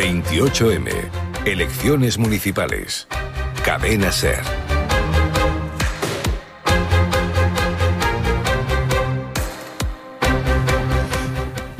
28M. 0.00 0.90
Elecciones 1.44 2.16
municipales. 2.16 3.06
Cadena 3.62 4.10
Ser. 4.10 4.59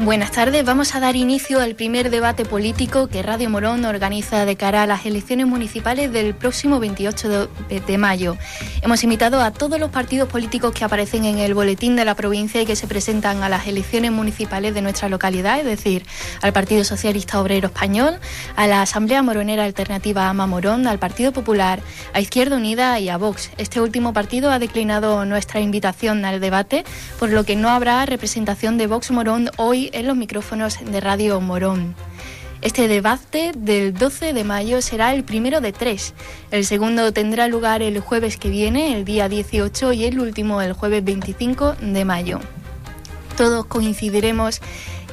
Buenas 0.02 0.30
tardes, 0.30 0.64
vamos 0.64 0.94
a 0.94 1.00
dar 1.00 1.14
inicio 1.14 1.60
al 1.60 1.74
primer 1.74 2.08
debate 2.08 2.46
político 2.46 3.08
que 3.08 3.22
Radio 3.22 3.50
Morón 3.50 3.84
organiza 3.84 4.46
de 4.46 4.56
cara 4.56 4.82
a 4.82 4.86
las 4.86 5.04
elecciones 5.04 5.46
municipales 5.46 6.10
del 6.10 6.34
próximo 6.34 6.80
28 6.80 7.50
de, 7.68 7.98
mayo. 7.98 8.38
Hemos 8.80 9.04
invitado 9.04 9.42
a 9.42 9.50
todos 9.50 9.78
los 9.78 9.90
partidos 9.90 10.26
políticos 10.26 10.72
que 10.72 10.86
aparecen 10.86 11.26
en 11.26 11.36
el 11.36 11.52
boletín 11.52 11.96
de 11.96 12.06
la 12.06 12.14
provincia 12.14 12.62
y 12.62 12.64
que 12.64 12.76
se 12.76 12.86
presentan 12.86 13.42
a 13.42 13.50
las 13.50 13.66
elecciones 13.66 14.10
municipales 14.10 14.72
de 14.72 14.80
nuestra 14.80 15.10
localidad, 15.10 15.58
es 15.58 15.66
decir, 15.66 16.06
al 16.40 16.54
Partido 16.54 16.82
Socialista 16.82 17.38
Obrero 17.38 17.66
Español, 17.66 18.20
a 18.56 18.66
la 18.66 18.80
Asamblea 18.80 19.22
Moronera 19.22 19.64
Alternativa 19.64 20.30
Ama 20.30 20.46
Morón, 20.46 20.86
al 20.86 20.98
Partido 20.98 21.32
Popular, 21.32 21.82
a 22.14 22.22
Izquierda 22.22 22.56
Unida 22.56 22.98
y 23.00 23.10
a 23.10 23.18
Vox. 23.18 23.50
Este 23.58 23.82
último 23.82 24.14
partido 24.14 24.50
ha 24.50 24.58
declinado 24.58 25.26
nuestra 25.26 25.60
invitación 25.60 26.24
al 26.24 26.40
debate, 26.40 26.84
por 27.18 27.28
lo 27.28 27.44
que 27.44 27.54
no 27.54 27.68
habrá 27.68 28.06
representación 28.06 28.78
de 28.78 28.86
Vox 28.86 29.10
Morón 29.10 29.50
hoy 29.58 29.89
en 29.92 30.06
los 30.06 30.16
micrófonos 30.16 30.78
de 30.84 31.00
Radio 31.00 31.40
Morón. 31.40 31.94
Este 32.62 32.88
debate 32.88 33.52
del 33.56 33.94
12 33.94 34.34
de 34.34 34.44
mayo 34.44 34.82
será 34.82 35.14
el 35.14 35.24
primero 35.24 35.60
de 35.60 35.72
tres. 35.72 36.12
El 36.50 36.66
segundo 36.66 37.12
tendrá 37.12 37.48
lugar 37.48 37.80
el 37.80 38.00
jueves 38.00 38.36
que 38.36 38.50
viene, 38.50 38.94
el 38.94 39.04
día 39.04 39.28
18, 39.28 39.92
y 39.94 40.04
el 40.04 40.20
último 40.20 40.60
el 40.60 40.74
jueves 40.74 41.02
25 41.02 41.76
de 41.80 42.04
mayo. 42.04 42.40
Todos 43.36 43.64
coincidiremos 43.64 44.60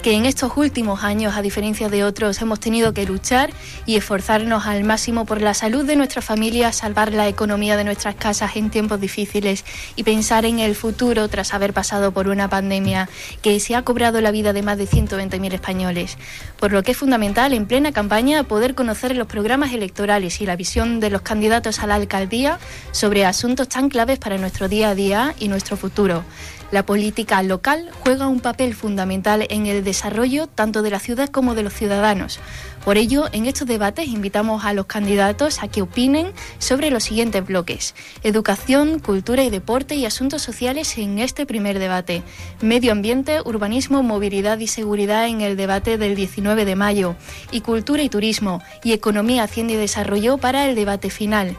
que 0.08 0.14
en 0.14 0.26
estos 0.26 0.56
últimos 0.56 1.04
años, 1.04 1.36
a 1.36 1.42
diferencia 1.42 1.90
de 1.90 2.06
otros, 2.06 2.42
hemos 2.42 2.62
tenido 2.62 2.94
que 2.94 3.06
luchar 3.06 3.50
y 3.86 3.98
esforzarnos 3.98 4.66
al 4.66 4.86
máximo 4.86 5.26
por 5.26 5.42
la 5.42 5.54
salud 5.54 5.84
de 5.84 5.98
nuestra 5.98 6.22
familia, 6.22 6.72
salvar 6.72 7.12
la 7.12 7.28
economía 7.28 7.76
de 7.76 7.84
nuestras 7.84 8.16
casas 8.16 8.56
en 8.56 8.70
tiempos 8.70 9.02
difíciles 9.02 9.66
y 9.98 10.04
pensar 10.04 10.46
en 10.46 10.60
el 10.60 10.76
futuro 10.76 11.28
tras 11.28 11.54
haber 11.54 11.74
pasado 11.74 12.14
por 12.14 12.30
una 12.30 12.50
pandemia 12.50 13.10
que 13.42 13.60
se 13.60 13.76
ha 13.76 13.82
cobrado 13.82 14.22
la 14.22 14.32
vida 14.32 14.54
de 14.54 14.62
más 14.62 14.78
de 14.78 14.88
120.000 14.88 15.54
españoles. 15.54 16.18
Por 16.60 16.72
lo 16.72 16.82
que 16.82 16.92
es 16.92 16.98
fundamental 16.98 17.54
en 17.54 17.68
plena 17.68 17.92
campaña 17.92 18.44
poder 18.44 18.74
conocer 18.74 19.16
los 19.16 19.28
programas 19.28 19.74
electorales 19.74 20.42
y 20.42 20.48
la 20.48 20.56
visión 20.56 21.00
de 21.00 21.12
los 21.12 21.22
candidatos 21.22 21.80
a 21.80 21.88
la 21.88 21.96
alcaldía 21.96 22.58
sobre 22.92 23.26
asuntos 23.26 23.70
tan 23.70 23.90
claves 23.90 24.18
para 24.18 24.40
nuestro 24.40 24.68
día 24.68 24.90
a 24.90 24.96
día 24.96 25.36
y 25.40 25.50
nuestro 25.50 25.78
futuro. 25.78 26.24
La 26.72 26.86
política 26.86 27.42
local 27.44 27.90
juega 28.02 28.28
un 28.28 28.40
papel 28.40 28.74
fundamental 28.74 29.46
en 29.50 29.68
el 29.68 29.84
desarrollo 29.84 30.48
tanto 30.48 30.82
de 30.82 30.90
la 30.90 31.00
ciudad 31.00 31.30
como 31.30 31.54
de 31.54 31.64
los 31.64 31.74
ciudadanos. 31.74 32.40
Por 32.88 32.98
ello, 32.98 33.26
en 33.34 33.48
estos 33.48 33.68
debates 33.68 34.08
invitamos 34.08 34.64
a 34.64 34.72
los 34.72 34.86
candidatos 34.86 35.62
a 35.62 35.68
que 35.68 35.82
opinen 35.82 36.32
sobre 36.58 36.90
los 36.90 37.04
siguientes 37.04 37.46
bloques. 37.46 37.94
Educación, 38.24 39.00
cultura 39.00 39.44
y 39.44 39.50
deporte 39.50 39.96
y 39.96 40.06
asuntos 40.06 40.42
sociales 40.42 40.98
en 40.98 41.20
este 41.20 41.46
primer 41.46 41.80
debate. 41.80 42.24
Medio 42.62 42.94
ambiente, 42.94 43.42
urbanismo, 43.44 44.04
movilidad 44.04 44.60
y 44.60 44.68
seguridad 44.68 45.28
en 45.28 45.42
el 45.42 45.58
debate 45.58 45.98
del 45.98 46.16
19 46.16 46.64
de 46.64 46.76
mayo. 46.78 47.18
Y 47.52 47.60
cultura 47.60 48.04
y 48.04 48.08
turismo 48.08 48.64
y 48.86 48.94
economía, 48.94 49.44
hacienda 49.44 49.74
y 49.74 49.76
desarrollo 49.76 50.38
para 50.38 50.70
el 50.70 50.74
debate 50.76 51.10
final 51.10 51.58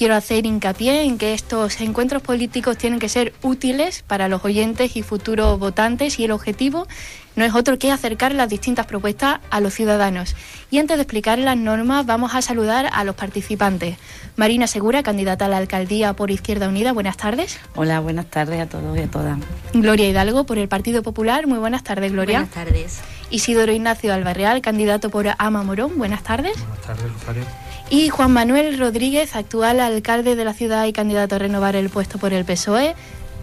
quiero 0.00 0.14
hacer 0.14 0.46
hincapié 0.46 1.02
en 1.02 1.18
que 1.18 1.34
estos 1.34 1.78
encuentros 1.82 2.22
políticos 2.22 2.78
tienen 2.78 2.98
que 2.98 3.10
ser 3.10 3.34
útiles 3.42 4.02
para 4.06 4.28
los 4.28 4.42
oyentes 4.46 4.96
y 4.96 5.02
futuros 5.02 5.58
votantes 5.58 6.18
y 6.18 6.24
el 6.24 6.30
objetivo 6.30 6.88
no 7.36 7.44
es 7.44 7.54
otro 7.54 7.78
que 7.78 7.90
acercar 7.90 8.34
las 8.34 8.48
distintas 8.48 8.86
propuestas 8.86 9.40
a 9.50 9.60
los 9.60 9.74
ciudadanos. 9.74 10.34
Y 10.70 10.78
antes 10.78 10.96
de 10.96 11.02
explicar 11.02 11.38
las 11.38 11.56
normas, 11.56 12.06
vamos 12.06 12.34
a 12.34 12.42
saludar 12.42 12.88
a 12.92 13.04
los 13.04 13.14
participantes. 13.14 13.96
Marina 14.36 14.66
Segura, 14.66 15.02
candidata 15.02 15.46
a 15.46 15.48
la 15.48 15.58
alcaldía 15.58 16.12
por 16.14 16.30
Izquierda 16.30 16.68
Unida, 16.68 16.92
buenas 16.92 17.16
tardes. 17.16 17.58
Hola, 17.74 18.00
buenas 18.00 18.26
tardes 18.26 18.60
a 18.60 18.66
todos 18.66 18.96
y 18.96 19.02
a 19.02 19.10
todas. 19.10 19.38
Gloria 19.72 20.08
Hidalgo, 20.08 20.44
por 20.44 20.58
el 20.58 20.68
Partido 20.68 21.02
Popular, 21.02 21.46
muy 21.46 21.58
buenas 21.58 21.82
tardes, 21.82 22.12
Gloria. 22.12 22.40
Buenas 22.40 22.54
tardes. 22.54 23.00
Isidoro 23.30 23.72
Ignacio 23.72 24.12
Albarreal, 24.12 24.60
candidato 24.60 25.10
por 25.10 25.26
Ama 25.38 25.62
Morón, 25.62 25.98
buenas 25.98 26.22
tardes. 26.22 26.56
Buenas 26.58 26.86
tardes, 26.86 27.12
Rosario 27.12 27.44
y 27.90 28.08
Juan 28.08 28.32
Manuel 28.32 28.78
Rodríguez, 28.78 29.34
actual 29.34 29.80
alcalde 29.80 30.36
de 30.36 30.44
la 30.44 30.54
ciudad 30.54 30.86
y 30.86 30.92
candidato 30.92 31.34
a 31.34 31.38
renovar 31.40 31.74
el 31.74 31.90
puesto 31.90 32.18
por 32.18 32.32
el 32.32 32.44
PSOE. 32.44 32.94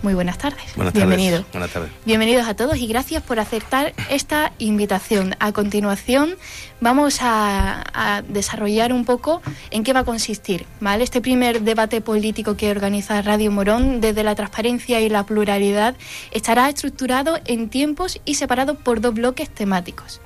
Muy 0.01 0.13
buenas 0.13 0.37
tardes. 0.37 0.75
Buenas 0.75 0.93
Bienvenido. 0.93 1.37
tardes. 1.37 1.51
Buenas 1.51 1.71
tardes. 1.71 1.91
Bienvenidos 2.05 2.47
a 2.47 2.55
todos 2.55 2.77
y 2.77 2.87
gracias 2.87 3.23
por 3.23 3.39
aceptar 3.39 3.93
esta 4.09 4.53
invitación. 4.59 5.35
A 5.39 5.51
continuación 5.51 6.35
vamos 6.79 7.19
a, 7.21 8.23
desarrollar 8.27 8.93
un 8.93 9.05
poco 9.05 9.41
en 9.71 9.83
qué 9.83 9.93
va 9.93 10.01
a 10.01 10.03
consistir 10.03 10.65
¿vale? 10.79 11.03
este 11.03 11.21
primer 11.21 11.61
debate 11.61 12.01
político 12.01 12.55
que 12.55 12.71
organiza 12.71 13.21
Radio 13.21 13.51
Morón 13.51 14.01
desde 14.01 14.23
la 14.23 14.35
transparencia 14.35 15.01
y 15.01 15.09
la 15.09 15.25
pluralidad. 15.25 15.95
Estará 16.31 16.69
estructurado 16.69 17.39
en 17.45 17.69
tiempos 17.69 18.21
y 18.25 18.35
separado 18.35 18.75
por 18.75 19.01
dos 19.01 19.13
bloques 19.13 19.49
temáticos 19.49 20.21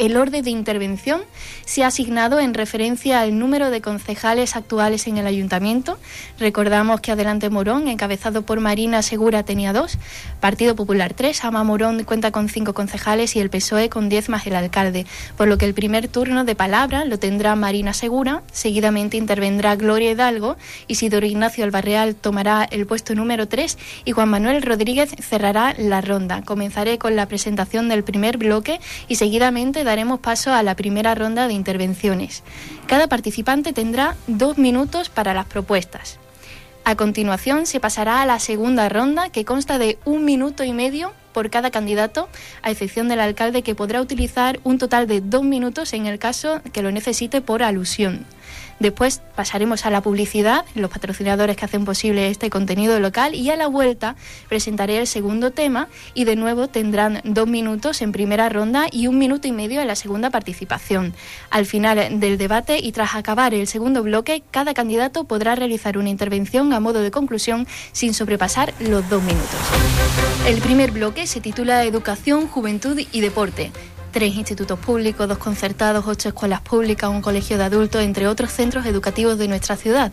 el 0.00 0.16
orden 0.16 0.42
de 0.42 0.50
intervención 0.50 1.20
se 1.66 1.84
ha 1.84 1.88
asignado 1.88 2.40
en 2.40 2.54
referencia 2.54 3.20
al 3.20 3.38
número 3.38 3.70
de 3.70 3.82
concejales 3.82 4.56
actuales 4.56 5.06
en 5.06 5.18
el 5.18 5.26
ayuntamiento. 5.26 5.98
Recordamos 6.38 7.02
que 7.02 7.12
Adelante 7.12 7.50
Morón, 7.50 7.86
encabezado 7.86 8.40
por 8.40 8.60
Marina 8.60 9.02
Segura, 9.02 9.42
tenía 9.42 9.74
dos, 9.74 9.98
Partido 10.40 10.74
Popular 10.74 11.12
tres, 11.12 11.44
Ama 11.44 11.64
Morón 11.64 12.02
cuenta 12.04 12.30
con 12.30 12.48
cinco 12.48 12.72
concejales 12.72 13.36
y 13.36 13.40
el 13.40 13.50
PSOE 13.50 13.90
con 13.90 14.08
diez 14.08 14.30
más 14.30 14.46
el 14.46 14.56
alcalde, 14.56 15.04
por 15.36 15.48
lo 15.48 15.58
que 15.58 15.66
el 15.66 15.74
primer 15.74 16.08
turno 16.08 16.44
de 16.44 16.54
palabra 16.54 17.04
lo 17.04 17.18
tendrá 17.18 17.54
Marina 17.54 17.92
Segura, 17.92 18.42
seguidamente 18.52 19.18
intervendrá 19.18 19.76
Gloria 19.76 20.12
Hidalgo, 20.12 20.56
Isidoro 20.86 21.26
Ignacio 21.26 21.62
Albarreal 21.62 22.14
tomará 22.14 22.64
el 22.70 22.86
puesto 22.86 23.14
número 23.14 23.48
tres 23.48 23.76
y 24.06 24.12
Juan 24.12 24.30
Manuel 24.30 24.62
Rodríguez 24.62 25.14
cerrará 25.20 25.74
la 25.76 26.00
ronda. 26.00 26.40
Comenzaré 26.42 26.96
con 26.96 27.16
la 27.16 27.26
presentación 27.26 27.90
del 27.90 28.02
primer 28.02 28.38
bloque 28.38 28.80
y 29.06 29.16
seguidamente 29.16 29.84
daremos 29.90 30.20
paso 30.20 30.54
a 30.54 30.62
la 30.62 30.76
primera 30.76 31.16
ronda 31.16 31.48
de 31.48 31.52
intervenciones. 31.52 32.44
Cada 32.86 33.08
participante 33.08 33.72
tendrá 33.72 34.14
dos 34.28 34.56
minutos 34.56 35.08
para 35.08 35.34
las 35.34 35.46
propuestas. 35.46 36.20
A 36.84 36.94
continuación 36.94 37.66
se 37.66 37.80
pasará 37.80 38.22
a 38.22 38.26
la 38.26 38.38
segunda 38.38 38.88
ronda 38.88 39.30
que 39.30 39.44
consta 39.44 39.78
de 39.78 39.98
un 40.04 40.24
minuto 40.24 40.62
y 40.62 40.72
medio 40.72 41.12
por 41.32 41.50
cada 41.50 41.72
candidato, 41.72 42.28
a 42.62 42.70
excepción 42.70 43.08
del 43.08 43.18
alcalde 43.18 43.62
que 43.62 43.74
podrá 43.74 44.00
utilizar 44.00 44.60
un 44.62 44.78
total 44.78 45.08
de 45.08 45.20
dos 45.20 45.42
minutos 45.42 45.92
en 45.92 46.06
el 46.06 46.20
caso 46.20 46.60
que 46.72 46.82
lo 46.82 46.92
necesite 46.92 47.40
por 47.40 47.64
alusión. 47.64 48.24
Después 48.80 49.20
pasaremos 49.36 49.84
a 49.84 49.90
la 49.90 50.00
publicidad, 50.00 50.64
los 50.74 50.90
patrocinadores 50.90 51.54
que 51.54 51.66
hacen 51.66 51.84
posible 51.84 52.30
este 52.30 52.48
contenido 52.48 52.98
local 52.98 53.34
y 53.34 53.50
a 53.50 53.56
la 53.56 53.66
vuelta 53.66 54.16
presentaré 54.48 54.96
el 54.96 55.06
segundo 55.06 55.50
tema 55.50 55.88
y 56.14 56.24
de 56.24 56.34
nuevo 56.34 56.66
tendrán 56.66 57.20
dos 57.24 57.46
minutos 57.46 58.00
en 58.00 58.10
primera 58.10 58.48
ronda 58.48 58.86
y 58.90 59.06
un 59.06 59.18
minuto 59.18 59.46
y 59.46 59.52
medio 59.52 59.82
en 59.82 59.86
la 59.86 59.96
segunda 59.96 60.30
participación. 60.30 61.12
Al 61.50 61.66
final 61.66 62.20
del 62.20 62.38
debate 62.38 62.78
y 62.78 62.92
tras 62.92 63.14
acabar 63.16 63.52
el 63.52 63.66
segundo 63.66 64.02
bloque, 64.02 64.42
cada 64.50 64.72
candidato 64.72 65.24
podrá 65.24 65.54
realizar 65.54 65.98
una 65.98 66.08
intervención 66.08 66.72
a 66.72 66.80
modo 66.80 67.02
de 67.02 67.10
conclusión 67.10 67.66
sin 67.92 68.14
sobrepasar 68.14 68.72
los 68.80 69.06
dos 69.10 69.22
minutos. 69.22 69.60
El 70.46 70.58
primer 70.62 70.90
bloque 70.90 71.26
se 71.26 71.42
titula 71.42 71.84
Educación, 71.84 72.48
Juventud 72.48 72.98
y 73.12 73.20
Deporte 73.20 73.72
tres 74.10 74.34
institutos 74.34 74.78
públicos, 74.78 75.28
dos 75.28 75.38
concertados, 75.38 76.04
ocho 76.06 76.28
escuelas 76.28 76.60
públicas, 76.60 77.08
un 77.10 77.22
colegio 77.22 77.58
de 77.58 77.64
adultos, 77.64 78.02
entre 78.02 78.28
otros 78.28 78.52
centros 78.52 78.86
educativos 78.86 79.38
de 79.38 79.48
nuestra 79.48 79.76
ciudad. 79.76 80.12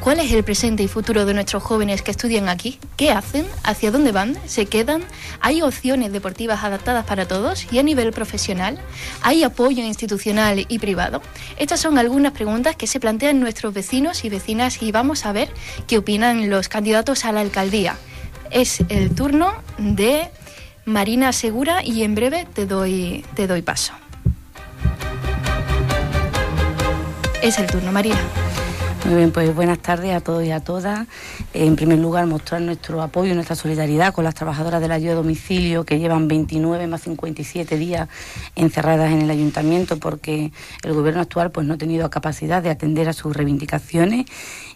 ¿Cuál 0.00 0.20
es 0.20 0.32
el 0.32 0.44
presente 0.44 0.82
y 0.82 0.88
futuro 0.88 1.24
de 1.26 1.34
nuestros 1.34 1.62
jóvenes 1.62 2.02
que 2.02 2.10
estudian 2.10 2.48
aquí? 2.48 2.78
¿Qué 2.96 3.10
hacen? 3.10 3.46
¿Hacia 3.62 3.90
dónde 3.90 4.12
van? 4.12 4.36
¿Se 4.46 4.66
quedan? 4.66 5.02
¿Hay 5.40 5.62
opciones 5.62 6.12
deportivas 6.12 6.64
adaptadas 6.64 7.04
para 7.04 7.26
todos? 7.26 7.66
¿Y 7.72 7.78
a 7.78 7.82
nivel 7.82 8.12
profesional? 8.12 8.78
¿Hay 9.22 9.42
apoyo 9.42 9.82
institucional 9.84 10.66
y 10.68 10.78
privado? 10.78 11.22
Estas 11.58 11.80
son 11.80 11.98
algunas 11.98 12.32
preguntas 12.32 12.76
que 12.76 12.86
se 12.86 13.00
plantean 13.00 13.40
nuestros 13.40 13.74
vecinos 13.74 14.24
y 14.24 14.28
vecinas 14.28 14.82
y 14.82 14.92
vamos 14.92 15.26
a 15.26 15.32
ver 15.32 15.52
qué 15.86 15.98
opinan 15.98 16.50
los 16.50 16.68
candidatos 16.68 17.24
a 17.24 17.32
la 17.32 17.40
alcaldía. 17.40 17.96
Es 18.50 18.80
el 18.88 19.14
turno 19.14 19.52
de 19.78 20.28
Marina 20.84 21.32
Segura 21.32 21.84
y 21.84 22.02
en 22.02 22.14
breve 22.14 22.46
te 22.52 22.66
doy, 22.66 23.24
te 23.34 23.46
doy 23.46 23.62
paso. 23.62 23.92
Es 27.42 27.58
el 27.58 27.66
turno, 27.66 27.90
Marina. 27.92 28.20
Muy 29.06 29.14
bien, 29.14 29.32
pues 29.32 29.54
buenas 29.54 29.78
tardes 29.78 30.14
a 30.14 30.20
todos 30.20 30.44
y 30.44 30.50
a 30.50 30.60
todas. 30.60 31.06
En 31.54 31.74
primer 31.74 31.98
lugar, 31.98 32.26
mostrar 32.26 32.60
nuestro 32.60 33.00
apoyo 33.00 33.32
y 33.32 33.34
nuestra 33.34 33.56
solidaridad 33.56 34.12
con 34.12 34.24
las 34.24 34.34
trabajadoras 34.34 34.80
del 34.82 34.92
ayuda 34.92 35.12
a 35.12 35.16
domicilio 35.16 35.84
que 35.84 35.98
llevan 35.98 36.28
29 36.28 36.86
más 36.86 37.00
57 37.02 37.78
días 37.78 38.08
encerradas 38.56 39.10
en 39.10 39.22
el 39.22 39.30
ayuntamiento 39.30 39.98
porque 39.98 40.52
el 40.82 40.92
gobierno 40.92 41.22
actual 41.22 41.50
pues 41.50 41.66
no 41.66 41.74
ha 41.74 41.78
tenido 41.78 42.08
capacidad 42.10 42.62
de 42.62 42.68
atender 42.68 43.08
a 43.08 43.14
sus 43.14 43.34
reivindicaciones 43.34 44.26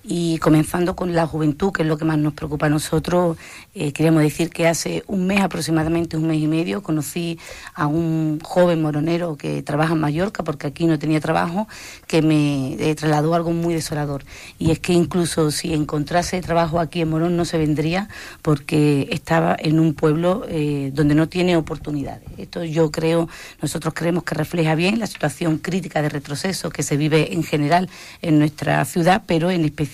y 0.06 0.36
comenzando 0.38 0.94
con 0.94 1.14
la 1.14 1.26
juventud, 1.26 1.72
que 1.72 1.82
es 1.82 1.88
lo 1.88 1.96
que 1.96 2.04
más 2.04 2.18
nos 2.18 2.34
preocupa 2.34 2.66
a 2.66 2.68
nosotros, 2.68 3.38
eh, 3.74 3.92
queremos 3.92 4.22
decir 4.22 4.50
que 4.50 4.68
hace 4.68 5.02
un 5.06 5.26
mes 5.26 5.40
aproximadamente, 5.40 6.18
un 6.18 6.26
mes 6.26 6.42
y 6.42 6.46
medio, 6.46 6.82
conocí 6.82 7.38
a 7.74 7.86
un 7.86 8.38
joven 8.42 8.82
moronero 8.82 9.36
que 9.36 9.62
trabaja 9.62 9.94
en 9.94 10.00
Mallorca, 10.00 10.44
porque 10.44 10.66
aquí 10.66 10.86
no 10.86 10.98
tenía 10.98 11.20
trabajo, 11.20 11.66
que 12.06 12.20
me 12.20 12.74
eh, 12.74 12.94
trasladó 12.94 13.34
algo 13.34 13.52
muy 13.52 13.72
desolador. 13.72 14.24
Y 14.58 14.72
es 14.72 14.78
que 14.78 14.92
incluso 14.92 15.50
si 15.50 15.72
encontrase 15.72 16.42
trabajo 16.42 16.80
aquí 16.80 17.00
en 17.00 17.08
Morón 17.08 17.36
no 17.36 17.46
se 17.46 17.56
vendría 17.56 18.08
porque 18.42 19.08
estaba 19.10 19.56
en 19.58 19.80
un 19.80 19.94
pueblo 19.94 20.44
eh, 20.48 20.90
donde 20.92 21.14
no 21.14 21.30
tiene 21.30 21.56
oportunidades. 21.56 22.28
Esto 22.36 22.62
yo 22.62 22.90
creo, 22.90 23.28
nosotros 23.62 23.94
creemos 23.94 24.24
que 24.24 24.34
refleja 24.34 24.74
bien 24.74 24.98
la 24.98 25.06
situación 25.06 25.56
crítica 25.58 26.02
de 26.02 26.10
retroceso 26.10 26.68
que 26.68 26.82
se 26.82 26.98
vive 26.98 27.32
en 27.32 27.42
general 27.42 27.88
en 28.20 28.38
nuestra 28.38 28.84
ciudad, 28.84 29.22
pero 29.26 29.50
en 29.50 29.64
especial 29.64 29.93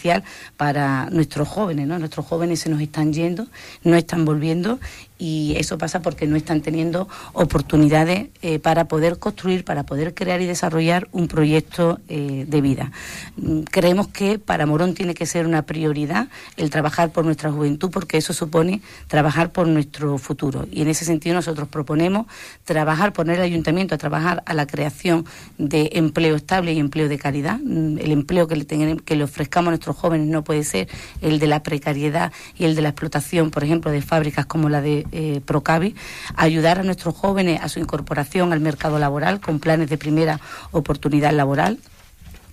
para 0.57 1.09
nuestros 1.11 1.49
jóvenes, 1.49 1.87
¿no? 1.87 1.99
Nuestros 1.99 2.27
jóvenes 2.27 2.61
se 2.61 2.71
nos 2.71 2.81
están 2.81 3.13
yendo, 3.13 3.47
no 3.83 3.97
están 3.97 4.25
volviendo 4.25 4.79
y 5.21 5.55
eso 5.59 5.77
pasa 5.77 6.01
porque 6.01 6.27
no 6.27 6.35
están 6.35 6.63
teniendo 6.63 7.07
oportunidades 7.35 8.29
eh, 8.41 8.59
para 8.59 8.87
poder 8.87 9.19
construir, 9.19 9.65
para 9.65 9.85
poder 9.85 10.15
crear 10.15 10.41
y 10.41 10.47
desarrollar 10.47 11.09
un 11.13 11.29
proyecto 11.29 12.01
eh, 12.09 12.47
de 12.49 12.61
vida. 12.63 12.91
Mm, 13.37 13.61
creemos 13.65 14.09
que 14.09 14.39
para 14.39 14.65
Morón 14.65 14.95
tiene 14.95 15.13
que 15.13 15.27
ser 15.27 15.47
una 15.47 15.63
prioridad 15.63 16.29
el 16.57 16.71
trabajar 16.71 17.13
por 17.13 17.27
nuestra 17.27 17.53
juventud 17.53 17.91
porque 17.91 18.17
eso 18.17 18.33
supone 18.33 18.81
trabajar 19.09 19.53
por 19.53 19.69
nuestro 19.69 20.17
futuro 20.17 20.67
y 20.71 20.81
en 20.81 20.89
ese 20.89 21.05
sentido 21.05 21.35
nosotros 21.35 21.69
proponemos 21.69 22.27
trabajar, 22.65 23.13
poner 23.13 23.37
el 23.37 23.43
ayuntamiento 23.43 23.95
a 23.95 23.99
trabajar 23.99 24.43
a 24.47 24.55
la 24.55 24.67
creación 24.67 25.27
de 25.59 25.91
empleo 25.95 26.35
estable 26.35 26.73
y 26.73 26.79
empleo 26.79 27.09
de 27.09 27.19
calidad. 27.19 27.59
Mm, 27.63 27.99
el 27.99 28.13
empleo 28.13 28.49
que 28.49 28.57
le, 28.57 28.67
que 29.05 29.17
le 29.17 29.25
ofrezcamos 29.25 29.69
a 29.69 29.73
nuestros 29.73 29.97
jóvenes 29.97 30.29
no 30.29 30.45
puede 30.45 30.65
ser 30.65 30.89
el 31.21 31.39
de 31.39 31.47
la 31.47 31.63
precariedad 31.63 32.33
y 32.57 32.65
el 32.65 32.75
de 32.75 32.81
la 32.81 32.89
explotación, 32.89 33.51
por 33.51 33.65
ejemplo, 33.65 33.91
de 33.91 34.01
fábricas 34.01 34.47
como 34.47 34.71
la 34.71 34.81
de 34.81 35.07
eh, 35.13 35.41
Procavi, 35.45 35.95
ayudar 36.37 36.79
a 36.79 36.83
nuestros 36.83 37.15
jóvenes 37.15 37.61
a 37.63 37.69
su 37.69 37.81
incorporación 37.81 38.53
al 38.53 38.61
mercado 38.61 38.99
laboral 38.99 39.41
con 39.41 39.61
planes 39.61 39.89
de 39.89 39.99
primera 39.99 40.41
oportunidad 40.73 41.33
laboral 41.33 41.79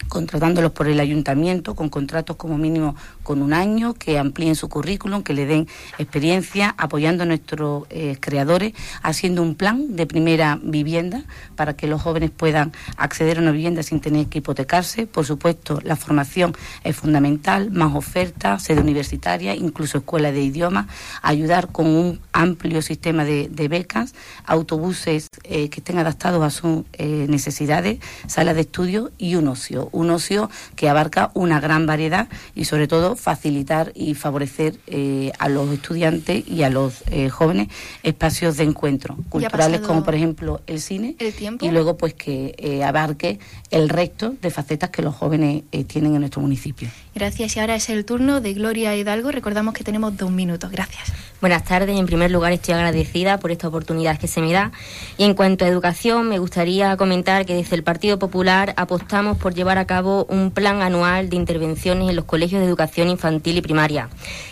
contratándolos 0.07 0.71
por 0.71 0.87
el 0.87 0.99
ayuntamiento 0.99 1.75
con 1.75 1.89
contratos 1.89 2.35
como 2.35 2.57
mínimo 2.57 2.95
con 3.23 3.41
un 3.41 3.53
año, 3.53 3.93
que 3.93 4.17
amplíen 4.17 4.55
su 4.55 4.69
currículum, 4.69 5.23
que 5.23 5.33
le 5.33 5.45
den 5.45 5.67
experiencia, 5.97 6.75
apoyando 6.77 7.23
a 7.23 7.25
nuestros 7.25 7.85
eh, 7.89 8.17
creadores, 8.19 8.73
haciendo 9.01 9.41
un 9.41 9.55
plan 9.55 9.95
de 9.95 10.05
primera 10.05 10.59
vivienda 10.61 11.23
para 11.55 11.75
que 11.75 11.87
los 11.87 12.01
jóvenes 12.01 12.31
puedan 12.31 12.71
acceder 12.97 13.37
a 13.37 13.41
una 13.41 13.51
vivienda 13.51 13.83
sin 13.83 13.99
tener 13.99 14.27
que 14.27 14.39
hipotecarse. 14.39 15.07
Por 15.07 15.25
supuesto, 15.25 15.79
la 15.83 15.95
formación 15.95 16.55
es 16.83 16.95
fundamental, 16.95 17.71
más 17.71 17.95
ofertas, 17.95 18.63
sede 18.63 18.81
universitaria, 18.81 19.55
incluso 19.55 19.99
escuela 19.99 20.31
de 20.31 20.41
idiomas, 20.41 20.87
ayudar 21.21 21.71
con 21.71 21.87
un 21.87 22.19
amplio 22.31 22.81
sistema 22.81 23.25
de, 23.25 23.67
becas, 23.67 24.13
autobuses 24.45 25.27
eh, 25.43 25.69
que 25.69 25.81
estén 25.81 25.97
adaptados 25.97 26.43
a 26.43 26.49
sus 26.49 26.85
eh, 26.93 27.25
necesidades, 27.27 27.99
salas 28.27 28.55
de 28.55 28.61
estudio 28.61 29.11
y 29.17 29.35
un 29.35 29.47
ocio 29.47 29.89
un 29.97 30.11
ocio 30.11 30.49
que 30.75 30.89
abarca 30.89 31.31
una 31.33 31.59
gran 31.59 31.85
variedad 31.85 32.27
y 32.55 32.65
sobre 32.65 32.87
todo 32.87 33.15
facilitar 33.15 33.91
y 33.95 34.13
favorecer 34.13 34.79
eh, 34.87 35.31
a 35.39 35.49
los 35.49 35.71
estudiantes 35.71 36.47
y 36.47 36.63
a 36.63 36.69
los 36.69 37.03
eh, 37.07 37.29
jóvenes 37.29 37.67
espacios 38.03 38.57
de 38.57 38.63
encuentro 38.63 39.17
culturales 39.29 39.81
como 39.81 40.03
por 40.03 40.15
ejemplo 40.15 40.61
el 40.67 40.79
cine 40.79 41.15
y 41.61 41.71
luego 41.71 41.97
pues 41.97 42.13
que 42.13 42.55
eh, 42.57 42.83
abarque 42.83 43.39
el 43.71 43.89
resto 43.89 44.35
de 44.41 44.51
facetas 44.51 44.91
que 44.91 45.01
los 45.01 45.15
jóvenes 45.15 45.63
tienen 45.87 46.13
en 46.13 46.21
nuestro 46.21 46.41
municipio. 46.41 46.89
Gracias 47.15 47.55
y 47.55 47.59
ahora 47.59 47.75
es 47.75 47.89
el 47.89 48.05
turno 48.05 48.41
de 48.41 48.53
Gloria 48.53 48.95
Hidalgo. 48.95 49.31
Recordamos 49.31 49.73
que 49.73 49.83
tenemos 49.83 50.15
dos 50.15 50.31
minutos. 50.31 50.71
Gracias. 50.71 51.11
Buenas 51.41 51.63
tardes. 51.63 51.97
En 51.97 52.05
primer 52.05 52.31
lugar 52.31 52.51
estoy 52.51 52.75
agradecida 52.75 53.39
por 53.39 53.51
esta 53.51 53.67
oportunidad 53.67 54.17
que 54.17 54.27
se 54.27 54.41
me 54.41 54.51
da 54.53 54.71
y 55.17 55.23
en 55.23 55.33
cuanto 55.33 55.65
a 55.65 55.67
educación 55.67 56.29
me 56.29 56.39
gustaría 56.39 56.95
comentar 56.97 57.45
que 57.45 57.55
desde 57.55 57.75
el 57.75 57.83
Partido 57.83 58.19
Popular 58.19 58.73
apostamos 58.77 59.37
por 59.37 59.53
llevar 59.53 59.77
a 59.77 59.85
cabo 59.87 60.25
un 60.29 60.51
plan 60.51 60.81
anual 60.81 61.29
de 61.29 61.35
intervenciones 61.35 62.09
en 62.09 62.15
los 62.15 62.25
colegios 62.25 62.61
de 62.61 62.67
educación 62.67 63.09
infantil 63.09 63.57
y 63.57 63.61
primaria, 63.61 64.09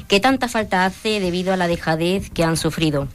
que 0.08 0.20
tanta 0.20 0.48
falta 0.48 0.86
hace 0.86 1.20
debido 1.20 1.54
a 1.54 1.58
la 1.58 1.68
dejadez 1.68 2.30
que 2.32 2.44
han 2.44 2.58
sufrido. 2.58 3.08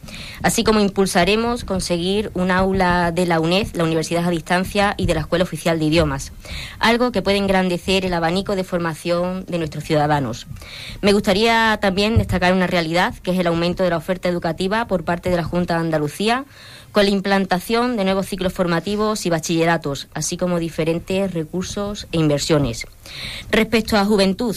Así 0.42 0.62
como 0.62 0.80
impulsaremos 0.80 1.64
conseguir 1.64 2.30
un 2.34 2.50
aula 2.50 3.10
de 3.10 3.26
la 3.26 3.40
UNED, 3.40 3.68
la 3.74 3.84
Universidad 3.84 4.26
a 4.26 4.30
Distancia 4.30 4.94
y 4.96 5.06
de 5.06 5.14
la 5.14 5.20
Escuela 5.20 5.44
Oficial 5.44 5.78
de 5.78 5.86
Idiomas, 5.86 6.32
algo 6.78 7.10
que 7.10 7.22
puede 7.22 7.38
engrandecer 7.38 8.04
el 8.04 8.14
abanico 8.14 8.54
de 8.54 8.64
formación 8.64 9.44
de 9.46 9.58
nuestros 9.58 9.84
ciudadanos. 9.84 10.46
Me 11.00 11.12
gustaría 11.12 11.78
también 11.80 12.18
destacar 12.18 12.52
una 12.52 12.66
realidad, 12.66 13.14
que 13.22 13.32
es 13.32 13.38
el 13.38 13.46
aumento 13.46 13.82
de 13.82 13.90
la 13.90 13.96
oferta 13.96 14.28
educativa 14.28 14.86
por 14.86 15.04
parte 15.04 15.30
de 15.30 15.36
la 15.36 15.44
Junta 15.44 15.74
de 15.74 15.80
Andalucía 15.80 16.44
con 16.92 17.04
la 17.04 17.10
implantación 17.10 17.96
de 17.96 18.04
nuevos 18.04 18.26
ciclos 18.26 18.52
formativos 18.52 19.26
y 19.26 19.30
bachilleratos, 19.30 20.08
así 20.14 20.36
como 20.36 20.58
diferentes 20.58 21.32
recursos 21.32 22.06
e 22.12 22.18
inversiones. 22.18 22.86
Respecto 23.50 23.96
a 23.96 24.04
juventud, 24.04 24.56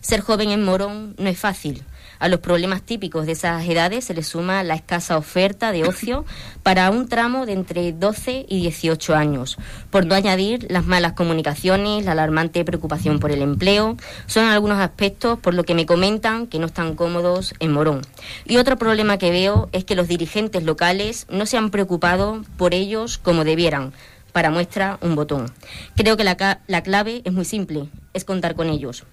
ser 0.00 0.20
joven 0.20 0.50
en 0.50 0.64
Morón 0.64 1.14
no 1.18 1.28
es 1.28 1.38
fácil. 1.38 1.82
A 2.18 2.28
los 2.28 2.40
problemas 2.40 2.82
típicos 2.82 3.26
de 3.26 3.32
esas 3.32 3.64
edades 3.68 4.04
se 4.04 4.14
le 4.14 4.22
suma 4.22 4.62
la 4.62 4.74
escasa 4.74 5.16
oferta 5.16 5.72
de 5.72 5.84
ocio 5.84 6.24
para 6.62 6.90
un 6.90 7.08
tramo 7.08 7.46
de 7.46 7.52
entre 7.52 7.92
12 7.92 8.46
y 8.48 8.60
18 8.60 9.14
años, 9.14 9.56
por 9.90 10.06
no 10.06 10.14
añadir 10.14 10.66
las 10.70 10.86
malas 10.86 11.12
comunicaciones, 11.12 12.04
la 12.04 12.12
alarmante 12.12 12.64
preocupación 12.64 13.20
por 13.20 13.30
el 13.30 13.42
empleo. 13.42 13.96
Son 14.26 14.44
algunos 14.46 14.78
aspectos 14.78 15.38
por 15.38 15.54
lo 15.54 15.64
que 15.64 15.74
me 15.74 15.86
comentan 15.86 16.46
que 16.46 16.58
no 16.58 16.66
están 16.66 16.94
cómodos 16.94 17.54
en 17.60 17.72
Morón. 17.72 18.02
Y 18.44 18.56
otro 18.56 18.76
problema 18.76 19.18
que 19.18 19.30
veo 19.30 19.68
es 19.72 19.84
que 19.84 19.94
los 19.94 20.08
dirigentes 20.08 20.64
locales 20.64 21.26
no 21.30 21.46
se 21.46 21.56
han 21.56 21.70
preocupado 21.70 22.42
por 22.56 22.74
ellos 22.74 23.18
como 23.18 23.44
debieran 23.44 23.92
para 24.32 24.50
muestra 24.50 24.98
un 25.00 25.16
botón. 25.16 25.50
Creo 25.96 26.16
que 26.16 26.24
la, 26.24 26.60
la, 26.66 26.82
clave 26.82 27.22
es 27.24 27.32
muy 27.32 27.44
simple, 27.44 27.88
es 28.12 28.24
contar 28.24 28.54
con 28.54 28.68
ellos. 28.68 29.04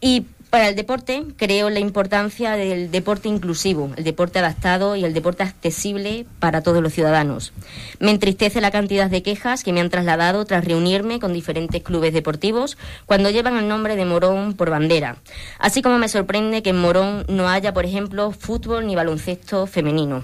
Y 0.00 0.26
para 0.52 0.68
el 0.68 0.76
deporte, 0.76 1.24
creo 1.38 1.70
la 1.70 1.78
importancia 1.78 2.56
del 2.56 2.90
deporte 2.90 3.26
inclusivo, 3.26 3.90
el 3.96 4.04
deporte 4.04 4.38
adaptado 4.38 4.96
y 4.96 5.02
el 5.02 5.14
deporte 5.14 5.42
accesible 5.42 6.26
para 6.40 6.60
todos 6.60 6.82
los 6.82 6.92
ciudadanos. 6.92 7.54
Me 8.00 8.10
entristece 8.10 8.60
la 8.60 8.70
cantidad 8.70 9.08
de 9.08 9.22
quejas 9.22 9.64
que 9.64 9.72
me 9.72 9.80
han 9.80 9.88
trasladado 9.88 10.44
tras 10.44 10.66
reunirme 10.66 11.20
con 11.20 11.32
diferentes 11.32 11.82
clubes 11.82 12.12
deportivos 12.12 12.76
cuando 13.06 13.30
llevan 13.30 13.56
el 13.56 13.66
nombre 13.66 13.96
de 13.96 14.04
Morón 14.04 14.52
por 14.52 14.68
bandera. 14.68 15.16
Así 15.58 15.80
como 15.80 15.96
me 15.96 16.10
sorprende 16.10 16.62
que 16.62 16.68
en 16.68 16.82
Morón 16.82 17.24
no 17.28 17.48
haya, 17.48 17.72
por 17.72 17.86
ejemplo, 17.86 18.30
fútbol 18.30 18.86
ni 18.86 18.94
baloncesto 18.94 19.66
femenino. 19.66 20.22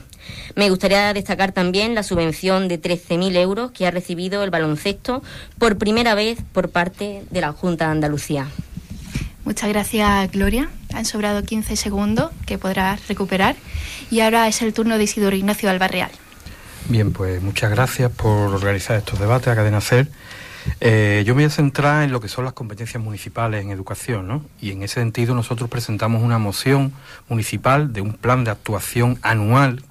Me 0.55 0.69
gustaría 0.69 1.15
destacar 1.15 1.53
también 1.53 1.95
la 1.95 2.03
subvención 2.03 2.69
de 2.69 2.79
13.000 2.79 3.35
euros 3.37 3.71
que 3.71 3.87
ha 3.87 3.91
recibido 3.91 4.45
el 4.45 4.51
baloncesto 4.51 5.23
por 5.57 5.79
primera 5.79 6.15
vez 6.15 6.39
por 6.53 6.69
parte 6.69 7.23
de 7.31 7.41
la 7.41 7.53
Junta 7.53 7.87
de 7.87 7.93
Andalucía. 7.93 8.47
Muchas 9.49 9.71
gracias, 9.71 10.31
Gloria. 10.31 10.69
Han 10.93 11.07
sobrado 11.07 11.43
15 11.43 11.75
segundos 11.75 12.33
que 12.45 12.59
podrás 12.59 13.09
recuperar. 13.09 13.57
Y 14.11 14.21
ahora 14.21 14.47
es 14.47 14.61
el 14.61 14.75
turno 14.75 14.99
de 14.99 15.05
Isidoro 15.05 15.35
Ignacio 15.35 15.71
Albarreal. 15.71 16.11
Bien, 16.91 17.15
pues 17.15 17.41
muchas 17.41 17.71
gracias 17.71 18.13
por 18.13 18.55
organizar 18.55 18.99
estos 18.99 19.19
debates 19.19 19.49
a 19.49 19.57
Cadena 19.57 19.81
Ser. 19.81 20.09
Eh, 20.83 21.23
yo 21.25 21.35
me 21.35 21.45
voy 21.45 21.47
a 21.47 21.51
centrar 21.51 22.03
en 22.05 22.13
lo 22.13 22.21
que 22.21 22.29
son 22.29 22.45
las 22.45 22.53
competencias 22.53 23.03
municipales 23.03 23.65
en 23.65 23.71
educación, 23.71 24.29
¿no? 24.29 24.45
Y 24.61 24.73
en 24.73 24.83
ese 24.83 25.01
sentido 25.01 25.35
nosotros 25.35 25.71
presentamos 25.71 26.23
una 26.23 26.37
moción 26.37 26.93
municipal 27.31 27.95
de 27.95 28.03
un 28.03 28.13
plan 28.13 28.45
de 28.45 28.51
actuación 28.51 29.19
anual 29.23 29.83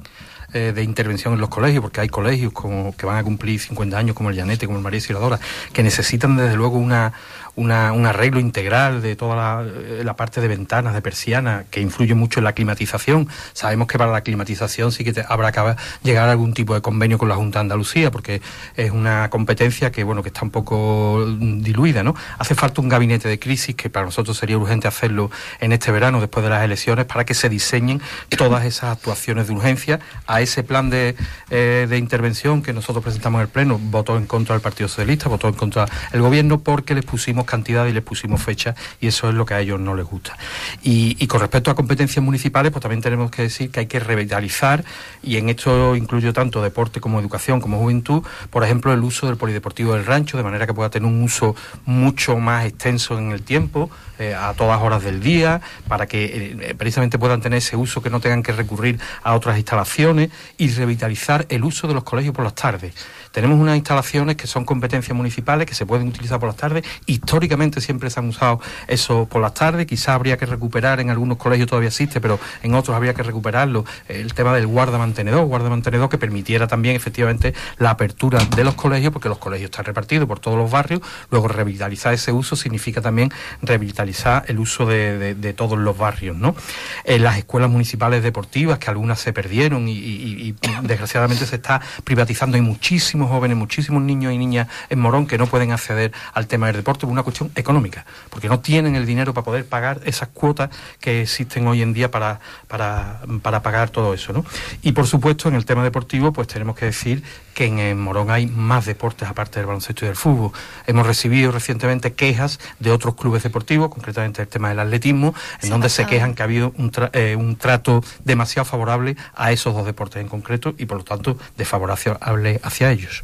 eh, 0.53 0.71
de 0.73 0.81
intervención 0.81 1.33
en 1.33 1.41
los 1.41 1.49
colegios, 1.49 1.81
porque 1.81 1.99
hay 1.99 2.09
colegios 2.09 2.53
como 2.53 2.95
que 2.95 3.05
van 3.05 3.17
a 3.17 3.23
cumplir 3.23 3.59
50 3.59 3.97
años, 3.97 4.15
como 4.15 4.29
el 4.29 4.35
Llanete, 4.35 4.65
como 4.65 4.77
el 4.77 4.83
María 4.83 5.01
Siladora, 5.01 5.39
que 5.73 5.83
necesitan 5.83 6.37
desde 6.37 6.55
luego 6.55 6.77
una, 6.77 7.11
un 7.57 8.05
arreglo 8.05 8.39
integral 8.39 9.01
de 9.01 9.15
toda 9.15 9.63
eh, 9.63 10.03
la, 10.03 10.15
parte 10.15 10.41
de 10.41 10.47
ventanas, 10.47 10.93
de 10.93 11.01
persianas, 11.01 11.65
que 11.71 11.81
influye 11.81 12.13
mucho 12.13 12.39
en 12.39 12.43
la 12.43 12.53
climatización. 12.53 13.27
Sabemos 13.53 13.87
que 13.87 13.97
para 13.97 14.11
la 14.11 14.21
climatización 14.21 14.91
sí 14.91 15.03
que 15.03 15.25
habrá 15.27 15.51
que 15.51 15.75
llegar 16.03 16.29
a 16.29 16.31
algún 16.31 16.53
tipo 16.53 16.75
de 16.75 16.81
convenio 16.81 17.17
con 17.17 17.29
la 17.29 17.35
Junta 17.35 17.59
de 17.59 17.61
Andalucía, 17.61 18.11
porque 18.11 18.41
es 18.75 18.91
una 18.91 19.29
competencia 19.31 19.91
que, 19.91 20.03
bueno, 20.03 20.21
que 20.21 20.29
está 20.29 20.43
un 20.43 20.51
poco 20.51 21.25
diluida, 21.39 22.03
¿no? 22.03 22.15
Hace 22.37 22.53
falta 22.53 22.79
un 22.79 22.89
gabinete 22.89 23.27
de 23.27 23.39
crisis, 23.39 23.75
que 23.75 23.89
para 23.89 24.05
nosotros 24.05 24.37
sería 24.37 24.57
urgente 24.57 24.87
hacerlo 24.87 25.31
en 25.59 25.71
este 25.71 25.91
verano, 25.91 26.19
después 26.19 26.43
de 26.43 26.51
las 26.51 26.63
elecciones, 26.63 27.05
para 27.05 27.25
que 27.25 27.33
se 27.33 27.49
diseñen 27.49 28.01
todas 28.37 28.65
esas 28.65 28.91
actuaciones 28.91 29.47
de 29.47 29.53
urgencia 29.53 29.99
a 30.27 30.41
ese 30.41 30.63
plan 30.63 30.91
de, 30.91 31.15
eh, 31.49 31.87
de 31.89 31.97
intervención 31.97 32.61
que 32.61 32.71
nosotros 32.71 33.03
presentamos 33.03 33.39
en 33.39 33.43
el 33.43 33.47
Pleno. 33.49 33.79
Votó 33.81 34.15
en 34.15 34.27
contra 34.27 34.53
del 34.53 34.61
Partido 34.61 34.87
Socialista, 34.87 35.27
votó 35.27 35.47
en 35.47 35.55
contra 35.55 35.87
el 36.11 36.21
Gobierno, 36.21 36.59
porque 36.59 36.93
les 36.93 37.03
pusimos 37.03 37.46
cantidad 37.47 37.85
y 37.87 37.93
les 37.93 38.03
pusimos 38.03 38.41
fecha 38.41 38.75
y 39.01 39.07
eso 39.07 39.29
es 39.29 39.35
lo 39.35 39.45
que 39.45 39.55
a 39.55 39.61
ellos 39.61 39.79
no 39.79 39.95
les 39.95 40.05
gusta. 40.05 40.37
Y, 40.83 41.25
con 41.27 41.41
respecto 41.41 41.71
a 41.71 41.75
competencias 41.75 42.23
municipales, 42.23 42.71
pues 42.71 42.81
también 42.81 43.01
tenemos 43.01 43.31
que 43.31 43.43
decir 43.43 43.71
que 43.71 43.81
hay 43.81 43.87
que 43.87 43.99
revitalizar 43.99 44.83
y 45.23 45.37
en 45.37 45.49
esto 45.49 45.95
incluyo 45.95 46.33
tanto 46.33 46.61
deporte 46.61 47.01
como 47.01 47.19
educación 47.19 47.59
como 47.59 47.79
juventud, 47.79 48.23
por 48.49 48.63
ejemplo, 48.63 48.93
el 48.93 49.03
uso 49.03 49.27
del 49.27 49.37
polideportivo 49.37 49.93
del 49.93 50.05
rancho, 50.05 50.37
de 50.37 50.43
manera 50.43 50.67
que 50.67 50.73
pueda 50.73 50.89
tener 50.89 51.07
un 51.07 51.21
uso 51.23 51.55
mucho 51.85 52.37
más 52.37 52.65
extenso 52.65 53.17
en 53.17 53.31
el 53.31 53.41
tiempo, 53.41 53.89
eh, 54.19 54.33
a 54.33 54.53
todas 54.53 54.81
horas 54.81 55.03
del 55.03 55.19
día, 55.19 55.61
para 55.87 56.07
que 56.07 56.57
eh, 56.59 56.75
precisamente 56.75 57.19
puedan 57.19 57.41
tener 57.41 57.57
ese 57.57 57.75
uso, 57.75 58.01
que 58.01 58.09
no 58.09 58.19
tengan 58.19 58.43
que 58.43 58.51
recurrir 58.51 58.99
a 59.23 59.35
otras 59.35 59.57
instalaciones 59.57 60.29
y 60.57 60.69
revitalizar 60.69 61.45
el 61.49 61.63
uso 61.63 61.87
de 61.87 61.93
los 61.93 62.03
colegios 62.03 62.33
por 62.33 62.43
las 62.43 62.55
tardes. 62.55 62.93
Tenemos 63.38 63.60
unas 63.60 63.75
instalaciones 63.75 64.36
que 64.36 64.48
son 64.48 64.65
competencias 64.65 65.15
municipales 65.15 65.67
que 65.67 65.75
se 65.75 65.86
pueden 65.86 66.08
utilizar 66.08 66.39
por 66.39 66.50
las 66.50 66.56
tardes. 66.56 66.84
Históricamente 67.06 67.82
siempre 67.82 68.10
se 68.10 68.20
han 68.20 68.29
usado 68.29 68.60
eso 68.88 69.27
por 69.27 69.44
las 69.44 69.53
tardes. 69.53 69.86
Quizá 69.86 70.15
habría 70.15 70.38
que 70.38 70.48
recuperar, 70.48 71.00
en 71.01 71.12
algunos 71.12 71.38
colegios 71.38 71.70
todavía 71.70 71.89
existe, 71.89 72.20
pero 72.20 72.39
en 72.63 72.74
otros 72.74 72.96
habría 72.98 73.13
que 73.13 73.22
recuperarlo. 73.22 73.86
El 74.08 74.34
tema 74.34 74.56
del 74.56 74.65
guarda-mantenedor, 74.65 75.46
guarda-mantenedor 75.46 76.10
que 76.10 76.17
permitiera 76.17 76.65
también 76.65 76.96
efectivamente 76.96 77.53
la 77.77 77.91
apertura 77.91 78.44
de 78.56 78.63
los 78.63 78.74
colegios, 78.74 79.13
porque 79.13 79.29
los 79.29 79.38
colegios 79.38 79.70
están 79.70 79.86
repartidos 79.86 80.27
por 80.27 80.39
todos 80.39 80.58
los 80.58 80.72
barrios. 80.72 81.01
Luego 81.29 81.48
revitalizar 81.48 82.15
ese 82.15 82.32
uso 82.32 82.56
significa 82.56 83.01
también 83.01 83.32
revitalizar 83.62 84.46
el 84.48 84.58
uso 84.58 84.88
de, 84.88 85.53
todos 85.56 85.77
los 85.77 85.96
barrios. 85.96 86.36
¿no? 86.36 86.56
En 87.03 87.22
las 87.22 87.38
escuelas 87.38 87.70
municipales 87.70 88.24
deportivas, 88.24 88.79
que 88.79 88.89
algunas 88.89 89.20
se 89.20 89.32
perdieron 89.32 89.88
y, 89.88 89.94
y 89.94 90.56
desgraciadamente 90.82 91.46
se 91.46 91.58
está 91.58 91.79
privatizando, 92.03 92.56
hay 92.56 92.63
muchísimos 92.63 93.26
jóvenes, 93.29 93.57
muchísimos 93.57 94.01
niños 94.01 94.34
y 94.34 94.38
niñas 94.38 94.67
en 94.89 95.00
Morón 95.00 95.27
que 95.27 95.38
no 95.38 95.48
pueden 95.48 95.72
acceder 95.72 96.12
al 96.34 96.48
tema 96.48 96.67
del 96.67 96.77
deporte 96.77 97.01
por 97.01 97.12
una 97.12 97.24
cuestión 97.24 97.51
económica, 97.55 98.05
porque 98.29 98.50
no 98.50 98.60
tienen 98.60 98.96
el 98.96 99.05
dinero 99.05 99.34
para 99.34 99.46
poder 99.46 99.65
pagar 99.65 100.01
esas 100.05 100.29
cuotas 100.29 100.69
que 101.00 101.22
existen 101.22 101.67
hoy 101.67 101.81
en 101.81 101.93
día 101.93 102.12
para, 102.12 102.39
para, 102.67 103.22
para 103.41 103.62
pagar 103.62 103.89
todo 103.89 104.13
eso. 104.13 104.34
¿no? 104.34 104.46
Y 104.81 104.91
por 104.91 105.07
supuesto, 105.07 105.50
en 105.50 105.55
el 105.55 105.65
tema 105.65 105.84
deportivo, 105.84 106.31
pues 106.34 106.48
tenemos 106.48 106.75
que 106.75 106.86
decir 106.86 107.24
que 107.53 107.65
en, 107.65 108.00
Morón 108.00 108.29
hay 108.29 108.46
más 108.46 108.86
deportes 108.86 109.27
aparte 109.27 109.60
del 109.60 109.65
baloncesto 109.65 110.05
y 110.05 110.07
del 110.07 110.15
fútbol. 110.15 110.51
Hemos 110.86 111.07
recibido 111.07 111.51
recientemente 111.51 112.13
quejas 112.13 112.60
de 112.79 112.91
otros 112.91 113.15
clubes 113.15 113.41
deportivos, 113.41 113.89
concretamente 113.89 114.43
el 114.43 114.48
tema 114.48 114.69
del 114.69 114.79
atletismo, 114.79 115.34
en 115.63 115.69
donde 115.72 115.89
se 115.89 116.05
quejan 116.05 116.36
que 116.36 116.43
ha 116.43 116.46
habido 116.46 116.72
un, 116.77 116.91
eh, 117.13 117.36
un 117.36 117.55
trato 117.55 118.03
demasiado 118.24 118.65
favorable 118.65 119.17
a 119.36 119.51
esos 119.51 119.74
dos 119.74 119.86
deportes 119.86 120.22
en 120.22 120.27
concreto 120.27 120.75
y 120.77 120.86
por 120.86 120.98
lo 120.98 121.03
tanto 121.03 121.38
desfavorable 121.57 122.60
hacia 122.62 122.91
ellos. 122.91 123.16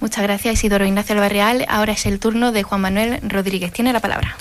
Muchas 0.00 0.22
gracias 0.22 0.54
Isidoro 0.54 0.84
Ignacio 0.84 1.14
Albarreal. 1.14 1.64
Ahora 1.68 1.92
es 1.92 2.06
el 2.06 2.18
turno 2.18 2.52
de 2.52 2.62
Juan 2.62 2.80
Manuel 2.80 3.20
Rodríguez. 3.28 3.72
Tiene 3.72 3.92
la 3.92 4.00
palabra. 4.00 4.36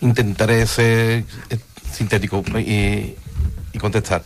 Intentaré 0.00 0.66
ser 0.66 1.24
eh, 1.50 1.58
sintético 1.92 2.42
y, 2.58 3.14
contestar. 3.80 4.22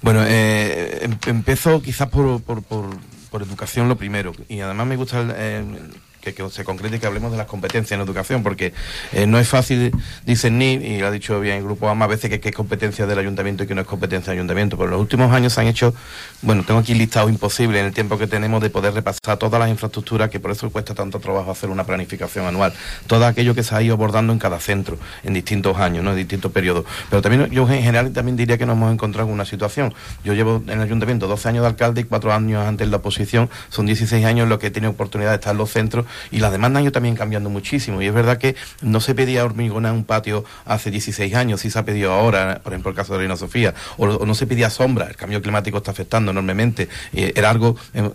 Bueno, 0.00 0.22
eh, 0.24 1.00
em, 1.02 1.18
empiezo 1.26 1.82
quizás 1.82 2.08
por, 2.08 2.42
por, 2.42 2.62
por, 2.62 3.42
educación 3.42 3.88
lo 3.88 3.96
primero. 3.96 4.32
Y 4.48 4.60
además 4.60 4.86
me 4.86 4.96
gusta 4.96 5.20
el 5.20 5.92
que, 6.22 6.50
se 6.50 6.64
concrete 6.64 6.96
y 6.96 6.98
que 7.00 7.06
hablemos 7.06 7.32
de 7.32 7.38
las 7.38 7.46
competencias 7.46 7.92
en 7.92 8.00
educación, 8.00 8.42
porque 8.42 8.72
eh, 9.12 9.26
no 9.26 9.38
es 9.38 9.48
fácil 9.48 9.92
discernir, 10.24 10.82
y 10.82 10.98
lo 10.98 11.08
ha 11.08 11.10
dicho 11.10 11.38
bien 11.40 11.56
el 11.56 11.64
grupo 11.64 11.88
AMA 11.88 12.04
a 12.04 12.08
veces 12.08 12.30
que, 12.30 12.48
es 12.48 12.54
competencia 12.54 13.06
del 13.06 13.18
ayuntamiento 13.18 13.64
y 13.64 13.66
que 13.66 13.74
no 13.74 13.80
es 13.80 13.86
competencia 13.86 14.30
del 14.30 14.38
ayuntamiento, 14.38 14.76
pero 14.76 14.86
en 14.86 14.92
los 14.92 15.00
últimos 15.00 15.32
años 15.32 15.52
se 15.52 15.60
han 15.60 15.66
hecho, 15.66 15.94
bueno, 16.42 16.62
tengo 16.64 16.80
aquí 16.80 16.94
listado 16.94 17.28
imposible 17.28 17.80
en 17.80 17.86
el 17.86 17.92
tiempo 17.92 18.18
que 18.18 18.26
tenemos 18.26 18.62
de 18.62 18.70
poder 18.70 18.94
repasar 18.94 19.36
todas 19.36 19.58
las 19.58 19.68
infraestructuras, 19.68 20.30
que 20.30 20.38
por 20.38 20.52
eso 20.52 20.70
cuesta 20.70 20.94
tanto 20.94 21.18
trabajo 21.18 21.50
hacer 21.50 21.70
una 21.70 21.84
planificación 21.84 22.46
anual, 22.46 22.72
todo 23.06 23.26
aquello 23.26 23.54
que 23.54 23.64
se 23.64 23.74
ha 23.74 23.82
ido 23.82 23.94
abordando 23.94 24.32
en 24.32 24.38
cada 24.38 24.60
centro, 24.60 24.98
en 25.24 25.34
distintos 25.34 25.76
años, 25.78 26.04
¿no? 26.04 26.12
en 26.12 26.16
distintos 26.16 26.52
periodos. 26.52 26.84
Pero 27.10 27.20
también 27.20 27.50
yo 27.50 27.68
en 27.68 27.82
general 27.82 28.12
también 28.12 28.36
diría 28.36 28.58
que 28.58 28.66
nos 28.66 28.76
hemos 28.76 28.92
encontrado 28.92 29.26
con 29.26 29.34
una 29.34 29.44
situación. 29.44 29.92
Yo 30.24 30.34
llevo 30.34 30.62
en 30.66 30.70
el 30.70 30.82
ayuntamiento 30.82 31.26
12 31.26 31.48
años 31.48 31.62
de 31.62 31.68
alcalde 31.68 32.02
y 32.02 32.04
4 32.04 32.32
años 32.32 32.66
antes 32.66 32.84
en 32.84 32.90
la 32.90 32.98
oposición, 32.98 33.50
son 33.70 33.86
16 33.86 34.24
años 34.24 34.44
en 34.44 34.48
los 34.48 34.58
que 34.58 34.68
he 34.68 34.70
tenido 34.70 34.92
oportunidad 34.92 35.30
de 35.30 35.36
estar 35.36 35.52
en 35.52 35.58
los 35.58 35.70
centros 35.70 36.06
y 36.30 36.38
las 36.38 36.52
demanda 36.52 36.78
han 36.78 36.84
ido 36.84 36.92
también 36.92 37.14
cambiando 37.14 37.50
muchísimo. 37.50 38.02
Y 38.02 38.06
es 38.06 38.14
verdad 38.14 38.38
que 38.38 38.56
no 38.80 39.00
se 39.00 39.14
pedía 39.14 39.44
hormigona 39.44 39.92
un 39.92 40.04
patio 40.04 40.44
hace 40.64 40.90
16 40.90 41.34
años, 41.34 41.60
sí 41.60 41.70
se 41.70 41.78
ha 41.78 41.84
pedido 41.84 42.12
ahora, 42.12 42.60
por 42.62 42.72
ejemplo 42.72 42.90
el 42.90 42.96
caso 42.96 43.12
de 43.12 43.20
Reina 43.20 43.36
Sofía, 43.36 43.74
o, 43.96 44.26
no 44.26 44.34
se 44.34 44.46
pedía 44.46 44.70
sombra, 44.70 45.06
el 45.06 45.16
cambio 45.16 45.40
climático 45.42 45.78
está 45.78 45.90
afectando 45.90 46.30
enormemente. 46.30 46.88
Eh, 47.12 47.32
era 47.36 47.50
algo, 47.50 47.76
eh, 47.94 48.10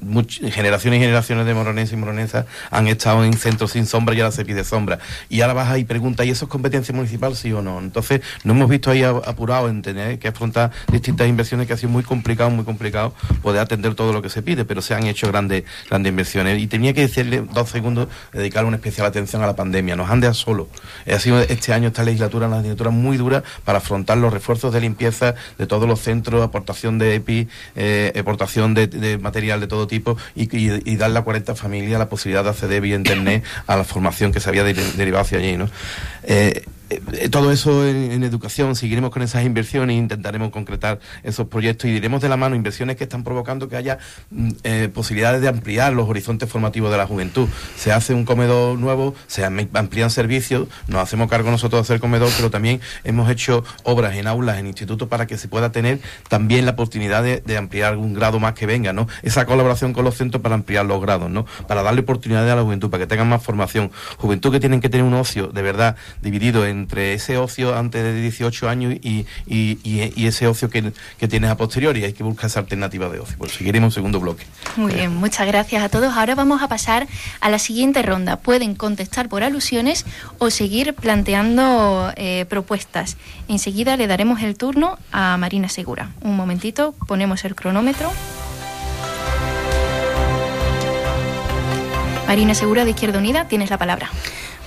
generaciones 0.51 0.99
y 0.99 1.01
generaciones 1.01 1.45
de 1.45 1.53
moroneses 1.53 1.93
y 1.93 1.97
moronesas 1.97 2.45
han 2.71 2.87
estado 2.87 3.23
en 3.23 3.33
centros 3.33 3.71
sin 3.71 3.85
sombra 3.85 4.15
y 4.15 4.21
ahora 4.21 4.31
se 4.31 4.45
pide 4.45 4.63
sombra. 4.63 4.99
Y 5.29 5.41
ahora 5.41 5.53
vas 5.53 5.77
y 5.77 5.83
preguntas, 5.83 6.25
¿y 6.25 6.31
eso 6.31 6.45
es 6.45 6.51
competencia 6.51 6.93
municipal, 6.93 7.35
sí 7.35 7.51
o 7.51 7.61
no? 7.61 7.79
Entonces, 7.79 8.21
no 8.43 8.53
hemos 8.53 8.69
visto 8.69 8.91
ahí 8.91 9.03
apurado 9.03 9.69
en 9.69 9.81
tener 9.81 10.19
que 10.19 10.27
afrontar 10.27 10.71
distintas 10.91 11.27
inversiones 11.27 11.67
que 11.67 11.73
ha 11.73 11.77
sido 11.77 11.89
muy 11.89 12.03
complicado, 12.03 12.49
muy 12.49 12.65
complicado 12.65 13.13
poder 13.41 13.61
atender 13.61 13.95
todo 13.95 14.13
lo 14.13 14.21
que 14.21 14.29
se 14.29 14.41
pide, 14.41 14.65
pero 14.65 14.81
se 14.81 14.93
han 14.93 15.05
hecho 15.05 15.27
grandes, 15.27 15.63
grandes 15.89 16.09
inversiones. 16.09 16.61
Y 16.61 16.67
tenía 16.67 16.93
que 16.93 17.01
decirle 17.01 17.43
dos 17.53 17.69
segundos 17.69 17.86
dedicar 18.33 18.65
una 18.65 18.77
especial 18.77 19.07
atención 19.07 19.43
a 19.43 19.47
la 19.47 19.55
pandemia. 19.55 19.95
Nos 19.95 20.09
han 20.09 20.19
dejado 20.19 20.35
solo. 20.35 20.67
Ha 21.11 21.19
sido 21.19 21.39
este 21.39 21.73
año 21.73 21.87
esta 21.87 22.03
legislatura 22.03 22.47
una 22.47 22.57
legislatura 22.57 22.89
muy 22.89 23.17
dura 23.17 23.43
para 23.63 23.79
afrontar 23.79 24.17
los 24.17 24.33
refuerzos 24.33 24.73
de 24.73 24.81
limpieza 24.81 25.35
de 25.57 25.67
todos 25.67 25.87
los 25.87 25.99
centros, 25.99 26.43
aportación 26.43 26.97
de 26.97 27.15
EPI, 27.15 27.47
eh, 27.75 28.13
aportación 28.19 28.73
de, 28.73 29.17
material 29.21 29.59
de 29.59 29.67
todo 29.67 29.87
tipo 29.87 30.17
y, 30.35 30.47
y, 30.51 30.95
darle 30.95 31.19
a 31.19 31.21
40 31.21 31.55
familias 31.55 31.99
la 31.99 32.09
posibilidad 32.09 32.43
de 32.43 32.49
acceder 32.49 32.81
vía 32.81 32.95
internet 32.95 33.43
a 33.67 33.75
la 33.75 33.83
formación 33.83 34.31
que 34.31 34.39
se 34.39 34.49
había 34.49 34.63
derivado 34.63 35.23
hacia 35.23 35.37
allí. 35.37 35.57
¿no? 35.57 35.69
Eh, 36.23 36.63
eh, 36.89 37.29
todo 37.29 37.51
eso 37.51 37.85
en, 37.85 38.23
educación, 38.23 38.75
seguiremos 38.75 39.11
con 39.11 39.21
esas 39.21 39.45
inversiones 39.45 39.95
e 39.95 39.97
intentaremos 39.97 40.51
concretar 40.51 40.99
esos 41.23 41.47
proyectos 41.47 41.89
y 41.89 41.93
diremos 41.93 42.21
de 42.21 42.29
la 42.29 42.37
mano 42.37 42.55
inversiones 42.55 42.95
que 42.95 43.03
están 43.03 43.23
provocando 43.23 43.67
que 43.67 43.75
haya 43.75 43.99
mm, 44.29 44.49
eh, 44.63 44.89
posibilidades 44.93 45.41
de 45.41 45.49
ampliar 45.49 45.93
los 45.93 46.07
horizontes 46.07 46.49
formativos 46.49 46.89
de 46.91 46.97
la 46.97 47.05
juventud. 47.05 47.49
Se 47.75 47.91
hace 47.91 48.13
un 48.13 48.25
comedor 48.25 48.79
nuevo, 48.79 49.15
se 49.27 49.43
amplían 49.43 50.09
servicios, 50.09 50.67
nos 50.87 51.01
hacemos 51.01 51.29
cargo 51.29 51.51
nosotros 51.51 51.79
de 51.79 51.93
hacer 51.93 51.99
comedor, 51.99 52.29
pero 52.37 52.49
también 52.49 52.79
hemos 53.03 53.29
hecho 53.29 53.63
obras 53.83 54.15
en 54.15 54.27
aulas, 54.27 54.57
en 54.57 54.67
institutos, 54.67 55.07
para 55.09 55.27
que 55.27 55.37
se 55.37 55.47
pueda 55.47 55.71
tener 55.71 55.99
también 56.29 56.65
la 56.65 56.71
oportunidad 56.71 57.23
de, 57.23 57.57
ampliar 57.57 57.93
algún 57.93 58.13
grado 58.13 58.39
más 58.39 58.53
que 58.53 58.67
venga, 58.67 58.93
¿no? 58.93 59.07
Esa 59.23 59.45
colaboración 59.45 59.91
con 59.91 60.05
los 60.05 60.15
centros 60.15 60.43
para 60.43 60.55
ampliar 60.55 60.85
los 60.85 61.01
grados, 61.01 61.29
¿no? 61.29 61.45
Para 61.67 61.81
darle 61.81 62.01
oportunidades 62.01 62.51
a 62.51 62.55
la 62.55 62.61
juventud, 62.61 62.89
para 62.89 63.03
que 63.03 63.07
tengan 63.07 63.27
más 63.27 63.43
formación. 63.43 63.91
Juventud 64.17 64.51
que 64.51 64.59
tienen 64.59 64.79
que 64.79 64.89
tener 64.89 65.05
un 65.05 65.15
ocio 65.15 65.47
de 65.47 65.61
verdad 65.63 65.95
dividido 66.21 66.65
en 66.65 66.76
entre 66.79 67.13
ese 67.13 67.37
ocio 67.37 67.75
antes 67.75 68.03
de 68.03 68.21
18 68.21 68.69
años 68.69 68.95
y, 69.01 69.25
ese 70.17 70.47
ocio 70.47 70.69
que, 70.69 70.91
tienes 71.27 71.49
a 71.49 71.57
posteriori. 71.57 72.03
Hay 72.03 72.13
que 72.13 72.23
buscar 72.23 72.47
esa 72.47 72.59
alternativa 72.59 73.09
de 73.09 73.19
ocio. 73.19 73.35
Pues 73.37 73.53
seguiremos 73.53 73.87
un 73.87 73.91
segundo 73.91 74.19
bloque. 74.19 74.45
Muy 74.75 74.93
bien, 74.93 75.15
muchas 75.15 75.47
gracias 75.47 75.83
a 75.83 75.89
todos. 75.89 76.15
Ahora 76.15 76.35
vamos 76.35 76.61
a 76.61 76.67
pasar 76.67 77.07
a 77.41 77.49
la 77.49 77.59
siguiente 77.59 78.01
ronda. 78.01 78.37
Pueden 78.37 78.75
contestar 78.75 79.29
por 79.29 79.43
alusiones 79.43 80.05
o 80.37 80.49
seguir 80.49 80.93
planteando 80.93 82.11
eh, 82.15 82.45
propuestas. 82.49 83.17
Enseguida 83.47 83.97
le 83.97 84.07
daremos 84.07 84.41
el 84.41 84.57
turno 84.57 84.97
a 85.11 85.37
Marina 85.37 85.69
Segura. 85.69 86.11
Un 86.21 86.35
momentito, 86.35 86.93
ponemos 87.07 87.45
el 87.45 87.55
cronómetro. 87.55 88.11
Marina 92.27 92.53
Segura 92.53 92.83
de 92.83 92.91
Izquierda 92.91 93.19
Unida, 93.19 93.47
tienes 93.47 93.69
la 93.69 93.77
palabra. 93.77 94.09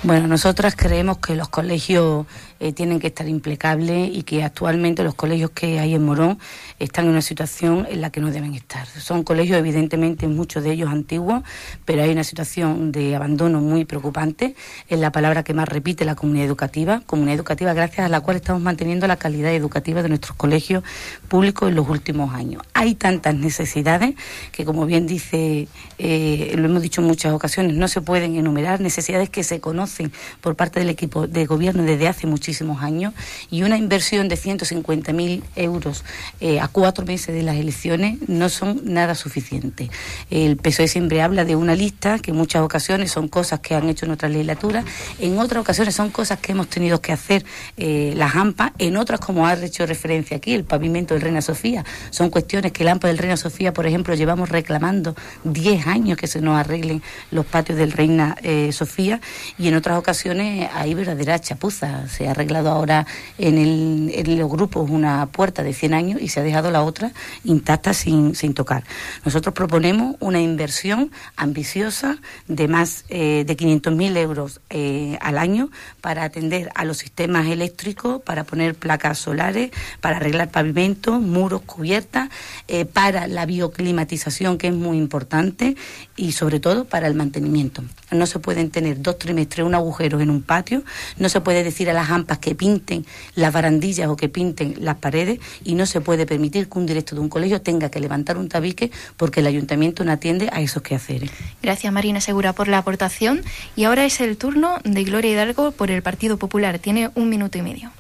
Bueno, 0.02 0.26
nosotras 0.28 0.74
creemos 0.76 1.18
que 1.18 1.34
los 1.34 1.50
colegios 1.50 2.26
eh, 2.60 2.72
tienen 2.72 3.00
que 3.00 3.08
estar 3.08 3.26
implacables 3.28 4.10
y 4.14 4.22
que 4.22 4.44
actualmente 4.44 5.02
los 5.02 5.14
colegios 5.14 5.50
que 5.50 5.80
hay 5.80 5.94
en 5.94 6.04
Morón 6.04 6.38
están 6.78 7.06
en 7.06 7.12
una 7.12 7.22
situación 7.22 7.86
en 7.90 8.00
la 8.00 8.10
que 8.10 8.20
no 8.20 8.30
deben 8.30 8.54
estar. 8.54 8.86
Son 8.86 9.22
colegios, 9.24 9.58
evidentemente, 9.58 10.28
muchos 10.28 10.62
de 10.62 10.72
ellos 10.72 10.90
antiguos, 10.90 11.42
pero 11.84 12.02
hay 12.02 12.10
una 12.10 12.24
situación 12.24 12.92
de 12.92 13.16
abandono 13.16 13.60
muy 13.60 13.84
preocupante. 13.84 14.54
Es 14.88 14.98
la 14.98 15.10
palabra 15.10 15.42
que 15.42 15.54
más 15.54 15.68
repite 15.68 16.04
la 16.04 16.14
comunidad 16.14 16.46
educativa, 16.46 17.02
comunidad 17.06 17.36
educativa 17.36 17.72
gracias 17.72 18.06
a 18.06 18.08
la 18.08 18.20
cual 18.20 18.36
estamos 18.36 18.62
manteniendo 18.62 19.06
la 19.06 19.16
calidad 19.16 19.52
educativa 19.52 20.02
de 20.02 20.08
nuestros 20.08 20.36
colegios 20.36 20.84
públicos 21.28 21.68
en 21.68 21.76
los 21.76 21.88
últimos 21.88 22.34
años. 22.34 22.62
Hay 22.74 22.94
tantas 22.94 23.34
necesidades 23.34 24.14
que, 24.52 24.64
como 24.64 24.86
bien 24.86 25.06
dice, 25.06 25.68
eh, 25.98 26.54
lo 26.56 26.66
hemos 26.66 26.82
dicho 26.82 27.00
en 27.00 27.06
muchas 27.06 27.32
ocasiones, 27.32 27.74
no 27.74 27.88
se 27.88 28.00
pueden 28.00 28.36
enumerar, 28.36 28.80
necesidades 28.80 29.30
que 29.30 29.44
se 29.44 29.60
conocen 29.60 30.12
por 30.40 30.56
parte 30.56 30.80
del 30.80 30.90
equipo 30.90 31.26
de 31.26 31.46
gobierno 31.46 31.82
desde 31.82 32.08
hace 32.08 32.26
muchísimos 32.50 32.82
años 32.82 33.14
y 33.48 33.62
una 33.62 33.78
inversión 33.78 34.28
de 34.28 34.36
150.000 34.36 35.42
euros 35.54 36.04
eh, 36.40 36.58
a 36.58 36.66
cuatro 36.66 37.06
meses 37.06 37.32
de 37.32 37.44
las 37.44 37.54
elecciones 37.54 38.18
no 38.26 38.48
son 38.48 38.80
nada 38.82 39.14
suficientes. 39.14 39.88
El 40.30 40.56
PSOE 40.56 40.88
siempre 40.88 41.22
habla 41.22 41.44
de 41.44 41.54
una 41.54 41.76
lista 41.76 42.18
que 42.18 42.32
en 42.32 42.36
muchas 42.36 42.62
ocasiones 42.62 43.12
son 43.12 43.28
cosas 43.28 43.60
que 43.60 43.76
han 43.76 43.88
hecho 43.88 44.04
en 44.04 44.10
otras 44.10 44.32
legislaturas, 44.32 44.84
en 45.20 45.38
otras 45.38 45.60
ocasiones 45.60 45.94
son 45.94 46.10
cosas 46.10 46.40
que 46.40 46.50
hemos 46.50 46.66
tenido 46.66 47.00
que 47.00 47.12
hacer 47.12 47.44
eh, 47.76 48.14
las 48.16 48.34
AMPA, 48.34 48.72
en 48.78 48.96
otras, 48.96 49.20
como 49.20 49.46
ha 49.46 49.54
hecho 49.54 49.86
referencia 49.86 50.38
aquí, 50.38 50.52
el 50.52 50.64
pavimento 50.64 51.14
del 51.14 51.22
Reina 51.22 51.42
Sofía, 51.42 51.84
son 52.10 52.30
cuestiones 52.30 52.72
que 52.72 52.82
el 52.82 52.88
AMPA 52.88 53.06
del 53.06 53.18
Reina 53.18 53.36
Sofía, 53.36 53.72
por 53.72 53.86
ejemplo, 53.86 54.16
llevamos 54.16 54.48
reclamando 54.48 55.14
10 55.44 55.86
años 55.86 56.18
que 56.18 56.26
se 56.26 56.40
nos 56.40 56.58
arreglen 56.58 57.00
los 57.30 57.46
patios 57.46 57.78
del 57.78 57.92
Reina 57.92 58.34
eh, 58.42 58.72
Sofía 58.72 59.20
y 59.56 59.68
en 59.68 59.76
otras 59.76 59.96
ocasiones 59.96 60.68
hay 60.74 60.94
verdadera 60.94 61.38
chapuza. 61.38 62.08
Se 62.08 62.28
arreglado 62.40 62.70
ahora 62.70 63.06
en, 63.38 63.58
el, 63.58 64.10
en 64.14 64.38
los 64.38 64.50
grupos 64.50 64.88
una 64.88 65.26
puerta 65.26 65.62
de 65.62 65.74
100 65.74 65.94
años 65.94 66.22
y 66.22 66.28
se 66.28 66.40
ha 66.40 66.42
dejado 66.42 66.70
la 66.70 66.82
otra 66.82 67.12
intacta 67.44 67.92
sin, 67.92 68.34
sin 68.34 68.54
tocar. 68.54 68.84
Nosotros 69.24 69.54
proponemos 69.54 70.16
una 70.20 70.40
inversión 70.40 71.10
ambiciosa 71.36 72.16
de 72.48 72.66
más 72.66 73.04
eh, 73.10 73.44
de 73.46 73.56
500.000 73.56 74.16
euros 74.16 74.60
eh, 74.70 75.18
al 75.20 75.36
año 75.36 75.70
para 76.00 76.24
atender 76.24 76.70
a 76.74 76.84
los 76.84 76.98
sistemas 76.98 77.46
eléctricos, 77.46 78.22
para 78.22 78.44
poner 78.44 78.74
placas 78.74 79.18
solares, 79.18 79.70
para 80.00 80.16
arreglar 80.16 80.50
pavimentos, 80.50 81.20
muros, 81.20 81.60
cubiertas, 81.62 82.30
eh, 82.68 82.86
para 82.86 83.26
la 83.26 83.44
bioclimatización, 83.44 84.56
que 84.56 84.68
es 84.68 84.74
muy 84.74 84.96
importante, 84.96 85.76
y 86.20 86.32
sobre 86.32 86.60
todo 86.60 86.84
para 86.84 87.06
el 87.06 87.14
mantenimiento. 87.14 87.82
No 88.10 88.26
se 88.26 88.38
pueden 88.38 88.70
tener 88.70 89.00
dos 89.00 89.18
trimestres 89.18 89.66
un 89.66 89.74
agujero 89.74 90.20
en 90.20 90.28
un 90.28 90.42
patio, 90.42 90.82
no 91.16 91.30
se 91.30 91.40
puede 91.40 91.64
decir 91.64 91.88
a 91.88 91.94
las 91.94 92.10
AMPAs 92.10 92.38
que 92.38 92.54
pinten 92.54 93.06
las 93.34 93.52
barandillas 93.54 94.08
o 94.08 94.16
que 94.16 94.28
pinten 94.28 94.74
las 94.80 94.96
paredes 94.96 95.40
y 95.64 95.74
no 95.74 95.86
se 95.86 96.02
puede 96.02 96.26
permitir 96.26 96.68
que 96.68 96.78
un 96.78 96.84
directo 96.84 97.14
de 97.14 97.22
un 97.22 97.30
colegio 97.30 97.62
tenga 97.62 97.90
que 97.90 98.00
levantar 98.00 98.36
un 98.36 98.50
tabique 98.50 98.90
porque 99.16 99.40
el 99.40 99.46
ayuntamiento 99.46 100.04
no 100.04 100.12
atiende 100.12 100.50
a 100.52 100.60
esos 100.60 100.82
quehaceres. 100.82 101.30
Gracias 101.62 101.90
Marina 101.90 102.20
Segura 102.20 102.52
por 102.52 102.68
la 102.68 102.78
aportación 102.78 103.42
y 103.74 103.84
ahora 103.84 104.04
es 104.04 104.20
el 104.20 104.36
turno 104.36 104.78
de 104.84 105.02
Gloria 105.04 105.32
Hidalgo 105.32 105.72
por 105.72 105.90
el 105.90 106.02
Partido 106.02 106.36
Popular. 106.36 106.78
Tiene 106.78 107.10
un 107.14 107.30
minuto 107.30 107.56
y 107.56 107.62
medio. 107.62 107.90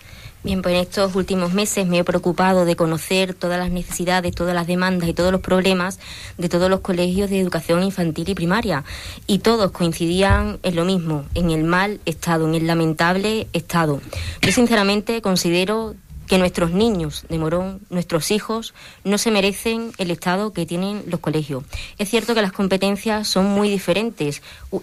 Bien, 0.42 0.62
pues 0.62 0.74
en 0.74 0.80
estos 0.80 1.14
últimos 1.16 1.52
meses 1.52 1.86
me 1.86 1.98
he 1.98 2.04
preocupado 2.04 2.64
de 2.64 2.74
conocer 2.74 3.34
todas 3.34 3.58
las 3.58 3.70
necesidades, 3.70 4.34
todas 4.34 4.54
las 4.54 4.66
demandas 4.66 5.06
y 5.06 5.12
todos 5.12 5.32
los 5.32 5.42
problemas 5.42 5.98
de 6.38 6.48
todos 6.48 6.70
los 6.70 6.80
colegios 6.80 7.28
de 7.28 7.38
educación 7.38 7.82
infantil 7.82 8.26
y 8.26 8.34
primaria. 8.34 8.84
Y 9.26 9.40
todos 9.40 9.70
coincidían 9.70 10.58
en 10.62 10.76
lo 10.76 10.86
mismo, 10.86 11.26
en 11.34 11.50
el 11.50 11.64
mal 11.64 12.00
estado, 12.06 12.48
en 12.48 12.54
el 12.54 12.66
lamentable 12.66 13.48
estado. 13.52 14.00
Yo 14.40 14.50
sinceramente 14.50 15.20
considero 15.20 15.94
que 16.30 16.38
nuestros 16.38 16.70
niños 16.70 17.24
de 17.28 17.38
Morón, 17.38 17.80
nuestros 17.90 18.30
hijos, 18.30 18.72
no 19.02 19.18
se 19.18 19.32
merecen 19.32 19.90
el 19.98 20.12
estado 20.12 20.52
que 20.52 20.64
tienen 20.64 21.02
los 21.08 21.18
colegios. 21.18 21.64
Es 21.98 22.08
cierto 22.08 22.36
que 22.36 22.40
las 22.40 22.52
competencias 22.52 23.26
son 23.26 23.46
muy 23.46 23.68
diferentes. 23.68 24.40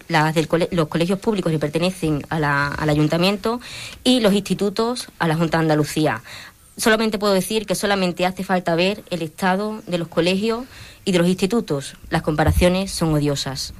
Las 0.09 0.35
de 0.35 0.45
los 0.71 0.89
colegios 0.89 1.19
públicos 1.19 1.49
le 1.49 1.57
pertenecen 1.57 2.21
al 2.27 2.89
ayuntamiento 2.89 3.61
y 4.03 4.19
los 4.19 4.33
institutos 4.33 5.07
a 5.19 5.29
la 5.29 5.37
Junta 5.37 5.59
de 5.59 5.61
Andalucía. 5.61 6.21
Solamente 6.75 7.17
puedo 7.17 7.33
decir 7.33 7.65
que 7.65 7.75
solamente 7.75 8.25
hace 8.25 8.43
falta 8.43 8.75
ver 8.75 9.05
el 9.09 9.21
estado 9.21 9.81
de 9.87 9.99
los 9.99 10.09
colegios 10.09 10.65
y 11.05 11.13
de 11.13 11.19
los 11.19 11.29
institutos. 11.29 11.95
Las 12.09 12.23
comparaciones 12.23 12.91
son 12.91 13.13
odiosas. 13.13 13.73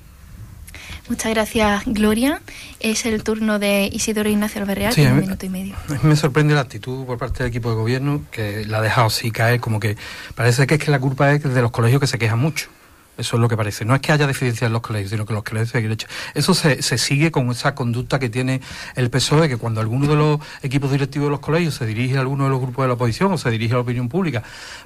Muchas 1.09 1.33
gracias, 1.33 1.83
Gloria. 1.85 2.41
Es 2.79 3.05
el 3.05 3.23
turno 3.23 3.59
de 3.59 3.89
Isidoro 3.91 4.29
Ignacio 4.29 4.61
Alberreal, 4.61 4.93
un 4.97 5.19
minuto 5.19 5.45
y 5.45 5.49
medio. 5.49 5.75
Me 6.03 6.15
sorprende 6.15 6.53
la 6.53 6.61
actitud 6.61 7.05
por 7.05 7.17
parte 7.17 7.43
del 7.43 7.49
equipo 7.49 7.69
de 7.69 7.75
gobierno, 7.75 8.23
que 8.31 8.65
la 8.65 8.79
ha 8.79 8.81
dejado 8.81 9.07
así 9.07 9.31
caer, 9.31 9.59
como 9.59 9.79
que 9.79 9.95
parece 10.35 10.67
que 10.67 10.75
es 10.75 10.83
que 10.83 10.91
la 10.91 10.99
culpa 10.99 11.31
es 11.31 11.43
de 11.43 11.61
los 11.61 11.71
colegios 11.71 12.01
que 12.01 12.07
se 12.07 12.17
quejan 12.17 12.39
mucho. 12.39 12.69
Eso 13.17 13.35
es 13.37 13.41
lo 13.41 13.47
que 13.47 13.57
parece. 13.57 13.83
No 13.85 13.95
es 13.95 14.01
que 14.01 14.11
haya 14.11 14.27
deficiencia 14.27 14.67
en 14.67 14.73
los 14.73 14.81
colegios, 14.81 15.11
sino 15.11 15.25
que 15.25 15.33
los 15.33 15.43
colegios 15.43 15.69
se 15.69 15.91
hecho. 15.91 16.07
Eso 16.33 16.53
se, 16.53 16.81
se, 16.81 16.97
sigue 16.97 17.31
con 17.31 17.49
esa 17.49 17.73
conducta 17.73 18.19
que 18.19 18.29
tiene 18.29 18.61
el 18.95 19.09
PSOE, 19.09 19.49
que 19.49 19.57
cuando 19.57 19.81
alguno 19.81 20.07
de 20.07 20.15
los 20.15 20.39
equipos 20.61 20.91
directivos 20.91 21.27
de 21.27 21.31
los 21.31 21.39
colegios 21.39 21.75
se 21.75 21.85
dirige 21.85 22.17
a 22.17 22.21
alguno 22.21 22.43
de 22.43 22.49
los 22.51 22.61
grupos 22.61 22.83
de 22.83 22.87
la 22.89 22.93
oposición 22.93 23.31
o 23.33 23.37
se 23.37 23.49
dirige 23.49 23.73
a 23.73 23.77
la 23.77 23.81
opinión 23.81 24.07
pública 24.09 24.43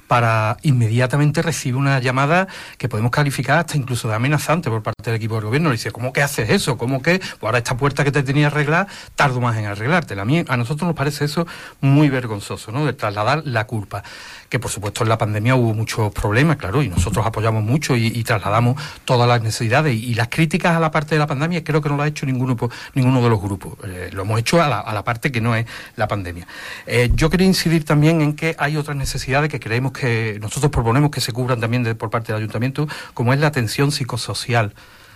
para 0.08 0.58
inmediatamente 0.62 1.42
recibir 1.42 1.76
una 1.76 2.00
llamada 2.00 2.48
que 2.78 2.88
podemos 2.88 3.12
calificar 3.12 3.60
hasta 3.60 3.78
incluso 3.78 4.08
de 4.08 4.16
amenazante 4.16 4.70
por 4.70 4.82
parte 4.82 5.04
del 5.04 5.16
equipo 5.16 5.36
del 5.36 5.46
gobierno. 5.46 5.70
Le 5.70 5.76
dice, 5.76 5.92
¿cómo 5.92 6.14
que 6.14 6.22
haces 6.22 6.50
eso? 6.50 6.78
¿Cómo 6.78 7.02
que 7.02 7.20
pues 7.20 7.44
ahora 7.44 7.58
esta 7.58 7.76
puerta 7.76 8.04
que 8.04 8.12
te 8.12 8.24
tenía 8.24 8.48
arreglar, 8.48 8.88
tardo 9.16 9.42
más 9.42 9.58
en 9.58 9.66
arreglártela? 9.66 10.22
A 10.22 10.58
nosotros 10.58 10.88
nos 10.88 10.96
parece 10.96 11.26
eso 11.26 11.48
muy 11.82 12.10
vergonzoso, 12.10 12.72
¿no? 12.72 12.86
De 12.86 12.94
trasladar 12.94 13.44
la 13.46 13.68
culpa 13.68 14.04
que 14.52 14.60
por 14.60 14.70
supuesto 14.70 15.04
en 15.04 15.10
la 15.10 15.18
pandemia 15.18 15.56
hubo 15.56 15.74
muchos 15.74 16.12
problemas, 16.12 16.58
claro, 16.58 16.84
y 16.84 16.90
nosotros 16.90 17.26
apoyamos 17.26 17.64
mucho 17.64 17.96
y, 17.96 18.21
trasladamos 18.24 18.82
todas 19.06 19.28
las 19.28 19.42
necesidades 19.42 19.96
y, 19.96 20.14
las 20.14 20.28
críticas 20.28 20.76
a 20.76 20.80
la 20.80 20.92
parte 20.92 21.16
de 21.16 21.20
la 21.20 21.28
pandemia 21.28 21.64
creo 21.64 21.82
que 21.82 21.90
no 21.90 21.96
lo 21.96 22.04
ha 22.04 22.08
hecho 22.08 22.26
ninguno, 22.26 22.58
ninguno 22.94 23.22
de 23.24 23.30
los 23.30 23.42
grupos, 23.42 23.74
eh, 23.86 24.10
lo 24.12 24.24
hemos 24.24 24.40
hecho 24.40 24.62
a 24.62 24.68
la, 24.68 25.04
parte 25.04 25.32
que 25.32 25.42
no 25.42 25.56
es 25.56 25.66
la 25.96 26.08
pandemia. 26.08 26.48
Eh, 26.86 27.10
yo 27.14 27.30
quería 27.30 27.48
incidir 27.48 27.86
también 27.86 28.22
en 28.22 28.34
que 28.34 28.56
hay 28.60 28.78
otras 28.78 28.98
necesidades 28.98 29.50
que 29.50 29.60
creemos 29.60 29.94
que 29.94 30.38
nosotros 30.42 30.72
proponemos 30.72 31.12
que 31.12 31.22
se 31.22 31.32
cubran 31.32 31.60
también 31.60 31.96
por 31.98 32.10
parte 32.10 32.32
del 32.32 32.42
ayuntamiento, 32.42 32.88
como 33.14 33.34
es 33.34 33.40
la 33.40 33.48
atención 33.48 33.92
psicosocial. 33.92 34.74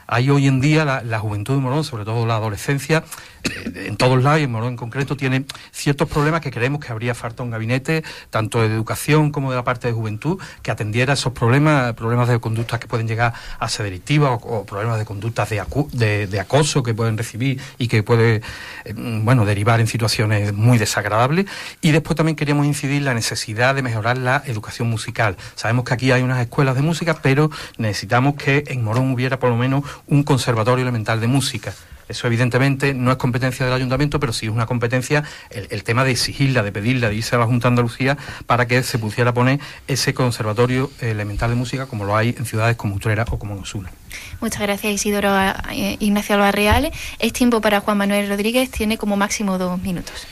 Hay 0.07 0.29
hoy 0.29 0.47
en 0.47 0.61
día 0.61 0.85
la, 0.85 1.19
juventud 1.19 1.55
de 1.55 1.61
Morón, 1.61 1.83
sobre 1.83 2.05
todo 2.05 2.27
la 2.27 2.35
adolescencia, 2.35 3.03
eh, 3.43 3.85
en 3.87 3.97
todos 3.97 4.21
lados 4.21 4.39
y 4.39 4.43
en 4.43 4.51
Morón 4.51 4.69
en 4.69 4.77
concreto, 4.77 5.17
tiene 5.17 5.45
ciertos 5.71 6.07
problemas 6.07 6.41
que 6.41 6.51
creemos 6.51 6.79
que 6.79 6.91
habría 6.91 7.15
falta 7.15 7.41
un 7.41 7.49
gabinete, 7.49 8.03
tanto 8.29 8.61
de 8.61 8.67
educación 8.67 9.31
como 9.31 9.49
de 9.49 9.57
la 9.57 9.63
parte 9.63 9.87
de 9.87 9.93
juventud, 9.93 10.39
que 10.61 10.69
atendiera 10.69 11.13
esos 11.13 11.33
problemas, 11.33 11.93
problemas 11.93 12.29
de 12.29 12.39
conductas 12.39 12.79
que 12.79 12.87
pueden 12.87 13.07
llegar 13.07 13.33
a 13.57 13.67
ser 13.67 13.85
delictivas 13.85 14.39
o, 14.43 14.65
problemas 14.65 14.99
de 14.99 15.05
conductas 15.05 15.49
de, 15.49 16.27
de, 16.27 16.39
acoso 16.39 16.83
que 16.83 16.93
pueden 16.93 17.17
recibir 17.17 17.59
y 17.79 17.87
que 17.87 18.03
puede, 18.03 18.41
eh, 18.83 18.93
bueno, 18.95 19.45
derivar 19.45 19.79
en 19.79 19.87
situaciones 19.87 20.53
muy 20.53 20.77
desagradables. 20.77 21.47
Y 21.81 21.91
después 21.91 22.15
también 22.15 22.35
queríamos 22.35 22.67
incidir 22.67 23.01
la 23.01 23.15
necesidad 23.15 23.73
de 23.73 23.81
mejorar 23.81 24.17
la 24.19 24.43
educación 24.45 24.87
musical. 24.87 25.35
Sabemos 25.55 25.85
que 25.85 25.93
aquí 25.95 26.11
hay 26.11 26.21
unas 26.21 26.39
escuelas 26.39 26.75
de 26.75 26.83
música, 26.83 27.19
pero 27.23 27.49
necesitamos 27.77 28.35
que 28.35 28.65
en 28.67 28.83
Morón 28.83 29.11
hubiera 29.11 29.39
por 29.39 29.49
lo 29.49 29.55
menos 29.55 29.83
un 30.07 30.23
conservatorio 30.23 30.83
elemental 30.83 31.19
de 31.19 31.27
música. 31.27 31.73
Eso 32.07 32.27
evidentemente 32.27 32.93
no 32.93 33.11
es 33.11 33.17
competencia 33.17 33.65
del 33.65 33.73
ayuntamiento, 33.73 34.19
pero 34.19 34.31
sí 34.31 34.45
es 34.45 34.51
una 34.51 34.67
competencia 34.67 35.23
el, 35.49 35.83
tema 35.83 36.03
de 36.03 36.11
exigirla, 36.11 36.61
de 36.61 36.71
pedirla, 36.71 37.09
de 37.09 37.15
irse 37.15 37.35
a 37.35 37.39
la 37.39 37.45
Junta 37.45 37.67
de 37.67 37.69
Andalucía 37.69 38.17
para 38.45 38.67
que 38.67 38.83
se 38.83 38.99
pudiera 38.99 39.33
poner 39.33 39.59
ese 39.87 40.13
conservatorio 40.13 40.91
elemental 41.01 41.49
de 41.49 41.55
música 41.55 41.87
como 41.87 42.05
lo 42.05 42.15
hay 42.15 42.35
en 42.37 42.45
ciudades 42.45 42.75
como 42.75 42.95
Utrera 42.95 43.25
o 43.31 43.39
como 43.39 43.55
Osuna. 43.55 43.91
Muchas 44.39 44.61
gracias 44.61 44.93
Isidoro 44.93 45.35
eh, 45.71 45.97
Ignacio 45.99 46.35
Albarreal. 46.35 46.91
Es 47.17 47.33
tiempo 47.33 47.59
para 47.59 47.79
Juan 47.79 47.97
Manuel 47.97 48.29
Rodríguez, 48.29 48.69
tiene 48.69 48.97
como 48.97 49.17
máximo 49.17 49.57
dos 49.57 49.81
minutos. 49.81 50.27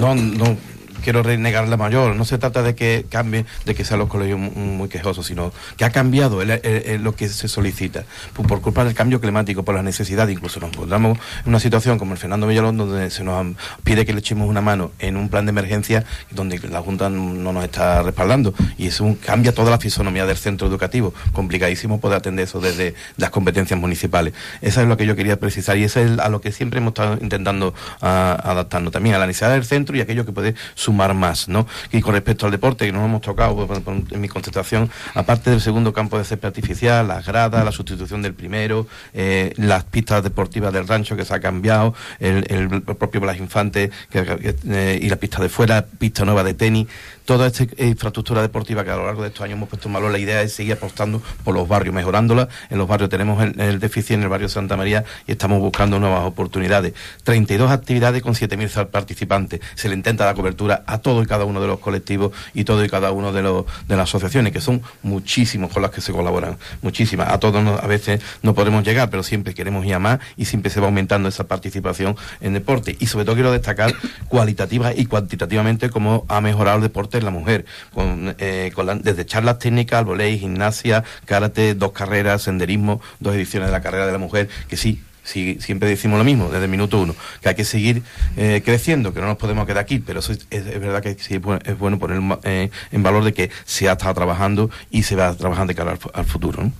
No, 0.00 0.14
no, 0.14 0.56
quiero 1.02 1.22
renegar 1.22 1.68
la 1.68 1.76
mayor. 1.76 2.16
No 2.16 2.24
se 2.24 2.38
trata 2.38 2.62
de 2.62 2.74
que 2.74 3.04
cambie, 3.08 3.44
de 3.64 3.74
que 3.74 3.84
sean 3.84 4.00
los 4.00 4.08
colegios 4.08 4.38
muy 4.38 4.88
quejosos, 4.88 5.26
sino 5.26 5.52
que 5.76 5.84
ha 5.84 5.90
cambiado 5.90 6.42
lo 6.44 7.16
que 7.16 7.28
se 7.28 7.48
solicita. 7.48 8.04
Por, 8.34 8.60
culpa 8.60 8.84
del 8.84 8.94
cambio 8.94 9.20
climático, 9.20 9.64
por 9.64 9.74
la 9.74 9.82
necesidad, 9.82 10.28
incluso 10.28 10.60
nos 10.60 10.72
encontramos 10.72 11.18
en 11.44 11.48
una 11.48 11.60
situación 11.60 11.98
como 11.98 12.12
el 12.12 12.18
Fernando 12.18 12.46
Villalón, 12.46 12.76
donde 12.76 13.10
se 13.10 13.24
nos 13.24 13.46
pide 13.84 14.06
que 14.06 14.12
le 14.12 14.20
echemos 14.20 14.48
una 14.48 14.60
mano 14.60 14.92
en 14.98 15.16
un 15.16 15.28
plan 15.28 15.44
de 15.46 15.50
emergencia 15.50 16.04
donde 16.30 16.58
la 16.68 16.80
Junta 16.80 17.10
no 17.10 17.52
nos 17.52 17.64
está 17.64 18.02
respaldando. 18.02 18.54
Y 18.78 18.86
eso 18.86 19.16
cambia 19.24 19.52
toda 19.54 19.70
la 19.70 19.78
fisonomía 19.78 20.26
del 20.26 20.36
centro 20.36 20.66
educativo. 20.66 21.12
Complicadísimo 21.32 22.00
poder 22.00 22.18
atender 22.18 22.44
eso 22.44 22.60
desde 22.60 22.94
las 23.16 23.30
competencias 23.30 23.78
municipales. 23.78 24.34
Eso 24.60 24.80
es 24.80 24.88
lo 24.88 24.96
que 24.96 25.06
yo 25.06 25.16
quería 25.16 25.38
precisar 25.38 25.76
y 25.76 25.84
eso 25.84 26.00
es 26.00 26.18
a 26.18 26.28
lo 26.28 26.40
que 26.40 26.52
siempre 26.52 26.78
hemos 26.78 26.92
estado 26.92 27.18
intentando 27.20 27.74
ah, 28.00 28.38
adaptando 28.42 28.90
también 28.90 29.14
a 29.14 29.18
la 29.18 29.26
necesidad 29.26 29.50
del 29.50 29.64
centro 29.64 29.96
y 29.96 30.00
aquello 30.00 30.24
que 30.24 30.32
puede 30.32 30.54
sumar 30.92 31.14
más, 31.14 31.48
¿no? 31.48 31.66
Y 31.90 32.02
con 32.02 32.12
respecto 32.12 32.44
al 32.44 32.52
deporte, 32.52 32.84
que 32.84 32.92
nos 32.92 33.04
hemos 33.04 33.22
tocado 33.22 33.66
en 34.10 34.20
mi 34.20 34.28
concentración, 34.28 34.90
aparte 35.14 35.50
del 35.50 35.60
segundo 35.60 35.92
campo 35.92 36.18
de 36.18 36.24
césped 36.24 36.48
artificial, 36.48 37.08
las 37.08 37.24
gradas, 37.24 37.64
la 37.64 37.72
sustitución 37.72 38.20
del 38.20 38.34
primero, 38.34 38.86
eh, 39.14 39.54
las 39.56 39.84
pistas 39.84 40.22
deportivas 40.22 40.72
del 40.72 40.86
rancho 40.86 41.16
que 41.16 41.24
se 41.24 41.34
ha 41.34 41.40
cambiado, 41.40 41.94
el, 42.20 42.82
propio 42.82 43.20
Blas 43.22 43.38
Infante 43.38 43.90
eh, 44.12 44.98
y 45.00 45.08
la 45.08 45.16
pista 45.16 45.40
de 45.40 45.48
fuera, 45.48 45.86
pista 45.86 46.24
nueva 46.26 46.44
de 46.44 46.52
tenis, 46.52 46.88
toda 47.24 47.46
esta 47.46 47.64
infraestructura 47.78 48.42
deportiva 48.42 48.84
que 48.84 48.90
a 48.90 48.96
lo 48.96 49.06
largo 49.06 49.22
de 49.22 49.28
estos 49.28 49.42
años 49.42 49.56
hemos 49.56 49.68
puesto 49.68 49.88
en 49.88 49.94
valor, 49.94 50.10
la 50.10 50.18
idea 50.18 50.42
es 50.42 50.52
seguir 50.52 50.74
apostando 50.74 51.22
por 51.44 51.54
los 51.54 51.68
barrios, 51.68 51.94
mejorándola. 51.94 52.48
En 52.70 52.78
los 52.78 52.88
barrios 52.88 53.10
tenemos 53.10 53.42
el, 53.42 53.78
déficit 53.78 54.12
en 54.12 54.22
el 54.22 54.28
barrio 54.28 54.48
Santa 54.48 54.76
María 54.76 55.04
y 55.26 55.32
estamos 55.32 55.60
buscando 55.60 55.98
nuevas 55.98 56.24
oportunidades. 56.24 56.94
32 57.24 57.70
actividades 57.70 58.22
con 58.22 58.34
7.000 58.34 58.88
participantes. 58.88 59.60
Se 59.74 59.88
le 59.88 59.94
intenta 59.94 60.26
la 60.26 60.34
cobertura 60.34 60.81
a 60.86 60.98
todo 60.98 61.22
y 61.22 61.26
cada 61.26 61.44
uno 61.44 61.60
de 61.60 61.66
los 61.66 61.78
colectivos 61.78 62.32
y 62.54 62.64
todo 62.64 62.84
y 62.84 62.88
cada 62.88 63.12
uno 63.12 63.32
de, 63.32 63.42
los, 63.42 63.64
de 63.88 63.96
las 63.96 64.08
asociaciones, 64.08 64.52
que 64.52 64.60
son 64.60 64.82
muchísimos 65.02 65.72
con 65.72 65.82
las 65.82 65.90
que 65.90 66.00
se 66.00 66.12
colaboran, 66.12 66.58
muchísimas. 66.82 67.28
A 67.28 67.38
todos 67.38 67.80
a 67.82 67.86
veces 67.86 68.20
no 68.42 68.54
podemos 68.54 68.84
llegar, 68.84 69.10
pero 69.10 69.22
siempre 69.22 69.54
queremos 69.54 69.84
ir 69.86 69.94
a 69.94 69.98
más 69.98 70.20
y 70.36 70.44
siempre 70.44 70.70
se 70.70 70.80
va 70.80 70.86
aumentando 70.86 71.28
esa 71.28 71.44
participación 71.44 72.16
en 72.40 72.54
deporte. 72.54 72.96
Y 72.98 73.06
sobre 73.06 73.24
todo 73.24 73.34
quiero 73.34 73.52
destacar 73.52 73.94
cualitativa 74.28 74.94
y 74.94 75.06
cuantitativamente 75.06 75.90
cómo 75.90 76.24
ha 76.28 76.40
mejorado 76.40 76.76
el 76.76 76.82
deporte 76.82 77.18
en 77.18 77.24
la 77.24 77.30
mujer, 77.30 77.64
con, 77.92 78.34
eh, 78.38 78.72
desde 79.02 79.26
charlas 79.26 79.58
técnicas, 79.58 80.04
volei, 80.04 80.38
gimnasia, 80.38 81.04
karate, 81.24 81.74
dos 81.74 81.92
carreras, 81.92 82.42
senderismo, 82.42 83.00
dos 83.20 83.34
ediciones 83.34 83.68
de 83.68 83.72
la 83.72 83.82
carrera 83.82 84.06
de 84.06 84.12
la 84.12 84.18
mujer, 84.18 84.48
que 84.68 84.76
sí, 84.76 85.02
Sí, 85.24 85.58
siempre 85.60 85.88
decimos 85.88 86.18
lo 86.18 86.24
mismo 86.24 86.48
desde 86.48 86.64
el 86.64 86.70
minuto 86.70 87.00
uno, 87.00 87.14
que 87.40 87.48
hay 87.48 87.54
que 87.54 87.64
seguir 87.64 88.02
eh, 88.36 88.60
creciendo, 88.64 89.14
que 89.14 89.20
no 89.20 89.26
nos 89.26 89.36
podemos 89.36 89.66
quedar 89.66 89.78
aquí, 89.78 90.00
pero 90.00 90.20
eso 90.20 90.32
es, 90.32 90.64
verdad 90.80 91.00
que 91.00 91.14
sí, 91.14 91.40
es 91.64 91.78
bueno 91.78 91.98
poner 91.98 92.20
eh, 92.42 92.70
en 92.90 93.02
valor 93.02 93.22
de 93.22 93.32
que 93.32 93.50
se 93.64 93.88
ha 93.88 93.92
estado 93.92 94.14
trabajando 94.14 94.70
y 94.90 95.04
se 95.04 95.14
va 95.14 95.28
a 95.28 95.36
trabajar 95.36 95.66
de 95.66 95.74
cara 95.74 95.96
al, 96.12 96.24
futuro. 96.24 96.70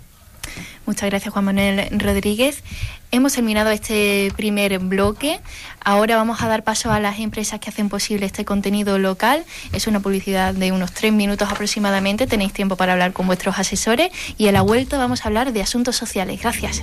Muchas 0.87 1.09
gracias, 1.09 1.33
Juan 1.33 1.45
Manuel 1.45 1.89
Rodríguez. 1.93 2.65
Hemos 3.13 3.35
terminado 3.35 3.71
este 3.71 4.33
primer 4.37 4.81
bloque. 4.81 5.39
Ahora 5.85 6.17
vamos 6.17 6.43
a 6.43 6.49
dar 6.49 6.65
paso 6.65 6.91
a 6.91 6.99
las 6.99 7.21
empresas 7.21 7.61
que 7.61 7.71
hacen 7.71 7.89
posible 7.89 8.27
este 8.27 8.45
contenido 8.45 8.99
local. 8.99 9.45
Es 9.73 9.87
una 9.87 10.01
publicidad 10.01 10.55
de 10.55 10.73
unos 10.73 10.93
tres 10.93 11.13
minutos 11.13 11.49
aproximadamente. 11.49 12.27
Tenéis 12.27 12.53
tiempo 12.53 12.75
para 12.75 12.95
hablar 12.95 13.13
con 13.13 13.29
vuestros 13.29 13.61
asesores 13.61 14.11
y 14.37 14.49
a 14.49 14.53
la 14.53 14.63
vuelta 14.63 14.99
vamos 14.99 15.25
a 15.25 15.29
hablar 15.29 15.53
de 15.53 15.63
asuntos 15.63 15.95
sociales. 15.95 16.41
Gracias. 16.41 16.83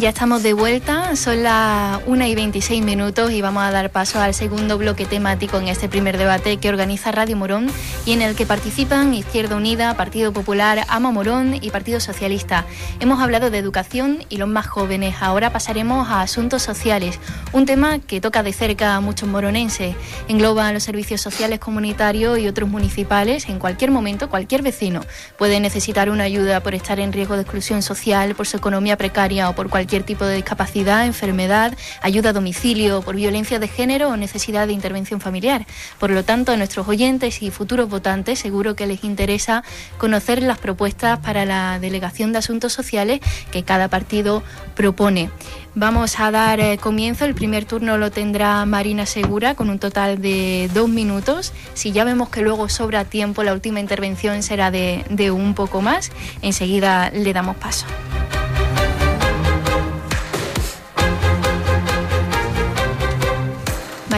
Ya 0.00 0.08
estamos 0.08 0.42
de 0.42 0.54
vuelta, 0.54 1.14
son 1.14 1.42
las 1.42 2.00
1 2.06 2.24
y 2.24 2.34
26 2.34 2.82
minutos 2.82 3.32
y 3.32 3.42
vamos 3.42 3.64
a 3.64 3.70
dar 3.70 3.90
paso 3.90 4.18
al 4.18 4.32
segundo 4.32 4.78
bloque 4.78 5.04
temático 5.04 5.58
en 5.58 5.68
este 5.68 5.90
primer 5.90 6.16
debate 6.16 6.56
que 6.56 6.70
organiza 6.70 7.12
Radio 7.12 7.36
Morón 7.36 7.70
y 8.06 8.14
en 8.14 8.22
el 8.22 8.34
que 8.34 8.46
participan 8.46 9.12
Izquierda 9.12 9.56
Unida, 9.56 9.94
Partido 9.98 10.32
Popular, 10.32 10.86
Ama 10.88 11.10
Morón 11.10 11.58
y 11.60 11.68
Partido 11.68 12.00
Socialista. 12.00 12.64
Hemos 12.98 13.20
hablado 13.20 13.50
de 13.50 13.58
educación 13.58 14.24
y 14.30 14.38
los 14.38 14.48
más 14.48 14.66
jóvenes, 14.66 15.16
ahora 15.20 15.52
pasaremos 15.52 16.08
a 16.08 16.22
asuntos 16.22 16.62
sociales, 16.62 17.18
un 17.52 17.66
tema 17.66 17.98
que 17.98 18.22
toca 18.22 18.42
de 18.42 18.54
cerca 18.54 18.94
a 18.94 19.00
muchos 19.02 19.28
moronenses. 19.28 19.96
Engloba 20.28 20.72
los 20.72 20.82
servicios 20.82 21.20
sociales 21.20 21.58
comunitarios 21.58 22.38
y 22.38 22.48
otros 22.48 22.70
municipales. 22.70 23.50
En 23.50 23.58
cualquier 23.58 23.90
momento, 23.90 24.30
cualquier 24.30 24.62
vecino 24.62 25.04
puede 25.36 25.60
necesitar 25.60 26.08
una 26.08 26.24
ayuda 26.24 26.60
por 26.62 26.74
estar 26.74 27.00
en 27.00 27.12
riesgo 27.12 27.34
de 27.34 27.42
exclusión 27.42 27.82
social, 27.82 28.34
por 28.34 28.46
su 28.46 28.56
economía 28.56 28.96
precaria 28.96 29.50
o 29.50 29.54
por 29.54 29.68
cualquier 29.68 29.89
cualquier 29.90 30.06
tipo 30.06 30.24
de 30.24 30.36
discapacidad, 30.36 31.04
enfermedad, 31.04 31.76
ayuda 32.00 32.30
a 32.30 32.32
domicilio 32.32 33.02
por 33.02 33.16
violencia 33.16 33.58
de 33.58 33.66
género 33.66 34.10
o 34.10 34.16
necesidad 34.16 34.68
de 34.68 34.72
intervención 34.72 35.20
familiar. 35.20 35.66
Por 35.98 36.12
lo 36.12 36.22
tanto, 36.22 36.52
a 36.52 36.56
nuestros 36.56 36.86
oyentes 36.86 37.42
y 37.42 37.50
futuros 37.50 37.88
votantes 37.88 38.38
seguro 38.38 38.76
que 38.76 38.86
les 38.86 39.02
interesa 39.02 39.64
conocer 39.98 40.44
las 40.44 40.58
propuestas 40.58 41.18
para 41.18 41.44
la 41.44 41.80
Delegación 41.80 42.30
de 42.30 42.38
Asuntos 42.38 42.72
Sociales 42.72 43.18
que 43.50 43.64
cada 43.64 43.88
partido 43.88 44.44
propone. 44.76 45.28
Vamos 45.74 46.20
a 46.20 46.30
dar 46.30 46.60
eh, 46.60 46.78
comienzo. 46.78 47.24
El 47.24 47.34
primer 47.34 47.64
turno 47.64 47.98
lo 47.98 48.12
tendrá 48.12 48.64
Marina 48.66 49.06
Segura 49.06 49.56
con 49.56 49.70
un 49.70 49.80
total 49.80 50.22
de 50.22 50.70
dos 50.72 50.88
minutos. 50.88 51.52
Si 51.74 51.90
ya 51.90 52.04
vemos 52.04 52.28
que 52.28 52.42
luego 52.42 52.68
sobra 52.68 53.04
tiempo, 53.04 53.42
la 53.42 53.54
última 53.54 53.80
intervención 53.80 54.44
será 54.44 54.70
de, 54.70 55.04
de 55.10 55.32
un 55.32 55.54
poco 55.54 55.82
más. 55.82 56.12
Enseguida 56.42 57.10
le 57.10 57.32
damos 57.32 57.56
paso. 57.56 57.86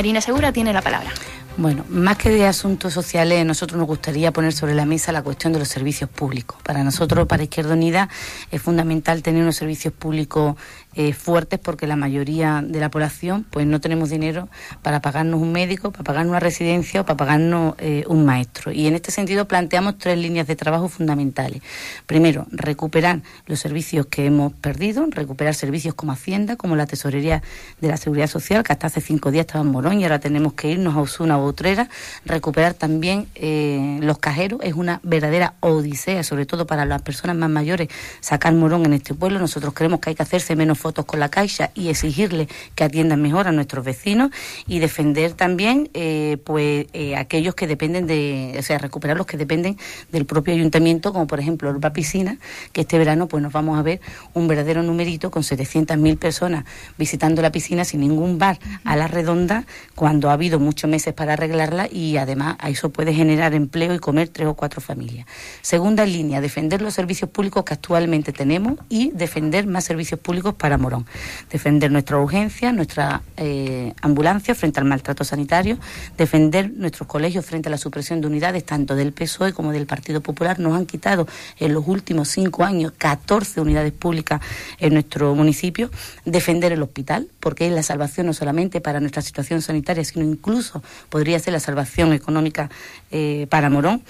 Marina 0.02 0.20
Segura 0.20 0.52
tiene 0.52 0.72
la 0.72 0.82
palabra. 0.82 1.12
Bueno, 1.56 1.84
más 1.88 2.16
que 2.16 2.28
de 2.30 2.44
asuntos 2.44 2.92
sociales, 2.92 3.46
nosotros 3.46 3.78
nos 3.78 3.86
gustaría 3.86 4.32
poner 4.32 4.52
sobre 4.52 4.74
la 4.74 4.84
mesa 4.84 5.12
la 5.12 5.22
cuestión 5.22 5.52
de 5.52 5.60
los 5.60 5.68
servicios 5.68 6.10
públicos. 6.10 6.58
Para 6.64 6.82
nosotros, 6.82 7.28
para 7.28 7.44
Izquierda 7.44 7.74
Unida, 7.74 8.08
es 8.50 8.60
fundamental 8.60 9.22
tener 9.22 9.42
unos 9.42 9.54
servicios 9.54 9.94
públicos 9.94 10.56
eh, 10.94 11.12
fuertes 11.12 11.58
porque 11.58 11.86
la 11.86 11.96
mayoría 11.96 12.62
de 12.66 12.80
la 12.80 12.90
población 12.90 13.46
pues 13.50 13.66
no 13.66 13.80
tenemos 13.80 14.10
dinero 14.10 14.48
para 14.82 15.00
pagarnos 15.00 15.40
un 15.40 15.52
médico, 15.52 15.90
para 15.90 16.04
pagarnos 16.04 16.30
una 16.30 16.40
residencia 16.40 17.00
o 17.00 17.04
para 17.04 17.16
pagarnos 17.16 17.74
eh, 17.78 18.04
un 18.08 18.24
maestro. 18.24 18.72
Y 18.72 18.86
en 18.86 18.94
este 18.94 19.10
sentido 19.10 19.46
planteamos 19.46 19.98
tres 19.98 20.18
líneas 20.18 20.46
de 20.46 20.56
trabajo 20.56 20.88
fundamentales. 20.88 21.62
Primero, 22.06 22.46
recuperar 22.50 23.22
los 23.46 23.60
servicios 23.60 24.06
que 24.06 24.26
hemos 24.26 24.52
perdido, 24.52 25.06
recuperar 25.10 25.54
servicios 25.54 25.94
como 25.94 26.12
Hacienda, 26.12 26.56
como 26.56 26.76
la 26.76 26.86
Tesorería 26.86 27.42
de 27.80 27.88
la 27.88 27.96
Seguridad 27.96 28.26
Social, 28.26 28.62
que 28.62 28.72
hasta 28.72 28.88
hace 28.88 29.00
cinco 29.00 29.30
días 29.30 29.46
estaba 29.46 29.64
en 29.64 29.70
Morón 29.70 30.00
y 30.00 30.04
ahora 30.04 30.18
tenemos 30.18 30.52
que 30.54 30.70
irnos 30.70 30.94
a 30.94 31.00
Osuna 31.00 31.38
o 31.38 31.46
Utrera. 31.46 31.88
Recuperar 32.24 32.74
también 32.74 33.28
eh, 33.34 33.98
los 34.02 34.18
cajeros 34.18 34.60
es 34.62 34.74
una 34.74 35.00
verdadera 35.02 35.54
odisea, 35.60 36.22
sobre 36.22 36.46
todo 36.46 36.66
para 36.66 36.84
las 36.84 37.02
personas 37.02 37.36
más 37.36 37.50
mayores, 37.50 37.88
sacar 38.20 38.52
Morón 38.52 38.84
en 38.86 38.94
este 38.94 39.14
pueblo. 39.14 39.38
Nosotros 39.38 39.72
creemos 39.74 40.00
que 40.00 40.10
hay 40.10 40.16
que 40.16 40.22
hacerse 40.22 40.56
menos 40.56 40.78
fotos 40.82 41.04
con 41.04 41.20
la 41.20 41.28
Caixa 41.28 41.70
y 41.74 41.88
exigirle 41.88 42.48
que 42.74 42.84
atiendan 42.84 43.22
mejor 43.22 43.46
a 43.46 43.52
nuestros 43.52 43.84
vecinos 43.84 44.30
y 44.66 44.80
defender 44.80 45.32
también 45.32 45.88
eh, 45.94 46.38
pues 46.44 46.86
eh, 46.92 47.14
aquellos 47.16 47.54
que 47.54 47.68
dependen 47.68 48.06
de, 48.06 48.56
o 48.58 48.62
sea, 48.62 48.78
recuperar 48.78 49.16
los 49.16 49.26
que 49.26 49.36
dependen 49.36 49.78
del 50.10 50.26
propio 50.26 50.52
ayuntamiento, 50.54 51.12
como 51.12 51.26
por 51.28 51.38
ejemplo 51.38 51.70
Urba 51.70 51.92
Piscina, 51.92 52.38
que 52.72 52.80
este 52.82 52.98
verano 52.98 53.28
pues 53.28 53.42
nos 53.42 53.52
vamos 53.52 53.78
a 53.78 53.82
ver 53.82 54.00
un 54.34 54.48
verdadero 54.48 54.82
numerito 54.82 55.30
con 55.30 55.42
700.000 55.42 56.18
personas 56.18 56.64
visitando 56.98 57.40
la 57.42 57.52
piscina 57.52 57.84
sin 57.84 58.00
ningún 58.00 58.38
bar 58.38 58.58
a 58.84 58.96
la 58.96 59.06
redonda 59.06 59.64
cuando 59.94 60.30
ha 60.30 60.32
habido 60.32 60.58
muchos 60.58 60.90
meses 60.90 61.14
para 61.14 61.34
arreglarla 61.34 61.88
y 61.90 62.16
además 62.16 62.56
a 62.58 62.70
eso 62.70 62.90
puede 62.90 63.14
generar 63.14 63.54
empleo 63.54 63.94
y 63.94 63.98
comer 63.98 64.28
tres 64.28 64.48
o 64.48 64.54
cuatro 64.54 64.80
familias. 64.80 65.26
Segunda 65.60 66.04
línea, 66.04 66.40
defender 66.40 66.82
los 66.82 66.94
servicios 66.94 67.30
públicos 67.30 67.64
que 67.64 67.74
actualmente 67.74 68.32
tenemos 68.32 68.78
y 68.88 69.10
defender 69.12 69.66
más 69.66 69.84
servicios 69.84 70.18
públicos 70.18 70.54
para 70.54 70.71
Morón. 70.78 71.06
Defender 71.50 71.90
nuestra 71.90 72.18
urgencia, 72.18 72.72
nuestra 72.72 73.22
eh, 73.36 73.92
ambulancia 74.02 74.54
frente 74.54 74.80
al 74.80 74.86
maltrato 74.86 75.24
sanitario, 75.24 75.78
defender 76.16 76.70
nuestros 76.70 77.06
colegios 77.08 77.44
frente 77.44 77.68
a 77.68 77.70
la 77.70 77.78
supresión 77.78 78.20
de 78.20 78.26
unidades, 78.26 78.64
tanto 78.64 78.94
del 78.94 79.12
PSOE 79.12 79.52
como 79.52 79.72
del 79.72 79.86
Partido 79.86 80.20
Popular. 80.20 80.58
Nos 80.58 80.76
han 80.76 80.86
quitado 80.86 81.26
en 81.58 81.74
los 81.74 81.86
últimos 81.86 82.28
cinco 82.28 82.64
años 82.64 82.92
14 82.96 83.60
unidades 83.60 83.92
públicas 83.92 84.40
en 84.78 84.94
nuestro 84.94 85.34
municipio. 85.34 85.90
Defender 86.24 86.72
el 86.72 86.82
hospital, 86.82 87.28
porque 87.40 87.66
es 87.66 87.72
la 87.72 87.82
salvación 87.82 88.26
no 88.26 88.32
solamente 88.32 88.80
para 88.80 89.00
nuestra 89.00 89.22
situación 89.22 89.62
sanitaria, 89.62 90.04
sino 90.04 90.24
incluso 90.24 90.82
podría 91.08 91.38
ser 91.38 91.52
la 91.52 91.60
salvación 91.60 92.12
económica 92.12 92.70
eh, 93.10 93.46
para 93.50 93.70
Morón 93.70 94.02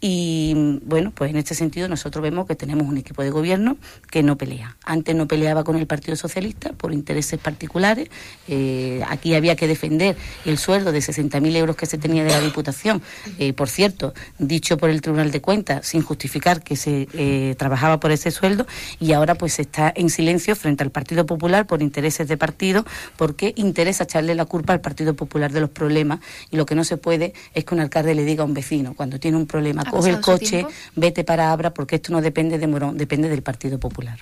y 0.00 0.78
bueno, 0.84 1.10
pues 1.12 1.30
en 1.30 1.36
este 1.36 1.54
sentido 1.54 1.88
nosotros 1.88 2.22
vemos 2.22 2.46
que 2.46 2.54
tenemos 2.54 2.86
un 2.86 2.98
equipo 2.98 3.22
de 3.22 3.30
gobierno 3.30 3.76
que 4.10 4.22
no 4.22 4.36
pelea. 4.38 4.76
Antes 4.84 5.16
no 5.16 5.26
peleaba 5.26 5.64
con 5.64 5.76
el 5.76 5.88
Partido 5.88 6.14
Socialista 6.16 6.72
por 6.72 6.92
intereses 6.92 7.40
particulares. 7.40 8.08
Eh, 8.46 9.02
aquí 9.08 9.34
había 9.34 9.56
que 9.56 9.66
defender 9.66 10.16
el 10.44 10.56
sueldo 10.56 10.92
de 10.92 11.00
60.000 11.00 11.56
euros 11.56 11.74
que 11.74 11.86
se 11.86 11.98
tenía 11.98 12.22
de 12.22 12.30
la 12.30 12.40
Diputación. 12.40 13.02
Eh, 13.40 13.52
por 13.52 13.68
cierto, 13.68 14.14
dicho 14.38 14.76
por 14.78 14.90
el 14.90 15.00
Tribunal 15.00 15.32
de 15.32 15.40
Cuentas, 15.40 15.86
sin 15.86 16.02
justificar 16.02 16.62
que 16.62 16.76
se 16.76 17.08
eh, 17.14 17.56
trabajaba 17.58 17.98
por 17.98 18.12
ese 18.12 18.30
sueldo. 18.30 18.68
Y 19.00 19.14
ahora 19.14 19.34
pues 19.34 19.58
está 19.58 19.92
en 19.96 20.10
silencio 20.10 20.54
frente 20.54 20.84
al 20.84 20.92
Partido 20.92 21.26
Popular 21.26 21.66
por 21.66 21.82
intereses 21.82 22.28
de 22.28 22.36
partido, 22.36 22.84
porque 23.16 23.52
interesa 23.56 24.04
echarle 24.04 24.36
la 24.36 24.44
culpa 24.44 24.74
al 24.74 24.80
Partido 24.80 25.14
Popular 25.14 25.50
de 25.50 25.60
los 25.60 25.70
problemas. 25.70 26.20
Y 26.52 26.56
lo 26.56 26.66
que 26.66 26.76
no 26.76 26.84
se 26.84 26.98
puede 26.98 27.32
es 27.52 27.64
que 27.64 27.74
un 27.74 27.80
alcalde 27.80 28.14
le 28.14 28.24
diga 28.24 28.44
a 28.44 28.46
un 28.46 28.54
vecino, 28.54 28.94
cuando 28.94 29.18
tiene 29.18 29.36
un 29.36 29.46
problema 29.46 29.87
coge 29.90 30.10
el 30.10 30.20
coche, 30.20 30.66
vete 30.94 31.24
para 31.24 31.52
Abra, 31.52 31.74
porque 31.74 31.96
esto 31.96 32.12
no 32.12 32.20
depende 32.20 32.58
de 32.58 32.66
Morón, 32.66 32.96
depende 32.96 33.28
del 33.28 33.42
Partido 33.42 33.78
Popular. 33.78 34.18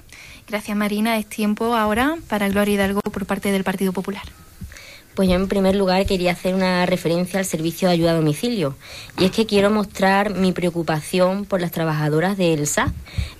Gracias, 0.48 0.76
Marina. 0.76 1.18
Es 1.18 1.26
tiempo 1.26 1.74
ahora 1.74 2.16
para 2.28 2.48
Gloria 2.48 2.74
Hidalgo 2.74 3.00
por 3.00 3.26
parte 3.26 3.52
del 3.52 3.64
Partido 3.64 3.92
Popular. 3.92 4.24
Pues 5.14 5.30
yo 5.30 5.34
en 5.34 5.48
primer 5.48 5.74
lugar 5.74 6.04
quería 6.04 6.32
hacer 6.32 6.54
una 6.54 6.84
referencia 6.84 7.38
al 7.38 7.46
servicio 7.46 7.88
de 7.88 7.94
ayuda 7.94 8.10
a 8.10 8.16
domicilio. 8.16 8.76
Y 9.18 9.24
es 9.24 9.30
que 9.30 9.46
quiero 9.46 9.70
mostrar 9.70 10.34
mi 10.34 10.52
preocupación 10.52 11.46
por 11.46 11.62
las 11.62 11.72
trabajadoras 11.72 12.36
del 12.36 12.66
SAP 12.66 12.92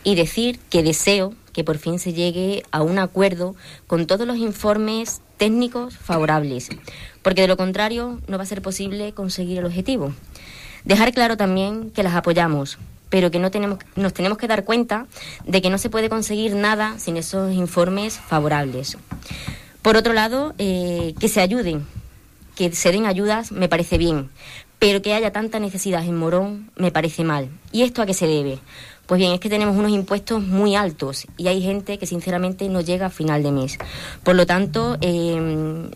y 0.02 0.14
decir 0.14 0.58
que 0.70 0.82
deseo 0.82 1.34
que 1.52 1.64
por 1.64 1.76
fin 1.76 1.98
se 1.98 2.14
llegue 2.14 2.62
a 2.70 2.82
un 2.82 2.98
acuerdo 2.98 3.54
con 3.86 4.06
todos 4.06 4.26
los 4.26 4.38
informes 4.38 5.20
técnicos 5.36 5.96
favorables, 5.96 6.70
porque 7.22 7.42
de 7.42 7.48
lo 7.48 7.56
contrario 7.56 8.20
no 8.26 8.38
va 8.38 8.44
a 8.44 8.46
ser 8.46 8.62
posible 8.62 9.12
conseguir 9.12 9.58
el 9.58 9.66
objetivo. 9.66 10.14
Dejar 10.86 11.12
claro 11.12 11.36
también 11.36 11.90
que 11.90 12.04
las 12.04 12.14
apoyamos, 12.14 12.78
pero 13.10 13.32
que 13.32 13.40
no 13.40 13.50
tenemos, 13.50 13.80
nos 13.96 14.14
tenemos 14.14 14.38
que 14.38 14.46
dar 14.46 14.64
cuenta 14.64 15.06
de 15.44 15.60
que 15.60 15.68
no 15.68 15.78
se 15.78 15.90
puede 15.90 16.08
conseguir 16.08 16.54
nada 16.54 16.96
sin 17.00 17.16
esos 17.16 17.52
informes 17.52 18.20
favorables. 18.20 18.96
Por 19.82 19.96
otro 19.96 20.12
lado, 20.12 20.54
eh, 20.58 21.14
que 21.18 21.26
se 21.26 21.40
ayuden, 21.40 21.84
que 22.54 22.72
se 22.72 22.92
den 22.92 23.04
ayudas 23.04 23.50
me 23.50 23.68
parece 23.68 23.98
bien, 23.98 24.30
pero 24.78 25.02
que 25.02 25.12
haya 25.12 25.32
tanta 25.32 25.58
necesidad 25.58 26.04
en 26.04 26.16
Morón 26.16 26.70
me 26.76 26.92
parece 26.92 27.24
mal. 27.24 27.48
¿Y 27.72 27.82
esto 27.82 28.00
a 28.00 28.06
qué 28.06 28.14
se 28.14 28.28
debe? 28.28 28.60
Pues 29.06 29.20
bien, 29.20 29.32
es 29.32 29.40
que 29.40 29.48
tenemos 29.48 29.76
unos 29.76 29.92
impuestos 29.92 30.42
muy 30.42 30.74
altos 30.74 31.26
y 31.36 31.46
hay 31.46 31.62
gente 31.62 31.96
que 31.96 32.06
sinceramente 32.06 32.68
no 32.68 32.80
llega 32.80 33.06
a 33.06 33.10
final 33.10 33.42
de 33.44 33.52
mes. 33.52 33.78
Por 34.24 34.34
lo 34.34 34.46
tanto, 34.46 34.98
em, 35.00 35.90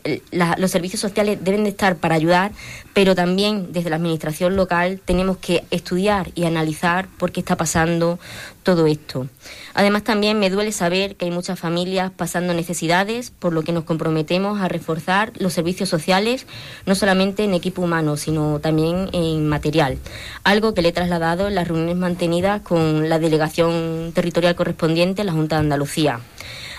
los 0.56 0.70
servicios 0.70 1.00
sociales 1.00 1.38
deben 1.42 1.64
de 1.64 1.70
estar 1.70 1.96
para 1.96 2.14
ayudar, 2.14 2.52
pero 2.94 3.16
también 3.16 3.72
desde 3.72 3.90
la 3.90 3.96
administración 3.96 4.54
local 4.54 5.00
tenemos 5.04 5.38
que 5.38 5.64
estudiar 5.72 6.30
y 6.36 6.44
analizar 6.44 7.08
por 7.18 7.32
qué 7.32 7.40
está 7.40 7.56
pasando 7.56 8.20
todo 8.62 8.86
esto. 8.86 9.26
Además, 9.74 10.04
también 10.04 10.38
me 10.38 10.50
duele 10.50 10.72
saber 10.72 11.16
que 11.16 11.24
hay 11.24 11.30
muchas 11.30 11.58
familias 11.58 12.10
pasando 12.14 12.54
necesidades, 12.54 13.30
por 13.30 13.52
lo 13.52 13.62
que 13.62 13.72
nos 13.72 13.84
comprometemos 13.84 14.60
a 14.60 14.68
reforzar 14.68 15.32
los 15.38 15.52
servicios 15.52 15.88
sociales, 15.88 16.46
no 16.86 16.94
solamente 16.94 17.44
en 17.44 17.54
equipo 17.54 17.82
humano, 17.82 18.16
sino 18.16 18.60
también 18.60 19.08
en 19.12 19.48
material. 19.48 19.98
Algo 20.44 20.74
que 20.74 20.82
le 20.82 20.88
he 20.88 20.92
trasladado 20.92 21.48
en 21.48 21.54
las 21.54 21.68
reuniones 21.68 21.96
mantenidas 21.96 22.62
con 22.62 23.08
la 23.08 23.18
delegación 23.18 24.12
territorial 24.14 24.54
correspondiente, 24.54 25.24
la 25.24 25.32
Junta 25.32 25.56
de 25.56 25.60
Andalucía. 25.60 26.20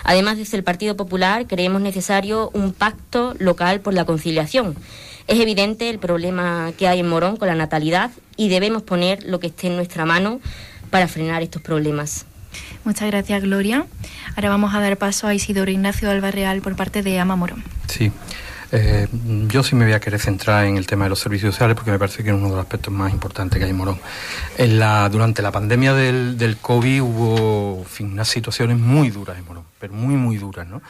Además, 0.04 0.36
desde 0.36 0.56
el 0.56 0.64
Partido 0.64 0.96
Popular 0.96 1.46
creemos 1.46 1.80
necesario 1.80 2.50
un 2.54 2.72
pacto 2.72 3.34
local 3.38 3.80
por 3.80 3.94
la 3.94 4.04
conciliación. 4.04 4.76
Es 5.28 5.38
evidente 5.38 5.88
el 5.88 5.98
problema 5.98 6.72
que 6.76 6.88
hay 6.88 7.00
en 7.00 7.08
Morón 7.08 7.36
con 7.36 7.48
la 7.48 7.54
natalidad 7.54 8.10
y 8.36 8.48
debemos 8.48 8.82
poner 8.82 9.22
lo 9.24 9.38
que 9.38 9.46
esté 9.48 9.68
en 9.68 9.76
nuestra 9.76 10.04
mano 10.04 10.40
para 10.92 11.08
frenar 11.08 11.42
estos 11.42 11.62
problemas. 11.62 12.26
Muchas 12.84 13.10
gracias, 13.10 13.42
Gloria. 13.42 13.86
Ahora 14.36 14.50
vamos 14.50 14.74
a 14.74 14.80
dar 14.80 14.98
paso 14.98 15.26
a 15.26 15.34
Isidoro 15.34 15.70
Ignacio 15.70 16.10
Albarreal 16.10 16.60
por 16.60 16.76
parte 16.76 17.02
de 17.02 17.18
Ama 17.18 17.34
Morón. 17.34 17.64
Sí. 17.88 18.12
Eh, 18.74 19.08
yo 19.48 19.62
sí 19.62 19.74
me 19.74 19.84
voy 19.84 19.94
a 19.94 20.00
querer 20.00 20.20
centrar 20.20 20.66
en 20.66 20.76
el 20.76 20.86
tema 20.86 21.04
de 21.04 21.10
los 21.10 21.18
servicios 21.18 21.54
sociales 21.54 21.74
porque 21.74 21.90
me 21.90 21.98
parece 21.98 22.22
que 22.22 22.30
es 22.30 22.34
uno 22.34 22.48
de 22.48 22.56
los 22.56 22.60
aspectos 22.60 22.92
más 22.92 23.10
importantes 23.10 23.58
que 23.58 23.64
hay 23.64 23.70
en 23.70 23.76
Morón. 23.76 23.98
En 24.58 24.78
la, 24.78 25.08
durante 25.08 25.40
la 25.40 25.50
pandemia 25.50 25.94
del, 25.94 26.36
del 26.36 26.58
COVID 26.58 27.02
hubo 27.02 27.86
unas 28.00 28.28
situaciones 28.28 28.78
muy 28.78 29.10
duras 29.10 29.38
en 29.38 29.46
Morón, 29.46 29.64
pero 29.78 29.94
muy, 29.94 30.14
muy 30.14 30.36
duras, 30.36 30.66
¿no? 30.66 30.82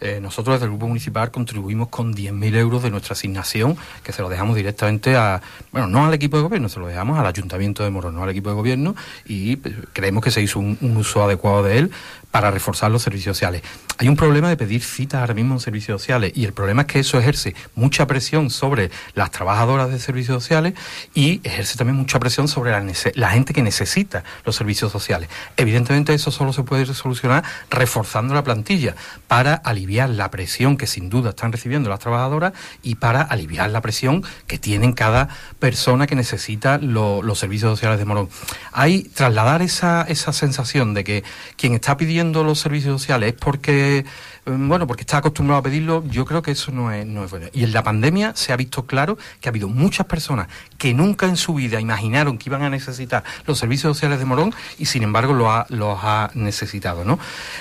Eh, 0.00 0.20
nosotros 0.20 0.54
desde 0.54 0.66
el 0.66 0.70
Grupo 0.70 0.86
Municipal 0.86 1.30
contribuimos 1.30 1.88
con 1.88 2.14
10.000 2.14 2.56
euros 2.56 2.82
de 2.82 2.90
nuestra 2.90 3.14
asignación, 3.14 3.76
que 4.02 4.12
se 4.12 4.22
lo 4.22 4.28
dejamos 4.28 4.56
directamente 4.56 5.16
a, 5.16 5.42
bueno, 5.72 5.88
no 5.88 6.06
al 6.06 6.14
equipo 6.14 6.36
de 6.36 6.44
gobierno, 6.44 6.68
se 6.68 6.78
lo 6.78 6.86
dejamos 6.86 7.18
al 7.18 7.26
Ayuntamiento 7.26 7.82
de 7.82 7.90
Morón, 7.90 8.14
no 8.14 8.22
al 8.22 8.30
equipo 8.30 8.50
de 8.50 8.56
gobierno, 8.56 8.94
y 9.26 9.56
pues, 9.56 9.74
creemos 9.92 10.22
que 10.22 10.30
se 10.30 10.40
hizo 10.40 10.60
un, 10.60 10.78
uso 10.96 11.22
adecuado 11.22 11.62
de 11.62 11.78
él 11.78 11.90
para 12.30 12.50
reforzar 12.50 12.90
los 12.90 13.02
servicios 13.02 13.36
sociales. 13.36 13.62
Hay 14.00 14.08
un 14.08 14.16
problema 14.16 14.48
de 14.48 14.56
pedir 14.56 14.82
citas 14.82 15.20
ahora 15.20 15.34
mismo 15.34 15.54
en 15.54 15.60
servicios 15.60 16.00
sociales 16.00 16.32
y 16.34 16.44
el 16.44 16.52
problema 16.52 16.82
es 16.82 16.88
que 16.88 17.00
eso 17.00 17.18
ejerce 17.18 17.56
mucha 17.74 18.06
presión 18.06 18.50
sobre 18.50 18.90
las 19.14 19.30
trabajadoras 19.30 19.90
de 19.90 19.98
servicios 19.98 20.40
sociales 20.40 20.74
y 21.14 21.40
ejerce 21.42 21.76
también 21.76 21.96
mucha 21.96 22.20
presión 22.20 22.46
sobre 22.46 22.70
la, 23.14 23.30
gente 23.30 23.52
que 23.54 23.62
necesita 23.62 24.22
los 24.44 24.54
servicios 24.54 24.92
sociales. 24.92 25.28
Evidentemente 25.56 26.14
eso 26.14 26.30
solo 26.30 26.52
se 26.52 26.62
puede 26.62 26.86
solucionar 26.86 27.42
reforzando 27.70 28.34
la 28.34 28.44
plantilla 28.44 28.94
para 29.26 29.54
aliviar 29.54 30.10
la 30.10 30.30
presión 30.30 30.76
que 30.76 30.86
sin 30.86 31.10
duda 31.10 31.30
están 31.30 31.50
recibiendo 31.50 31.90
las 31.90 31.98
trabajadoras 31.98 32.52
y 32.82 32.96
para 32.96 33.22
aliviar 33.22 33.70
la 33.70 33.80
presión 33.80 34.22
que 34.46 34.58
tienen 34.58 34.92
cada 34.92 35.28
persona 35.58 36.06
que 36.06 36.14
necesita 36.14 36.78
los 36.78 37.38
servicios 37.38 37.72
sociales 37.72 37.98
de 37.98 38.04
Morón. 38.04 38.28
Hay 38.72 39.04
trasladar 39.04 39.62
esa, 39.62 40.02
esa 40.02 40.32
sensación 40.32 40.94
de 40.94 41.04
que 41.04 41.24
quien 41.56 41.74
está 41.74 41.96
pidiendo 41.96 42.17
los 42.24 42.58
servicios 42.58 43.00
sociales 43.00 43.34
es 43.34 43.40
porque 43.40 44.04
Mm, 44.48 44.68
bueno, 44.68 44.86
porque 44.86 45.02
está 45.02 45.18
acostumbrado 45.18 45.60
a 45.60 45.62
pedirlo, 45.62 46.02
yo 46.06 46.24
creo 46.24 46.40
que 46.40 46.52
eso 46.52 46.72
no 46.72 46.90
es, 46.90 47.06
no 47.06 47.24
es 47.24 47.30
bueno. 47.30 47.46
Y 47.52 47.64
en 47.64 47.72
la 47.72 47.82
pandemia 47.82 48.32
se 48.34 48.52
ha 48.52 48.56
visto 48.56 48.86
claro 48.86 49.18
que 49.40 49.48
ha 49.48 49.50
habido 49.50 49.68
muchas 49.68 50.06
personas 50.06 50.48
que 50.78 50.94
nunca 50.94 51.26
en 51.26 51.36
su 51.36 51.54
vida 51.54 51.80
imaginaron 51.80 52.38
que 52.38 52.48
iban 52.48 52.62
a 52.62 52.70
necesitar 52.70 53.24
los 53.46 53.58
servicios 53.58 53.96
sociales 53.96 54.20
de 54.20 54.24
Morón 54.24 54.54
y 54.78 54.86
sin 54.86 55.02
embargo 55.02 55.34
los 55.34 55.98
ha 56.02 56.30
necesitado, 56.34 57.04
¿no? 57.04 57.18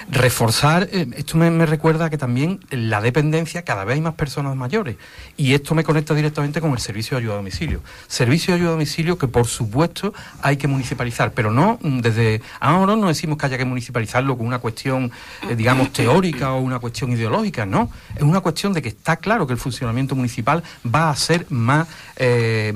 Reforzar, 0.09 0.87
eh, 0.91 1.07
esto 1.17 1.37
me, 1.37 1.65
recuerda 1.65 2.09
que 2.09 2.17
también 2.17 2.59
la 2.69 3.01
dependencia, 3.01 3.63
cada 3.63 3.83
vez 3.83 3.95
hay 3.95 4.01
más 4.01 4.13
personas 4.13 4.55
mayores 4.55 4.97
y 5.35 5.53
esto 5.53 5.73
me 5.73 5.83
conecta 5.83 6.13
directamente 6.13 6.61
con 6.61 6.71
el 6.71 6.79
servicio 6.79 7.17
de 7.17 7.23
ayuda 7.23 7.33
a 7.33 7.37
domicilio. 7.37 7.81
Servicio 8.07 8.53
de 8.53 8.59
ayuda 8.59 8.69
a 8.69 8.73
domicilio 8.73 9.17
que 9.17 9.27
por 9.27 9.47
supuesto 9.47 10.13
hay 10.41 10.57
que 10.57 10.67
municipalizar, 10.67 11.31
pero 11.33 11.51
no 11.51 11.79
mm, 11.81 11.99
desde 11.99 12.41
ahora 12.59 12.95
no 12.95 13.07
decimos 13.07 13.37
que 13.37 13.47
haya 13.47 13.57
que 13.57 13.65
municipalizarlo 13.65 14.37
con 14.37 14.45
una 14.45 14.59
cuestión, 14.59 15.11
eh, 15.49 15.55
digamos, 15.55 15.91
teórica 15.91 16.53
o 16.53 16.61
una 16.61 16.77
cuestión 16.77 17.11
ideológica, 17.11 17.65
no. 17.65 17.89
Es 18.15 18.21
una 18.21 18.41
cuestión 18.41 18.73
de 18.73 18.81
que 18.83 18.89
está 18.89 19.17
claro 19.17 19.47
que 19.47 19.53
el 19.53 19.59
funcionamiento 19.59 20.15
municipal 20.15 20.63
va 20.85 21.09
a 21.09 21.15
ser 21.15 21.47
más 21.49 21.87
eh, 22.15 22.71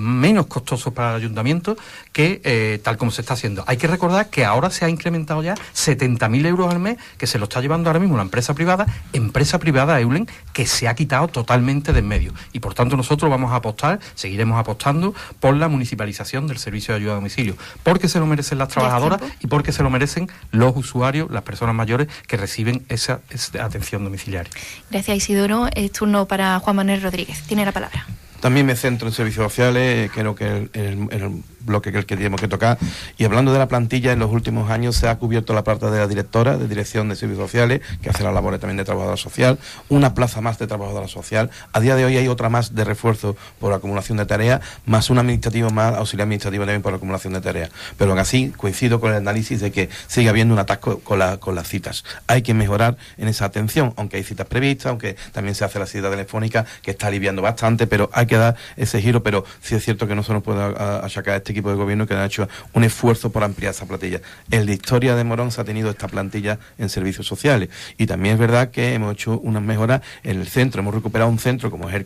costoso 0.48 0.94
para 0.94 1.12
el 1.12 1.16
ayuntamiento 1.18 1.78
que 2.12 2.42
eh, 2.44 2.80
tal 2.84 2.98
como 2.98 3.12
se 3.12 3.22
está 3.22 3.34
haciendo. 3.34 3.64
Hay 3.68 3.78
que 3.78 3.88
recordar 3.88 4.30
que 4.30 4.46
ahora 4.46 4.70
se 4.70 4.86
ha 4.86 4.90
incrementado 4.90 5.44
ya 5.44 5.56
70.000 5.56 6.46
euros 6.46 6.72
al 6.74 6.80
mes, 6.80 6.98
que 7.18 7.28
se 7.28 7.40
lo 7.40 7.46
está 7.46 7.62
llevando 7.62 7.90
ahora 7.90 8.00
mismo 8.00 8.18
la 8.18 8.24
empresa 8.24 8.54
privada, 8.54 8.86
empresa 9.14 9.60
privada 9.60 10.00
Eulen, 10.00 10.28
que 10.54 10.66
se 10.66 10.88
ha 10.88 10.96
quitado 10.96 11.28
totalmente 11.28 11.94
de 11.94 12.02
en 12.02 12.08
medio. 12.08 12.34
Y 12.52 12.60
por 12.60 12.74
tanto 12.74 12.98
nosotros 12.98 13.32
vamos 13.32 13.52
a 13.52 13.56
apostar, 13.56 14.00
seguiremos 14.16 14.60
apostando 14.60 15.16
por 15.40 15.56
la 15.56 15.68
municipalización 15.68 16.48
del 16.48 16.58
servicio 16.58 16.94
de 16.94 17.00
ayuda 17.00 17.14
a 17.14 17.16
domicilio, 17.16 17.56
porque 17.84 18.08
se 18.08 18.20
lo 18.20 18.26
merecen 18.26 18.58
las 18.58 18.70
trabajadoras 18.70 19.22
y 19.40 19.48
porque 19.48 19.72
se 19.72 19.84
lo 19.84 19.90
merecen 19.90 20.30
los 20.52 20.76
usuarios, 20.76 21.32
las 21.32 21.44
personas 21.44 21.76
mayores 21.76 22.08
que 22.28 22.38
reciben 22.38 22.84
esa 22.90 23.22
atención 23.60 24.04
domiciliaria. 24.04 24.52
Gracias 24.90 25.18
Isidoro. 25.18 25.68
Es 25.74 25.92
turno 25.92 26.26
para 26.28 26.60
Juan 26.60 26.76
Manuel 26.76 27.02
Rodríguez. 27.02 27.42
Tiene 27.44 27.66
la 27.66 27.72
palabra. 27.72 28.06
También 28.42 28.66
me 28.66 28.76
centro 28.76 29.08
en 29.08 29.14
servicios 29.14 29.46
sociales, 29.46 30.10
creo 30.12 30.34
que 30.36 30.48
el, 30.48 30.70
el, 30.74 31.44
bloque 31.64 31.92
que 31.92 31.98
el 31.98 32.06
que 32.06 32.16
tenemos 32.16 32.40
que 32.40 32.48
tocar. 32.48 32.78
Y 33.18 33.26
hablando 33.26 33.54
de 33.54 33.60
la 33.60 33.68
plantilla, 33.68 34.12
en 34.12 34.20
los 34.20 34.32
últimos 34.32 34.70
años 34.70 34.96
se 34.96 35.08
ha 35.08 35.18
cubierto 35.18 35.54
la 35.54 35.64
parte 35.64 35.90
de 35.90 36.00
la 36.00 36.08
directora 36.08 36.58
de 36.58 36.68
Dirección 36.68 37.10
de 37.10 37.16
Servicios 37.16 37.48
Sociales, 37.48 37.82
que 38.02 38.10
hace 38.10 38.24
la 38.24 38.32
labor 38.32 38.58
también 38.60 38.78
de 38.78 38.84
trabajadora 38.84 39.18
social, 39.18 39.60
una 39.90 40.14
plaza 40.14 40.42
más 40.42 40.60
de 40.60 40.68
trabajadora 40.68 41.08
social. 41.08 41.50
A 41.74 41.80
día 41.80 41.96
de 41.96 42.06
hoy 42.06 42.18
hay 42.18 42.28
otra 42.28 42.50
más 42.50 42.76
de 42.76 42.84
refuerzo 42.84 43.36
por 43.60 43.74
acumulación 43.74 44.18
de 44.18 44.26
tareas, 44.26 44.62
más 44.86 45.10
un 45.10 45.20
administrativo 45.20 45.70
más, 45.70 45.96
auxiliar 45.96 46.26
administrativo 46.26 46.64
también 46.64 46.82
por 46.82 46.94
acumulación 46.94 47.34
de 47.34 47.42
tareas. 47.42 47.72
Pero 47.98 48.12
aún 48.12 48.20
así 48.20 48.54
coincido 48.56 49.00
con 49.00 49.12
el 49.12 49.18
análisis 49.18 49.62
de 49.62 49.72
que 49.72 49.90
sigue 50.08 50.30
habiendo 50.30 50.54
un 50.54 50.60
atasco 50.60 51.00
con, 51.00 51.20
la, 51.20 51.38
con 51.38 51.56
las 51.56 51.68
citas. 51.68 52.04
Hay 52.28 52.42
que 52.42 52.54
mejorar 52.54 52.98
en 53.18 53.28
esa 53.28 53.46
atención, 53.46 53.94
aunque 53.98 54.18
hay 54.18 54.24
citas 54.24 54.48
previstas, 54.48 54.88
aunque 54.88 55.16
también 55.32 55.56
se 55.56 55.66
hace 55.66 55.80
la 55.80 55.86
cita 55.86 56.10
telefónica, 56.10 56.66
que 56.82 56.92
está 56.92 57.08
aliviando 57.08 57.42
bastante, 57.42 57.88
pero 57.88 58.10
hay 58.14 58.26
que 58.26 58.38
dar 58.38 58.56
ese 58.78 59.02
giro, 59.02 59.24
pero 59.24 59.46
sí 59.62 59.76
es 59.76 59.84
cierto 59.84 60.08
que 60.08 60.16
no 60.16 60.24
se 60.24 60.34
nos 60.34 60.44
puede 60.44 60.62
achacar 60.62 61.36
a 61.36 61.38
este 61.52 61.60
equipo 61.60 61.70
de 61.70 61.76
gobierno 61.76 62.08
que 62.08 62.14
ha 62.14 62.26
hecho 62.26 62.48
un 62.74 62.84
esfuerzo 62.84 63.32
por 63.32 63.44
ampliar 63.44 63.72
esa 63.72 63.86
plantilla. 63.86 64.22
En 64.50 64.66
la 64.66 64.72
historia 64.72 65.16
de 65.16 65.24
Morón 65.24 65.52
se 65.52 65.60
ha 65.60 65.64
tenido 65.64 65.90
esta 65.90 66.08
plantilla 66.08 66.60
en 66.78 66.90
servicios 66.90 67.28
sociales 67.28 67.70
y 67.98 68.06
también 68.06 68.36
es 68.36 68.40
verdad 68.40 68.72
que 68.72 68.94
hemos 68.94 69.14
hecho 69.14 69.40
unas 69.40 69.62
mejoras 69.62 70.02
en 70.24 70.40
el 70.40 70.48
centro, 70.48 70.82
hemos 70.82 70.96
recuperado 70.96 71.30
un 71.30 71.40
centro 71.40 71.70
como 71.70 71.90
es 71.90 71.96
el 71.96 72.06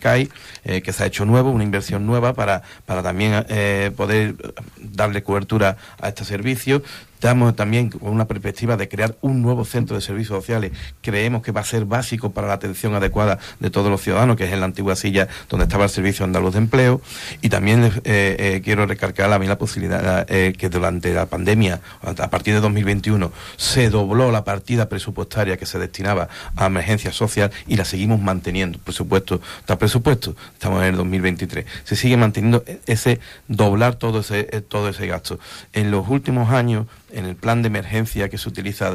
eh, 0.63 0.81
que 0.81 0.93
se 0.93 1.03
ha 1.03 1.05
hecho 1.05 1.25
nuevo, 1.25 1.51
una 1.51 1.63
inversión 1.63 2.05
nueva 2.05 2.33
para, 2.33 2.63
para 2.85 3.03
también 3.03 3.45
eh, 3.49 3.91
poder 3.95 4.35
darle 4.77 5.21
cobertura 5.23 5.77
a 5.99 6.09
este 6.09 6.25
servicio. 6.25 6.81
Estamos 7.25 7.55
también 7.55 7.89
con 7.89 8.11
una 8.11 8.27
perspectiva 8.27 8.77
de 8.77 8.87
crear 8.87 9.17
un 9.21 9.41
nuevo 9.41 9.65
centro 9.65 9.95
de 9.95 10.01
servicios 10.03 10.37
sociales. 10.37 10.73
Creemos 11.01 11.41
que 11.41 11.51
va 11.51 11.61
a 11.61 11.63
ser 11.63 11.85
básico 11.85 12.33
para 12.33 12.45
la 12.45 12.53
atención 12.53 12.93
adecuada 12.93 13.39
de 13.59 13.71
todos 13.71 13.89
los 13.89 14.01
ciudadanos, 14.01 14.37
que 14.37 14.43
es 14.43 14.53
en 14.53 14.59
la 14.59 14.67
antigua 14.67 14.95
silla 14.95 15.27
donde 15.49 15.63
estaba 15.63 15.85
el 15.85 15.89
Servicio 15.89 16.23
Andaluz 16.23 16.53
de 16.53 16.59
Empleo. 16.59 17.01
Y 17.41 17.49
también 17.49 17.83
eh, 17.83 17.91
eh, 18.03 18.61
quiero 18.63 18.85
recalcar 18.85 19.33
a 19.33 19.39
mí 19.39 19.47
la 19.47 19.57
posibilidad 19.57 20.27
eh, 20.29 20.53
que 20.55 20.69
durante 20.69 21.15
la 21.15 21.25
pandemia, 21.25 21.81
a 22.03 22.29
partir 22.29 22.53
de 22.53 22.61
2021, 22.61 23.31
se 23.57 23.89
dobló 23.89 24.31
la 24.31 24.43
partida 24.43 24.87
presupuestaria 24.87 25.57
que 25.57 25.65
se 25.65 25.79
destinaba 25.79 26.29
a 26.55 26.67
emergencia 26.67 27.11
social 27.11 27.49
y 27.65 27.75
la 27.75 27.85
seguimos 27.85 28.21
manteniendo. 28.21 28.77
Presupuesto, 28.77 29.41
está 29.61 29.79
presupuesto, 29.79 30.35
estamos 30.53 30.83
en 30.83 30.89
el 30.89 30.97
2023. 30.97 31.65
Se 31.85 31.95
sigue 31.95 32.17
manteniendo 32.17 32.63
ese 32.85 33.19
doblar 33.47 33.95
todo 33.95 34.19
ese, 34.19 34.43
todo 34.43 34.89
ese 34.89 35.07
gasto. 35.07 35.39
En 35.73 35.89
los 35.89 36.07
últimos 36.07 36.51
años, 36.51 36.85
en 37.15 37.25
el 37.25 37.35
plan 37.35 37.61
de 37.61 37.67
emergencia 37.67 38.29
que 38.29 38.37
se 38.37 38.47
utiliza 38.49 38.91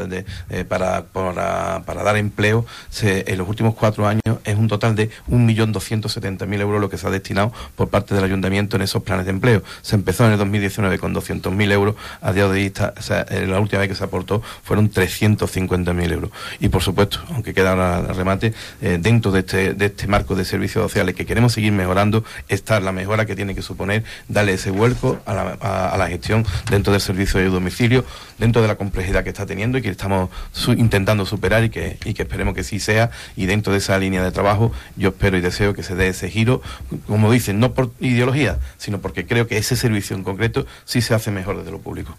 eh, 0.50 0.64
para, 0.64 1.04
para, 1.04 2.02
dar 2.02 2.16
empleo, 2.16 2.66
en 3.02 3.38
los 3.38 3.48
últimos 3.48 3.74
cuatro 3.74 4.06
años 4.06 4.22
es 4.44 4.56
un 4.56 4.68
total 4.68 4.94
de 4.94 5.11
1.270.000 5.28 6.61
euros 6.61 6.80
lo 6.80 6.90
que 6.90 6.98
se 6.98 7.06
ha 7.06 7.11
destinado 7.11 7.52
por 7.74 7.88
parte 7.88 8.14
del 8.14 8.24
ayuntamiento 8.24 8.76
en 8.76 8.83
esos 8.83 9.02
planes 9.02 9.26
de 9.26 9.30
empleo. 9.30 9.62
Se 9.83 9.96
empezó 9.96 10.26
en 10.26 10.33
el 10.33 10.38
2019 10.38 10.98
con 10.98 11.14
200.000 11.14 11.72
euros, 11.72 11.96
a 12.20 12.33
día 12.33 12.44
de 12.44 12.50
hoy, 12.50 12.72
eh, 12.72 13.46
la 13.46 13.61
última 13.61 13.80
vez 13.80 13.88
que 13.88 13.94
se 13.94 14.04
aportó 14.04 14.42
fueron 14.62 14.90
350.000 14.90 16.12
euros. 16.12 16.30
Y 16.59 16.68
por 16.68 16.83
supuesto, 16.83 17.20
aunque 17.33 17.54
queda 17.54 17.70
ahora 17.70 18.02
remate, 18.12 18.52
eh, 18.80 18.98
dentro 19.00 19.33
de 19.33 19.40
este, 19.40 19.74
de 19.74 19.87
este 19.87 20.06
marco 20.06 20.35
de 20.35 20.44
servicios 20.44 20.83
sociales 20.83 21.14
que 21.14 21.26
queremos 21.26 21.52
seguir 21.52 21.72
mejorando, 21.72 22.24
está 22.48 22.80
la 22.80 22.92
mejora 22.92 23.26
que 23.26 23.37
tiene 23.37 23.54
que 23.54 23.62
suponer 23.62 24.04
darle 24.28 24.54
ese 24.54 24.70
vuelco 24.70 25.20
a 25.26 25.35
la, 25.35 25.42
a 25.52 25.96
la 25.96 26.09
gestión 26.09 26.44
dentro 26.70 26.92
del 26.92 27.00
servicio 27.00 27.40
de 27.40 27.46
domicilio 27.46 27.99
dentro 28.38 28.62
de 28.62 28.68
la 28.68 28.76
complejidad 28.76 29.24
que 29.24 29.30
está 29.30 29.46
teniendo 29.46 29.78
y 29.78 29.82
que 29.82 29.90
estamos 29.90 30.30
intentando 30.76 31.26
superar 31.26 31.64
y 31.64 31.70
que, 31.70 31.98
y 32.04 32.14
que 32.14 32.22
esperemos 32.22 32.54
que 32.54 32.64
sí 32.64 32.80
sea. 32.80 33.10
Y 33.36 33.46
dentro 33.46 33.72
de 33.72 33.78
esa 33.78 33.98
línea 33.98 34.22
de 34.22 34.30
trabajo, 34.32 34.72
yo 34.96 35.10
espero 35.10 35.36
y 35.36 35.40
deseo 35.40 35.74
que 35.74 35.82
se 35.82 35.94
dé 35.94 36.08
ese 36.08 36.30
giro, 36.30 36.62
como 37.06 37.30
dicen, 37.30 37.60
no 37.60 37.74
por 37.74 37.90
ideología, 38.00 38.58
sino 38.78 39.00
porque 39.00 39.26
creo 39.26 39.46
que 39.46 39.56
ese 39.58 39.76
servicio 39.76 40.16
en 40.16 40.24
concreto 40.24 40.66
sí 40.84 41.00
se 41.00 41.14
hace 41.14 41.30
mejor 41.30 41.58
desde 41.58 41.70
lo 41.70 41.80
público. 41.80 42.16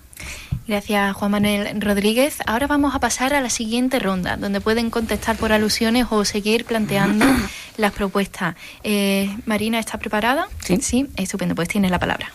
Gracias, 0.67 1.15
Juan 1.15 1.31
Manuel 1.31 1.81
Rodríguez. 1.81 2.37
Ahora 2.45 2.67
vamos 2.67 2.93
a 2.95 2.99
pasar 2.99 3.33
a 3.33 3.41
la 3.41 3.49
siguiente 3.49 3.99
ronda, 3.99 4.37
donde 4.37 4.61
pueden 4.61 4.89
contestar 4.89 5.35
por 5.35 5.51
alusiones 5.51 6.07
o 6.11 6.23
seguir 6.23 6.65
planteando 6.65 7.25
las 7.77 7.91
propuestas. 7.91 8.55
Eh, 8.83 9.35
Marina, 9.45 9.79
¿está 9.79 9.97
preparada? 9.97 10.47
Sí. 10.63 10.77
Sí, 10.81 11.07
estupendo, 11.15 11.55
pues 11.55 11.67
tiene 11.67 11.89
la 11.89 11.99
palabra. 11.99 12.31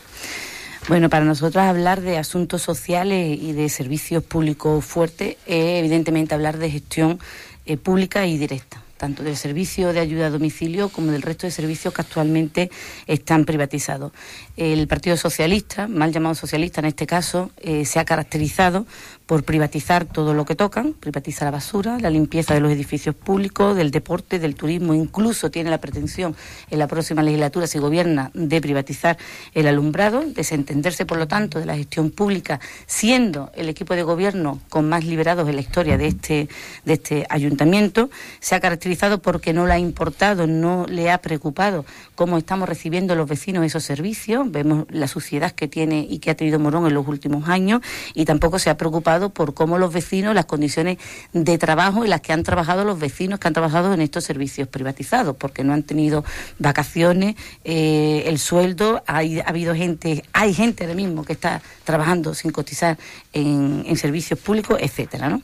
Bueno, 0.88 1.10
para 1.10 1.24
nosotros 1.24 1.64
hablar 1.64 2.00
de 2.00 2.16
asuntos 2.16 2.62
sociales 2.62 3.36
y 3.42 3.52
de 3.52 3.68
servicios 3.68 4.22
públicos 4.22 4.84
fuertes 4.84 5.36
es 5.44 5.80
evidentemente 5.80 6.32
hablar 6.32 6.58
de 6.58 6.70
gestión 6.70 7.18
eh, 7.64 7.76
pública 7.76 8.24
y 8.26 8.38
directa 8.38 8.84
tanto 8.96 9.22
del 9.22 9.36
servicio 9.36 9.92
de 9.92 10.00
ayuda 10.00 10.26
a 10.26 10.30
domicilio 10.30 10.88
como 10.88 11.12
del 11.12 11.22
resto 11.22 11.46
de 11.46 11.50
servicios 11.50 11.92
que 11.92 12.00
actualmente 12.00 12.70
están 13.06 13.44
privatizados. 13.44 14.12
El 14.56 14.86
Partido 14.88 15.16
Socialista, 15.16 15.86
mal 15.86 16.12
llamado 16.12 16.34
socialista 16.34 16.80
en 16.80 16.86
este 16.86 17.06
caso, 17.06 17.50
eh, 17.58 17.84
se 17.84 17.98
ha 17.98 18.04
caracterizado 18.04 18.86
por 19.26 19.42
privatizar 19.42 20.04
todo 20.04 20.34
lo 20.34 20.44
que 20.44 20.54
tocan, 20.54 20.92
privatizar 20.92 21.46
la 21.46 21.50
basura, 21.50 21.98
la 21.98 22.10
limpieza 22.10 22.54
de 22.54 22.60
los 22.60 22.70
edificios 22.70 23.14
públicos, 23.14 23.76
del 23.76 23.90
deporte, 23.90 24.38
del 24.38 24.54
turismo, 24.54 24.94
incluso 24.94 25.50
tiene 25.50 25.68
la 25.68 25.78
pretensión 25.78 26.36
en 26.70 26.78
la 26.78 26.86
próxima 26.86 27.24
legislatura, 27.24 27.66
si 27.66 27.78
gobierna, 27.80 28.30
de 28.34 28.60
privatizar 28.60 29.18
el 29.52 29.66
alumbrado, 29.66 30.22
desentenderse, 30.22 31.06
por 31.06 31.18
lo 31.18 31.26
tanto, 31.26 31.58
de 31.58 31.66
la 31.66 31.76
gestión 31.76 32.10
pública, 32.10 32.60
siendo 32.86 33.50
el 33.56 33.68
equipo 33.68 33.96
de 33.96 34.04
gobierno 34.04 34.60
con 34.68 34.88
más 34.88 35.04
liberados 35.04 35.48
en 35.48 35.56
la 35.56 35.60
historia 35.60 35.98
de 35.98 36.06
este, 36.06 36.48
de 36.84 36.92
este 36.92 37.26
ayuntamiento. 37.28 38.10
Se 38.38 38.54
ha 38.54 38.60
caracterizado 38.60 39.20
porque 39.20 39.52
no 39.52 39.66
le 39.66 39.72
ha 39.72 39.78
importado, 39.78 40.46
no 40.46 40.86
le 40.88 41.10
ha 41.10 41.18
preocupado 41.18 41.84
cómo 42.14 42.38
estamos 42.38 42.68
recibiendo 42.68 43.16
los 43.16 43.28
vecinos 43.28 43.64
esos 43.64 43.82
servicios. 43.82 44.48
Vemos 44.52 44.86
la 44.90 45.08
suciedad 45.08 45.50
que 45.50 45.66
tiene 45.66 46.06
y 46.08 46.20
que 46.20 46.30
ha 46.30 46.36
tenido 46.36 46.60
Morón 46.60 46.86
en 46.86 46.94
los 46.94 47.08
últimos 47.08 47.48
años 47.48 47.80
y 48.14 48.24
tampoco 48.24 48.60
se 48.60 48.70
ha 48.70 48.76
preocupado 48.76 49.15
por 49.30 49.54
cómo 49.54 49.78
los 49.78 49.92
vecinos, 49.92 50.34
las 50.34 50.46
condiciones 50.46 50.98
de 51.32 51.58
trabajo 51.58 52.04
en 52.04 52.10
las 52.10 52.20
que 52.20 52.32
han 52.32 52.42
trabajado 52.42 52.84
los 52.84 52.98
vecinos 52.98 53.38
que 53.38 53.48
han 53.48 53.54
trabajado 53.54 53.92
en 53.92 54.00
estos 54.00 54.24
servicios 54.24 54.68
privatizados, 54.68 55.36
porque 55.36 55.64
no 55.64 55.72
han 55.72 55.82
tenido 55.82 56.24
vacaciones, 56.58 57.36
eh, 57.64 58.24
el 58.26 58.38
sueldo, 58.38 59.02
hay, 59.06 59.40
ha 59.40 59.44
habido 59.44 59.74
gente, 59.74 60.24
hay 60.32 60.54
gente 60.54 60.84
ahora 60.84 60.94
mismo 60.94 61.24
que 61.24 61.32
está 61.32 61.62
trabajando 61.84 62.34
sin 62.34 62.50
cotizar 62.50 62.98
en, 63.32 63.84
en 63.86 63.96
servicios 63.96 64.38
públicos, 64.38 64.78
etcétera, 64.80 65.28
¿no? 65.28 65.42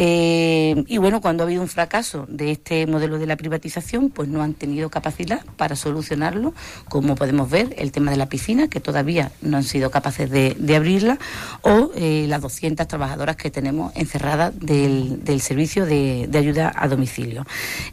Eh, 0.00 0.84
y 0.86 0.98
bueno, 0.98 1.20
cuando 1.20 1.42
ha 1.42 1.46
habido 1.46 1.60
un 1.60 1.66
fracaso 1.66 2.24
de 2.28 2.52
este 2.52 2.86
modelo 2.86 3.18
de 3.18 3.26
la 3.26 3.34
privatización, 3.34 4.10
pues 4.10 4.28
no 4.28 4.44
han 4.44 4.54
tenido 4.54 4.90
capacidad 4.90 5.44
para 5.56 5.74
solucionarlo, 5.74 6.54
como 6.88 7.16
podemos 7.16 7.50
ver, 7.50 7.74
el 7.78 7.90
tema 7.90 8.12
de 8.12 8.16
la 8.16 8.28
piscina, 8.28 8.68
que 8.68 8.78
todavía 8.78 9.32
no 9.42 9.56
han 9.56 9.64
sido 9.64 9.90
capaces 9.90 10.30
de, 10.30 10.76
abrirla, 10.76 11.18
o 11.62 11.90
eh, 11.96 12.26
las 12.28 12.40
200 12.42 12.86
trabajadoras 12.86 13.34
que 13.34 13.50
tenemos 13.50 13.90
encerradas 13.96 14.56
del, 14.56 15.40
servicio 15.40 15.84
de, 15.84 16.30
ayuda 16.32 16.72
a 16.76 16.86
domicilio. 16.86 17.44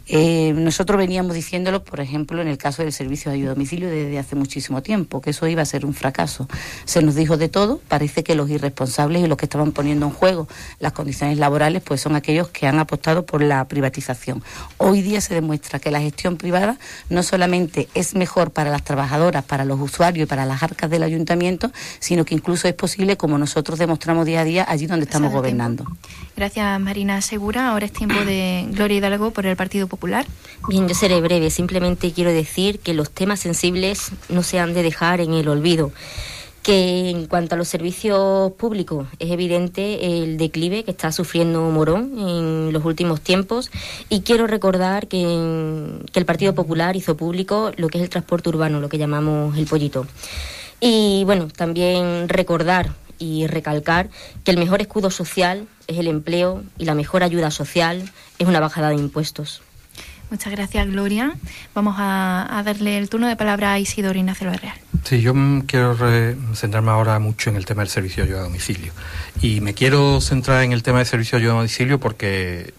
Eh, 0.06 0.52
nosotros 0.52 0.98
veníamos 0.98 1.34
diciéndolo, 1.34 1.82
por 1.82 1.98
ejemplo, 1.98 2.40
en 2.40 2.46
el 2.46 2.56
caso 2.56 2.84
del 2.84 2.92
servicio 2.92 3.32
de 3.32 3.38
ayuda 3.38 3.50
a 3.50 3.54
domicilio 3.54 3.90
desde 3.90 4.16
hace 4.20 4.36
muchísimo 4.36 4.80
tiempo, 4.80 5.20
que 5.20 5.30
eso 5.30 5.48
iba 5.48 5.62
a 5.62 5.66
ser 5.66 5.84
un 5.84 5.92
fracaso. 5.92 6.46
Se 6.84 7.02
nos 7.02 7.16
dijo 7.16 7.36
de 7.36 7.48
todo, 7.48 7.80
parece 7.88 8.22
que 8.22 8.36
los 8.36 8.48
irresponsables 8.48 9.24
y 9.24 9.26
los 9.26 9.36
que 9.36 9.46
estaban 9.46 9.72
poniendo 9.72 10.06
en 10.06 10.12
juego 10.12 10.46
las 10.78 10.92
condiciones 10.92 11.38
laborales, 11.38 11.82
pues 11.82 11.95
pues 11.96 12.02
son 12.02 12.14
aquellos 12.14 12.50
que 12.50 12.66
han 12.66 12.78
apostado 12.78 13.24
por 13.24 13.40
la 13.40 13.66
privatización. 13.68 14.44
Hoy 14.76 15.00
día 15.00 15.22
se 15.22 15.32
demuestra 15.32 15.78
que 15.78 15.90
la 15.90 15.98
gestión 15.98 16.36
privada 16.36 16.76
no 17.08 17.22
solamente 17.22 17.88
es 17.94 18.14
mejor 18.14 18.50
para 18.50 18.68
las 18.68 18.84
trabajadoras, 18.84 19.44
para 19.44 19.64
los 19.64 19.80
usuarios 19.80 20.24
y 20.24 20.28
para 20.28 20.44
las 20.44 20.62
arcas 20.62 20.90
del 20.90 21.04
ayuntamiento, 21.04 21.72
sino 21.98 22.26
que 22.26 22.34
incluso 22.34 22.68
es 22.68 22.74
posible, 22.74 23.16
como 23.16 23.38
nosotros 23.38 23.78
demostramos 23.78 24.26
día 24.26 24.40
a 24.40 24.44
día, 24.44 24.66
allí 24.68 24.86
donde 24.86 25.06
estamos 25.06 25.32
gobernando. 25.32 25.86
Gracias, 26.36 26.78
Marina 26.80 27.22
Segura. 27.22 27.70
Ahora 27.70 27.86
es 27.86 27.92
tiempo 27.92 28.20
de 28.26 28.66
Gloria 28.72 28.98
Hidalgo 28.98 29.30
por 29.30 29.46
el 29.46 29.56
Partido 29.56 29.86
Popular. 29.86 30.26
Bien, 30.68 30.86
yo 30.86 30.94
seré 30.94 31.22
breve. 31.22 31.48
Simplemente 31.48 32.12
quiero 32.12 32.30
decir 32.30 32.78
que 32.78 32.92
los 32.92 33.10
temas 33.10 33.40
sensibles 33.40 34.10
no 34.28 34.42
se 34.42 34.60
han 34.60 34.74
de 34.74 34.82
dejar 34.82 35.22
en 35.22 35.32
el 35.32 35.48
olvido 35.48 35.92
que 36.66 37.10
en 37.10 37.26
cuanto 37.26 37.54
a 37.54 37.58
los 37.58 37.68
servicios 37.68 38.50
públicos 38.54 39.06
es 39.20 39.30
evidente 39.30 40.20
el 40.20 40.36
declive 40.36 40.82
que 40.82 40.90
está 40.90 41.12
sufriendo 41.12 41.60
Morón 41.70 42.18
en 42.18 42.72
los 42.72 42.84
últimos 42.84 43.20
tiempos 43.20 43.70
y 44.08 44.22
quiero 44.22 44.48
recordar 44.48 45.06
que, 45.06 45.22
el 45.22 46.24
Partido 46.24 46.56
Popular 46.56 46.96
hizo 46.96 47.16
público 47.16 47.70
lo 47.76 47.86
que 47.86 47.98
es 47.98 48.02
el 48.04 48.10
transporte 48.10 48.48
urbano, 48.48 48.80
lo 48.80 48.88
que 48.88 48.98
llamamos 48.98 49.56
el 49.56 49.66
pollito. 49.66 50.08
Y 50.80 51.22
bueno, 51.24 51.46
también 51.46 52.28
recordar 52.28 52.94
y 53.20 53.46
recalcar 53.46 54.08
que 54.42 54.50
el 54.50 54.58
mejor 54.58 54.80
escudo 54.80 55.12
social 55.12 55.68
es 55.86 55.98
el 55.98 56.08
empleo 56.08 56.64
y 56.78 56.84
la 56.86 56.96
mejor 56.96 57.22
ayuda 57.22 57.52
social 57.52 58.10
es 58.40 58.48
una 58.48 58.58
bajada 58.58 58.88
de 58.88 58.96
impuestos. 58.96 59.62
Muchas 60.30 60.52
gracias, 60.52 60.86
Gloria. 60.88 61.34
Vamos 61.74 61.96
a, 61.98 62.62
darle 62.64 62.98
el 62.98 63.08
turno 63.08 63.28
de 63.28 63.36
palabra 63.36 63.72
a 63.72 63.78
Isidoro 63.78 64.18
Ignacio 64.18 64.50
Real. 64.50 64.74
Sí, 65.04 65.20
yo 65.20 65.32
quiero 65.66 65.96
centrarme 66.54 66.90
ahora 66.90 67.20
mucho 67.20 67.50
en 67.50 67.56
el 67.56 67.64
tema 67.64 67.82
del 67.82 67.88
servicio 67.88 68.24
de 68.24 68.30
ayuda 68.30 68.40
a 68.40 68.44
domicilio. 68.44 68.92
Y 69.40 69.60
me 69.60 69.72
quiero 69.72 70.20
centrar 70.20 70.64
en 70.64 70.72
el 70.72 70.82
tema 70.82 70.98
del 70.98 71.06
servicio 71.06 71.38
de 71.38 71.44
ayuda 71.44 71.52
a 71.52 71.56
domicilio 71.58 72.00
porque, 72.00 72.74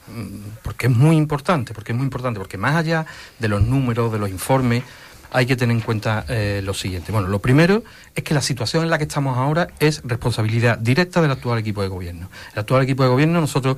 porque 0.62 0.88
es 0.88 0.94
muy 0.94 1.16
importante, 1.16 1.74
porque 1.74 1.94
es 1.94 1.98
muy 1.98 2.04
importante, 2.04 2.38
porque 2.38 2.58
más 2.58 2.76
allá 2.76 3.06
de 3.40 3.48
los 3.48 3.62
números, 3.62 4.12
de 4.12 4.20
los 4.20 4.30
informes, 4.30 4.84
hay 5.32 5.46
que 5.46 5.56
tener 5.56 5.76
en 5.76 5.82
cuenta 5.82 6.26
eh, 6.30 6.62
lo 6.64 6.74
siguiente. 6.74 7.12
Bueno, 7.12 7.28
lo 7.28 7.40
primero 7.40 7.84
es 8.16 8.24
que 8.24 8.34
la 8.34 8.42
situación 8.42 8.84
en 8.84 8.90
la 8.90 8.98
que 8.98 9.04
estamos 9.04 9.38
ahora 9.38 9.68
es 9.80 10.02
responsabilidad 10.04 10.78
directa 10.78 11.22
del 11.22 11.32
actual 11.32 11.60
equipo 11.60 11.82
de 11.82 11.88
gobierno. 11.88 12.30
El 12.54 12.60
actual 12.60 12.84
equipo 12.84 13.04
de 13.04 13.10
gobierno, 13.10 13.42
nosotros 13.42 13.78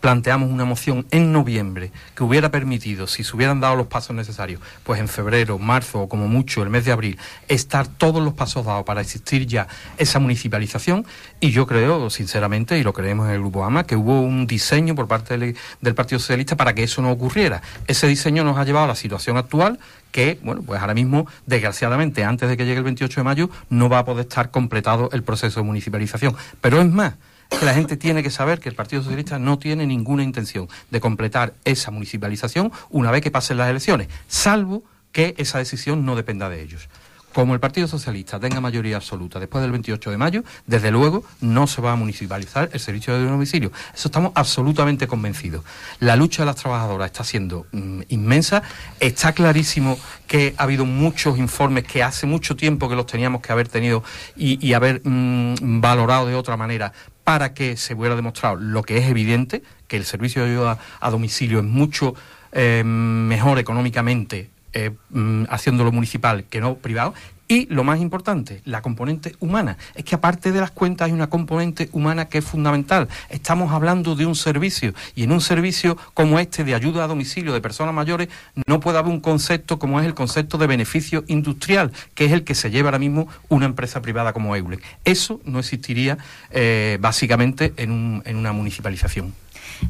planteamos 0.00 0.50
una 0.50 0.64
moción 0.64 1.06
en 1.10 1.32
noviembre 1.32 1.92
que 2.14 2.24
hubiera 2.24 2.50
permitido, 2.50 3.06
si 3.06 3.24
se 3.24 3.36
hubieran 3.36 3.60
dado 3.60 3.76
los 3.76 3.86
pasos 3.86 4.16
necesarios, 4.16 4.60
pues 4.84 5.00
en 5.00 5.08
febrero, 5.08 5.58
marzo 5.58 6.02
o 6.02 6.08
como 6.08 6.28
mucho 6.28 6.62
el 6.62 6.70
mes 6.70 6.84
de 6.84 6.92
abril, 6.92 7.18
estar 7.48 7.86
todos 7.86 8.22
los 8.22 8.34
pasos 8.34 8.64
dados 8.64 8.84
para 8.84 9.00
existir 9.00 9.46
ya 9.46 9.68
esa 9.98 10.18
municipalización. 10.18 11.06
Y 11.40 11.50
yo 11.50 11.66
creo, 11.66 12.10
sinceramente, 12.10 12.78
y 12.78 12.82
lo 12.82 12.92
creemos 12.92 13.28
en 13.28 13.34
el 13.34 13.40
Grupo 13.40 13.64
AMA, 13.64 13.84
que 13.84 13.96
hubo 13.96 14.20
un 14.20 14.46
diseño 14.46 14.94
por 14.94 15.06
parte 15.06 15.36
del, 15.36 15.56
del 15.80 15.94
Partido 15.94 16.18
Socialista 16.18 16.56
para 16.56 16.74
que 16.74 16.82
eso 16.82 17.02
no 17.02 17.10
ocurriera. 17.10 17.62
Ese 17.86 18.06
diseño 18.06 18.44
nos 18.44 18.58
ha 18.58 18.64
llevado 18.64 18.86
a 18.86 18.88
la 18.88 18.94
situación 18.94 19.36
actual 19.36 19.78
que, 20.16 20.38
bueno, 20.42 20.62
pues 20.62 20.80
ahora 20.80 20.94
mismo, 20.94 21.26
desgraciadamente, 21.44 22.24
antes 22.24 22.48
de 22.48 22.56
que 22.56 22.64
llegue 22.64 22.78
el 22.78 22.84
28 22.84 23.20
de 23.20 23.24
mayo, 23.24 23.50
no 23.68 23.90
va 23.90 23.98
a 23.98 24.04
poder 24.06 24.24
estar 24.24 24.50
completado 24.50 25.10
el 25.12 25.22
proceso 25.22 25.60
de 25.60 25.66
municipalización. 25.66 26.34
Pero 26.62 26.80
es 26.80 26.90
más, 26.90 27.16
que 27.50 27.66
la 27.66 27.74
gente 27.74 27.98
tiene 27.98 28.22
que 28.22 28.30
saber 28.30 28.58
que 28.58 28.70
el 28.70 28.74
Partido 28.74 29.02
Socialista 29.02 29.38
no 29.38 29.58
tiene 29.58 29.86
ninguna 29.86 30.22
intención 30.22 30.70
de 30.90 31.00
completar 31.00 31.52
esa 31.66 31.90
municipalización 31.90 32.72
una 32.88 33.10
vez 33.10 33.20
que 33.20 33.30
pasen 33.30 33.58
las 33.58 33.68
elecciones, 33.68 34.08
salvo 34.26 34.84
que 35.12 35.34
esa 35.36 35.58
decisión 35.58 36.06
no 36.06 36.16
dependa 36.16 36.48
de 36.48 36.62
ellos 36.62 36.88
como 37.36 37.52
el 37.52 37.60
Partido 37.60 37.86
Socialista 37.86 38.40
tenga 38.40 38.62
mayoría 38.62 38.96
absoluta 38.96 39.38
después 39.38 39.60
del 39.60 39.70
28 39.70 40.10
de 40.10 40.16
mayo, 40.16 40.42
desde 40.66 40.90
luego 40.90 41.22
no 41.42 41.66
se 41.66 41.82
va 41.82 41.92
a 41.92 41.94
municipalizar 41.94 42.70
el 42.72 42.80
servicio 42.80 43.12
de 43.12 43.26
domicilio. 43.26 43.72
Eso 43.94 44.08
estamos 44.08 44.32
absolutamente 44.34 45.06
convencidos. 45.06 45.62
La 46.00 46.16
lucha 46.16 46.40
de 46.40 46.46
las 46.46 46.56
trabajadoras 46.56 47.10
está 47.10 47.24
siendo 47.24 47.66
mm, 47.72 48.04
inmensa. 48.08 48.62
Está 49.00 49.34
clarísimo 49.34 49.98
que 50.26 50.54
ha 50.56 50.62
habido 50.62 50.86
muchos 50.86 51.36
informes 51.36 51.84
que 51.84 52.02
hace 52.02 52.26
mucho 52.26 52.56
tiempo 52.56 52.88
que 52.88 52.96
los 52.96 53.04
teníamos 53.04 53.42
que 53.42 53.52
haber 53.52 53.68
tenido 53.68 54.02
y, 54.34 54.72
haber 54.72 55.02
mm, 55.04 55.82
valorado 55.82 56.28
de 56.28 56.36
otra 56.36 56.56
manera 56.56 56.94
para 57.22 57.52
que 57.52 57.76
se 57.76 57.92
hubiera 57.92 58.16
demostrado 58.16 58.56
lo 58.56 58.82
que 58.82 58.96
es 58.96 59.10
evidente, 59.10 59.62
que 59.88 59.98
el 59.98 60.06
servicio 60.06 60.42
de 60.42 60.52
ayuda 60.52 60.78
a 61.00 61.10
domicilio 61.10 61.58
es 61.58 61.66
mucho 61.66 62.14
eh, 62.52 62.82
mejor 62.82 63.58
económicamente 63.58 64.55
eh, 64.76 64.90
mm, 65.08 65.44
haciéndolo 65.48 65.90
municipal 65.90 66.44
que 66.44 66.60
no 66.60 66.76
privado. 66.76 67.14
Y 67.48 67.66
lo 67.66 67.84
más 67.84 68.00
importante, 68.00 68.60
la 68.64 68.82
componente 68.82 69.36
humana. 69.38 69.76
Es 69.94 70.04
que 70.04 70.16
aparte 70.16 70.50
de 70.50 70.60
las 70.60 70.72
cuentas 70.72 71.06
hay 71.06 71.12
una 71.12 71.28
componente 71.28 71.88
humana 71.92 72.28
que 72.28 72.38
es 72.38 72.44
fundamental. 72.44 73.08
Estamos 73.30 73.72
hablando 73.72 74.16
de 74.16 74.26
un 74.26 74.34
servicio 74.34 74.94
y 75.14 75.22
en 75.22 75.32
un 75.32 75.40
servicio 75.40 75.96
como 76.14 76.40
este 76.40 76.64
de 76.64 76.74
ayuda 76.74 77.04
a 77.04 77.06
domicilio 77.06 77.52
de 77.52 77.60
personas 77.60 77.94
mayores 77.94 78.28
no 78.66 78.80
puede 78.80 78.98
haber 78.98 79.12
un 79.12 79.20
concepto 79.20 79.78
como 79.78 80.00
es 80.00 80.06
el 80.06 80.14
concepto 80.14 80.58
de 80.58 80.66
beneficio 80.66 81.24
industrial, 81.28 81.92
que 82.14 82.24
es 82.24 82.32
el 82.32 82.42
que 82.42 82.54
se 82.54 82.70
lleva 82.70 82.88
ahora 82.88 82.98
mismo 82.98 83.28
una 83.48 83.66
empresa 83.66 84.02
privada 84.02 84.32
como 84.32 84.56
Eulen. 84.56 84.80
Eso 85.04 85.40
no 85.44 85.60
existiría 85.60 86.18
eh, 86.50 86.98
básicamente 87.00 87.74
en, 87.76 88.22
en 88.24 88.36
una 88.36 88.52
municipalización. 88.52 89.34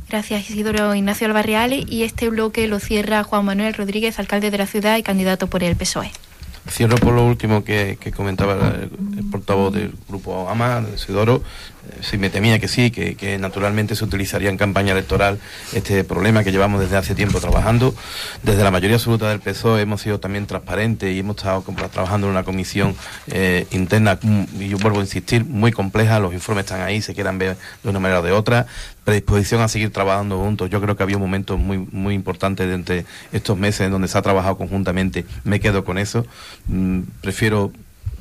Gracias 0.08 0.50
Isidoro 0.50 0.94
Ignacio 0.94 1.26
Albarreale 1.26 1.84
y 1.88 2.02
este 2.02 2.28
bloque 2.28 2.66
lo 2.66 2.80
cierra 2.80 3.22
Juan 3.22 3.44
Manuel 3.44 3.74
Rodríguez, 3.74 4.18
alcalde 4.18 4.50
de 4.50 4.58
la 4.58 4.66
ciudad 4.66 4.96
y 4.98 5.02
candidato 5.02 5.46
por 5.46 5.62
el 5.62 5.76
PSOE. 5.76 6.10
Cierro 6.68 6.96
por 6.96 7.14
lo 7.14 7.24
último 7.24 7.64
que, 7.64 7.98
comentaba 8.16 8.74
el, 8.74 8.90
portavoz 9.30 9.74
del 9.74 9.92
grupo 10.08 10.48
AMA, 10.48 10.84
Isidoro, 10.94 11.42
si 12.00 12.18
me 12.18 12.30
temía 12.30 12.58
que 12.58 12.68
sí, 12.68 12.90
que, 12.90 13.38
naturalmente 13.38 13.94
se 13.94 14.04
utilizaría 14.04 14.50
en 14.50 14.56
campaña 14.56 14.92
electoral 14.92 15.38
este 15.72 16.04
problema 16.04 16.44
que 16.44 16.52
llevamos 16.52 16.80
desde 16.80 16.96
hace 16.96 17.14
tiempo 17.14 17.40
trabajando. 17.40 17.94
Desde 18.42 18.62
la 18.64 18.70
mayoría 18.70 18.96
absoluta 18.96 19.28
del 19.28 19.40
PSOE 19.40 19.82
hemos 19.82 20.02
sido 20.02 20.20
también 20.20 20.46
transparentes 20.46 21.14
y 21.14 21.20
hemos 21.20 21.36
estado 21.36 21.62
trabajando 21.92 22.26
en 22.26 22.32
una 22.32 22.44
comisión 22.44 22.94
eh, 23.28 23.66
interna, 23.70 24.18
mm, 24.20 24.44
y 24.60 24.68
yo 24.68 24.78
vuelvo 24.78 24.98
a 24.98 25.02
insistir, 25.02 25.44
muy 25.44 25.72
compleja, 25.72 26.18
los 26.18 26.32
informes 26.32 26.64
están 26.64 26.82
ahí, 26.82 27.02
se 27.02 27.14
quieran 27.14 27.38
ver 27.38 27.56
de 27.82 27.90
una 27.90 28.00
manera 28.00 28.20
o 28.20 28.22
de 28.22 28.32
otra, 28.32 28.66
predisposición 29.06 29.60
a 29.60 29.68
seguir 29.68 29.92
trabajando 29.92 30.36
juntos. 30.40 30.68
Yo 30.68 30.80
creo 30.80 30.96
que 30.96 31.04
había 31.04 31.16
un 31.16 31.22
momento 31.22 31.56
muy, 31.56 31.78
muy 31.78 32.12
importante 32.12 32.64
entre 32.64 33.06
estos 33.30 33.56
meses 33.56 33.82
en 33.82 33.92
donde 33.92 34.08
se 34.08 34.18
ha 34.18 34.22
trabajado 34.22 34.58
conjuntamente, 34.58 35.24
me 35.44 35.60
quedo 35.60 35.84
con 35.84 35.96
eso. 35.96 36.26
Mm, 36.66 37.02
prefiero 37.20 37.70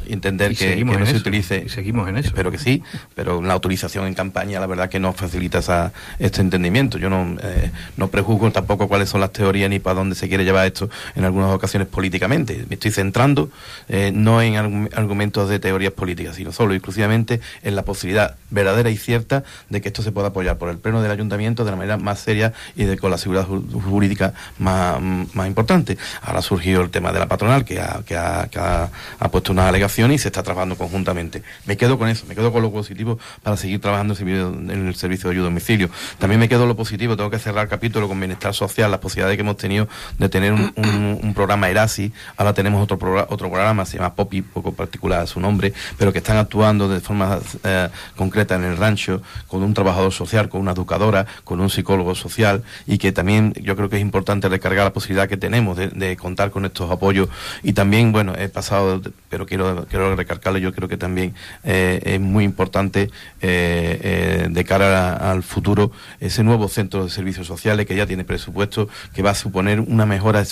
entender 0.10 0.56
que, 0.56 0.84
no 0.84 1.06
se 1.06 1.18
utilice. 1.18 1.70
seguimos 1.70 2.08
en 2.10 2.18
eso. 2.18 2.30
Espero 2.30 2.52
que 2.52 2.58
sí, 2.58 2.84
pero 3.14 3.42
la 3.42 3.54
autorización 3.54 4.08
en 4.08 4.14
campaña, 4.14 4.60
la 4.60 4.68
verdad 4.68 4.90
que 4.90 5.00
no 5.00 5.14
facilita 5.14 5.60
esa, 5.60 5.94
este 6.20 6.42
entendimiento. 6.42 6.98
Yo 6.98 7.10
no, 7.10 7.38
eh, 7.42 7.72
no 7.98 8.10
prejuzgo 8.10 8.52
tampoco 8.52 8.88
cuáles 8.88 9.10
son 9.10 9.22
las 9.22 9.32
teorías 9.32 9.70
ni 9.70 9.80
para 9.80 9.96
dónde 9.96 10.16
se 10.16 10.28
quiere 10.28 10.44
llevar 10.44 10.68
esto 10.68 10.90
en 11.16 11.26
algunas 11.26 11.52
ocasiones 11.52 11.88
políticamente. 11.88 12.66
Me 12.70 12.76
estoy 12.76 12.92
centrando 12.92 13.50
eh, 13.88 14.12
no 14.14 14.42
en 14.42 14.90
argumentos 14.94 15.50
de 15.50 15.60
teorías 15.60 15.94
políticas, 15.94 16.36
sino 16.36 16.52
solo 16.52 16.74
exclusivamente 16.74 17.42
en 17.64 17.76
la 17.76 17.84
posibilidad 17.84 18.36
verdadera 18.50 18.90
y 18.90 18.98
cierta 18.98 19.44
de 19.70 19.82
que 19.82 19.90
esto 19.90 20.02
se 20.02 20.12
pueda 20.12 20.30
apoyar 20.30 20.58
por 20.58 20.70
el 20.70 20.78
pleno 20.78 21.02
del 21.02 21.12
ayuntamiento 21.12 21.66
de 21.66 21.72
la 21.72 21.78
manera 21.78 21.98
más 21.98 22.20
seria 22.20 22.54
y 22.76 22.86
de, 22.86 22.98
con 22.98 23.12
la 23.12 23.18
seguridad 23.18 23.46
jurídica 23.46 24.34
más, 24.60 25.02
más 25.34 25.48
importante. 25.48 25.98
Ahora 26.22 26.40
ha 26.40 26.42
surgido 26.42 26.82
el 26.82 26.90
tema 26.90 27.12
de 27.12 27.20
la 27.20 27.28
patronal 27.28 27.66
que 27.66 27.80
ha, 27.80 28.02
que 28.06 28.16
ha, 28.16 28.48
que 28.50 28.60
ha, 28.60 28.90
puesto 29.32 29.52
una 29.52 29.68
alegación 29.68 29.95
y 29.98 30.18
se 30.18 30.28
está 30.28 30.44
trabajando 30.44 30.76
conjuntamente. 30.76 31.42
Me 31.66 31.78
quedo 31.78 31.98
con 31.98 32.10
eso, 32.10 32.26
me 32.28 32.36
quedo 32.36 32.52
con 32.52 32.62
lo 32.62 32.72
positivo 32.72 33.18
para 33.44 33.56
seguir 33.56 33.80
trabajando 33.80 34.14
en 34.20 34.88
el 34.88 34.96
servicio 34.96 35.30
de 35.30 35.36
ayuda 35.36 35.48
a 35.48 35.50
domicilio. 35.50 35.90
También 36.20 36.40
me 36.40 36.50
quedo 36.50 36.66
lo 36.66 36.76
positivo, 36.76 37.16
tengo 37.16 37.30
que 37.30 37.40
cerrar 37.40 37.70
capítulo 37.70 38.08
con 38.08 38.20
bienestar 38.20 38.54
social, 38.54 38.92
las 38.92 39.00
posibilidades 39.00 39.38
que 39.38 39.42
hemos 39.42 39.58
tenido 39.58 39.88
de 40.18 40.28
tener 40.28 40.52
un, 40.52 41.34
programa 41.34 41.70
Erasi, 41.70 42.14
ahora 42.38 42.54
tenemos 42.54 42.82
otro, 42.82 42.98
otro 43.30 43.50
programa, 43.50 43.86
se 43.86 43.98
llama 43.98 44.16
Poppy, 44.16 44.42
poco 44.42 44.74
particular 44.74 45.22
a 45.22 45.28
su 45.28 45.40
nombre, 45.40 45.74
pero 45.98 46.12
que 46.14 46.20
están 46.20 46.38
actuando 46.38 46.88
de 46.88 47.00
forma 47.00 47.40
eh, 47.64 47.90
concreta 48.16 48.56
en 48.56 48.64
el 48.64 48.78
rancho, 48.78 49.22
con 49.48 49.64
un 49.64 49.74
trabajador 49.74 50.12
social, 50.12 50.50
con 50.50 50.62
una 50.62 50.72
educadora, 50.72 51.26
con 51.44 51.60
un 51.60 51.70
psicólogo 51.70 52.16
social, 52.16 52.64
y 52.86 52.98
que 52.98 53.12
también 53.12 53.54
yo 53.62 53.76
creo 53.76 53.90
que 53.90 53.98
es 53.98 54.02
importante 54.02 54.50
recargar 54.50 54.86
la 54.86 54.94
posibilidad 54.94 55.28
que 55.28 55.38
tenemos 55.38 55.78
de, 55.78 56.18
contar 56.18 56.52
con 56.52 56.66
estos 56.66 56.90
apoyos. 56.90 57.30
Y 57.64 57.74
también, 57.74 58.12
bueno, 58.12 58.34
he 58.38 58.50
pasado, 58.50 59.02
pero 59.30 59.46
quiero, 59.46 59.85
quiero 59.86 60.16
recargarle, 60.16 60.62
yo 60.62 60.74
creo 60.74 60.88
que 60.88 60.98
también 60.98 61.34
eh, 61.64 62.02
es 62.04 62.20
muy 62.20 62.44
importante 62.44 63.10
eh, 63.42 64.48
de 64.50 64.66
cara 64.66 65.32
al 65.32 65.44
futuro 65.44 65.92
ese 66.20 66.44
nuevo 66.44 66.68
centro 66.68 67.04
de 67.04 67.10
servicios 67.10 67.48
sociales 67.48 67.86
que 67.86 67.96
ya 67.96 68.06
tiene 68.06 68.24
presupuesto, 68.24 68.90
que 69.14 69.22
va 69.22 69.32
a 69.32 69.36
suponer 69.36 69.80
una 69.80 70.06
mejora 70.06 70.44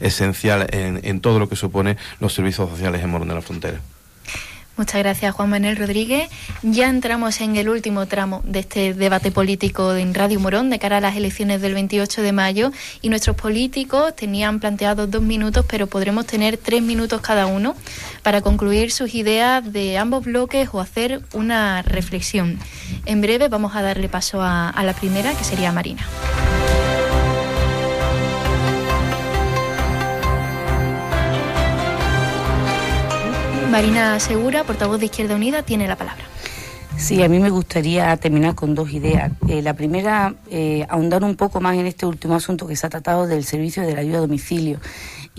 esencial 0.00 0.66
en, 0.70 1.00
en 1.02 1.20
todo 1.20 1.38
lo 1.38 1.48
que 1.48 1.56
supone 1.56 1.96
los 2.20 2.32
servicios 2.32 2.68
sociales 2.70 3.02
en 3.02 3.10
Morón 3.10 3.28
de 3.28 3.34
la 3.34 3.42
Frontera. 3.42 3.80
Muchas 4.78 5.02
gracias, 5.02 5.34
Juan 5.34 5.50
Manuel 5.50 5.76
Rodríguez. 5.76 6.30
Ya 6.62 6.88
entramos 6.88 7.40
en 7.40 7.56
el 7.56 7.68
último 7.68 8.06
tramo 8.06 8.42
de 8.44 8.60
este 8.60 8.94
debate 8.94 9.32
político 9.32 9.92
en 9.96 10.14
Radio 10.14 10.38
Morón 10.38 10.70
de 10.70 10.78
cara 10.78 10.98
a 10.98 11.00
las 11.00 11.16
elecciones 11.16 11.60
del 11.60 11.74
28 11.74 12.22
de 12.22 12.30
mayo 12.30 12.70
y 13.02 13.08
nuestros 13.08 13.34
políticos 13.34 14.14
tenían 14.14 14.60
planteado 14.60 15.08
dos 15.08 15.20
minutos, 15.20 15.66
pero 15.68 15.88
podremos 15.88 16.26
tener 16.26 16.58
tres 16.58 16.80
minutos 16.80 17.20
cada 17.22 17.46
uno 17.46 17.74
para 18.22 18.40
concluir 18.40 18.92
sus 18.92 19.16
ideas 19.16 19.72
de 19.72 19.98
ambos 19.98 20.24
bloques 20.24 20.68
o 20.70 20.80
hacer 20.80 21.22
una 21.32 21.82
reflexión. 21.82 22.60
En 23.04 23.20
breve 23.20 23.48
vamos 23.48 23.74
a 23.74 23.82
darle 23.82 24.08
paso 24.08 24.42
a, 24.42 24.70
a 24.70 24.84
la 24.84 24.92
primera, 24.92 25.34
que 25.34 25.42
sería 25.42 25.72
Marina. 25.72 26.06
Marina 33.70 34.18
Segura, 34.18 34.64
portavoz 34.64 34.98
de 34.98 35.06
Izquierda 35.06 35.34
Unida, 35.34 35.62
tiene 35.62 35.86
la 35.86 35.96
palabra. 35.96 36.24
Sí, 36.98 37.22
a 37.22 37.28
mí 37.28 37.38
me 37.38 37.48
gustaría 37.48 38.14
terminar 38.16 38.56
con 38.56 38.74
dos 38.74 38.90
ideas. 38.90 39.30
Eh, 39.48 39.62
la 39.62 39.74
primera, 39.74 40.34
eh, 40.50 40.84
ahondar 40.88 41.22
un 41.22 41.36
poco 41.36 41.60
más 41.60 41.76
en 41.76 41.86
este 41.86 42.04
último 42.04 42.34
asunto 42.34 42.66
que 42.66 42.74
se 42.74 42.86
ha 42.86 42.90
tratado 42.90 43.26
del 43.26 43.44
servicio 43.44 43.84
de 43.84 43.94
la 43.94 44.00
ayuda 44.00 44.18
a 44.18 44.20
domicilio. 44.22 44.80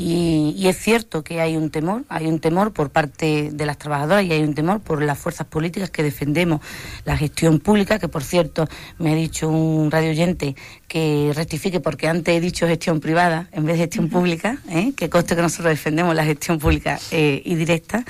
Y, 0.01 0.65
es 0.65 0.77
cierto 0.77 1.25
que 1.25 1.41
hay 1.41 1.57
un 1.57 1.69
temor, 1.71 2.05
hay 2.07 2.27
un 2.27 2.39
temor 2.39 2.71
por 2.71 2.89
parte 2.89 3.49
de 3.51 3.65
las 3.65 3.77
trabajadoras 3.77 4.23
y 4.23 4.31
hay 4.31 4.41
un 4.41 4.55
temor 4.55 4.79
por 4.79 5.03
las 5.03 5.19
fuerzas 5.19 5.45
políticas 5.45 5.89
que 5.89 6.01
defendemos 6.01 6.61
la 7.03 7.17
gestión 7.17 7.59
pública, 7.59 7.99
que 7.99 8.07
por 8.07 8.23
cierto 8.23 8.69
me 8.97 9.11
ha 9.11 9.15
dicho 9.15 9.49
un 9.49 9.91
radio 9.91 10.11
oyente 10.11 10.55
que 10.87 11.33
rectifique 11.35 11.81
porque 11.81 12.07
antes 12.07 12.33
he 12.33 12.39
dicho 12.39 12.65
gestión 12.65 13.01
privada 13.01 13.49
en 13.51 13.65
vez 13.65 13.75
de 13.75 13.83
gestión 13.83 14.07
pública, 14.07 14.59
¿eh? 14.69 14.93
que 14.95 15.09
conste 15.09 15.35
que 15.35 15.41
nosotros 15.41 15.71
defendemos 15.71 16.15
la 16.15 16.23
gestión 16.23 16.59
pública 16.59 16.97
eh, 17.11 17.41
y 17.43 17.55
directa. 17.55 18.05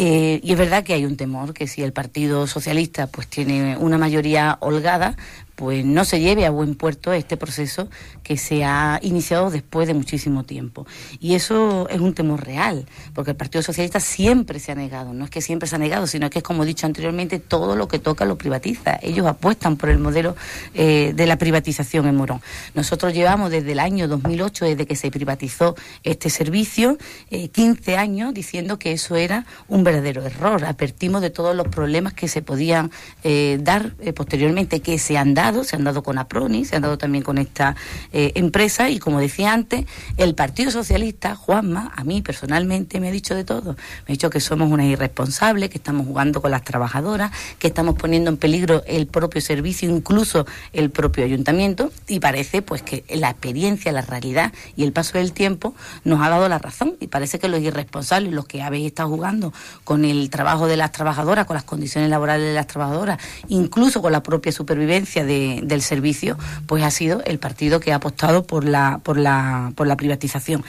Eh, 0.00 0.38
y 0.44 0.52
es 0.52 0.56
verdad 0.56 0.84
que 0.84 0.94
hay 0.94 1.04
un 1.04 1.16
temor, 1.16 1.52
que 1.52 1.66
si 1.66 1.82
el 1.82 1.92
Partido 1.92 2.46
Socialista 2.46 3.08
pues 3.08 3.26
tiene 3.26 3.76
una 3.76 3.98
mayoría 3.98 4.56
holgada, 4.60 5.16
pues 5.58 5.84
no 5.84 6.04
se 6.04 6.20
lleve 6.20 6.46
a 6.46 6.50
buen 6.50 6.76
puerto 6.76 7.12
este 7.12 7.36
proceso 7.36 7.88
que 8.22 8.36
se 8.36 8.64
ha 8.64 9.00
iniciado 9.02 9.50
después 9.50 9.88
de 9.88 9.94
muchísimo 9.94 10.44
tiempo. 10.44 10.86
Y 11.18 11.34
eso 11.34 11.88
es 11.88 11.98
un 11.98 12.14
temor 12.14 12.46
real, 12.46 12.86
porque 13.12 13.32
el 13.32 13.36
Partido 13.36 13.62
Socialista 13.62 13.98
siempre 13.98 14.60
se 14.60 14.70
ha 14.70 14.76
negado, 14.76 15.12
no 15.12 15.24
es 15.24 15.30
que 15.30 15.40
siempre 15.40 15.68
se 15.68 15.74
ha 15.74 15.80
negado, 15.80 16.06
sino 16.06 16.30
que 16.30 16.38
es 16.38 16.44
como 16.44 16.62
he 16.62 16.66
dicho 16.66 16.86
anteriormente, 16.86 17.40
todo 17.40 17.74
lo 17.74 17.88
que 17.88 17.98
toca 17.98 18.24
lo 18.24 18.38
privatiza. 18.38 19.00
Ellos 19.02 19.26
apuestan 19.26 19.76
por 19.76 19.88
el 19.88 19.98
modelo 19.98 20.36
eh, 20.74 21.12
de 21.16 21.26
la 21.26 21.38
privatización 21.38 22.06
en 22.06 22.14
Morón. 22.14 22.40
Nosotros 22.74 23.12
llevamos 23.12 23.50
desde 23.50 23.72
el 23.72 23.80
año 23.80 24.06
2008, 24.06 24.64
desde 24.64 24.86
que 24.86 24.94
se 24.94 25.10
privatizó 25.10 25.74
este 26.04 26.30
servicio, 26.30 26.98
15 27.30 27.90
eh, 27.90 27.96
años 27.96 28.32
diciendo 28.32 28.78
que 28.78 28.92
eso 28.92 29.16
era 29.16 29.44
un 29.66 29.82
verdadero 29.82 30.24
error. 30.24 30.64
Advertimos 30.64 31.20
de 31.20 31.30
todos 31.30 31.56
los 31.56 31.66
problemas 31.66 32.12
que 32.12 32.28
se 32.28 32.42
podían 32.42 32.92
eh, 33.24 33.58
dar 33.60 33.96
posteriormente, 34.14 34.78
que 34.78 35.00
se 35.00 35.18
han 35.18 35.34
dado 35.34 35.47
se 35.64 35.76
han 35.76 35.84
dado 35.84 36.02
con 36.02 36.18
APRONI, 36.18 36.64
se 36.64 36.76
han 36.76 36.82
dado 36.82 36.98
también 36.98 37.24
con 37.24 37.38
esta 37.38 37.74
eh, 38.12 38.32
empresa 38.34 38.90
y 38.90 38.98
como 38.98 39.18
decía 39.18 39.52
antes, 39.52 39.86
el 40.16 40.34
Partido 40.34 40.70
Socialista, 40.70 41.34
Juanma, 41.34 41.92
a 41.96 42.04
mí 42.04 42.22
personalmente 42.22 43.00
me 43.00 43.08
ha 43.08 43.12
dicho 43.12 43.34
de 43.34 43.44
todo. 43.44 43.72
Me 43.72 44.08
ha 44.08 44.12
dicho 44.12 44.30
que 44.30 44.40
somos 44.40 44.70
unas 44.70 44.86
irresponsables, 44.86 45.70
que 45.70 45.78
estamos 45.78 46.06
jugando 46.06 46.42
con 46.42 46.50
las 46.50 46.62
trabajadoras, 46.62 47.32
que 47.58 47.68
estamos 47.68 47.94
poniendo 47.94 48.30
en 48.30 48.36
peligro 48.36 48.82
el 48.86 49.06
propio 49.06 49.40
servicio, 49.40 49.88
incluso 49.88 50.46
el 50.72 50.90
propio 50.90 51.24
ayuntamiento 51.24 51.90
y 52.06 52.20
parece 52.20 52.62
pues 52.62 52.82
que 52.82 53.04
la 53.08 53.30
experiencia, 53.30 53.90
la 53.92 54.02
realidad 54.02 54.52
y 54.76 54.84
el 54.84 54.92
paso 54.92 55.18
del 55.18 55.32
tiempo 55.32 55.74
nos 56.04 56.20
ha 56.20 56.28
dado 56.28 56.48
la 56.48 56.58
razón 56.58 56.96
y 57.00 57.06
parece 57.06 57.38
que 57.38 57.48
los 57.48 57.60
irresponsables, 57.60 58.32
los 58.32 58.46
que 58.46 58.62
habéis 58.62 58.86
estado 58.86 59.08
jugando 59.08 59.52
con 59.84 60.04
el 60.04 60.28
trabajo 60.30 60.66
de 60.66 60.76
las 60.76 60.92
trabajadoras, 60.92 61.46
con 61.46 61.54
las 61.54 61.64
condiciones 61.64 62.10
laborales 62.10 62.46
de 62.48 62.54
las 62.54 62.66
trabajadoras, 62.66 63.18
incluso 63.48 64.02
con 64.02 64.12
la 64.12 64.22
propia 64.22 64.52
supervivencia 64.52 65.24
de 65.24 65.37
del 65.62 65.82
servicio, 65.82 66.36
pues 66.66 66.82
ha 66.82 66.90
sido 66.90 67.22
el 67.24 67.38
partido 67.38 67.80
que 67.80 67.92
ha 67.92 67.96
apostado 67.96 68.44
por 68.44 68.64
la, 68.64 69.00
por 69.02 69.18
la, 69.18 69.72
por 69.76 69.86
la 69.86 69.96
privatización. 69.96 70.64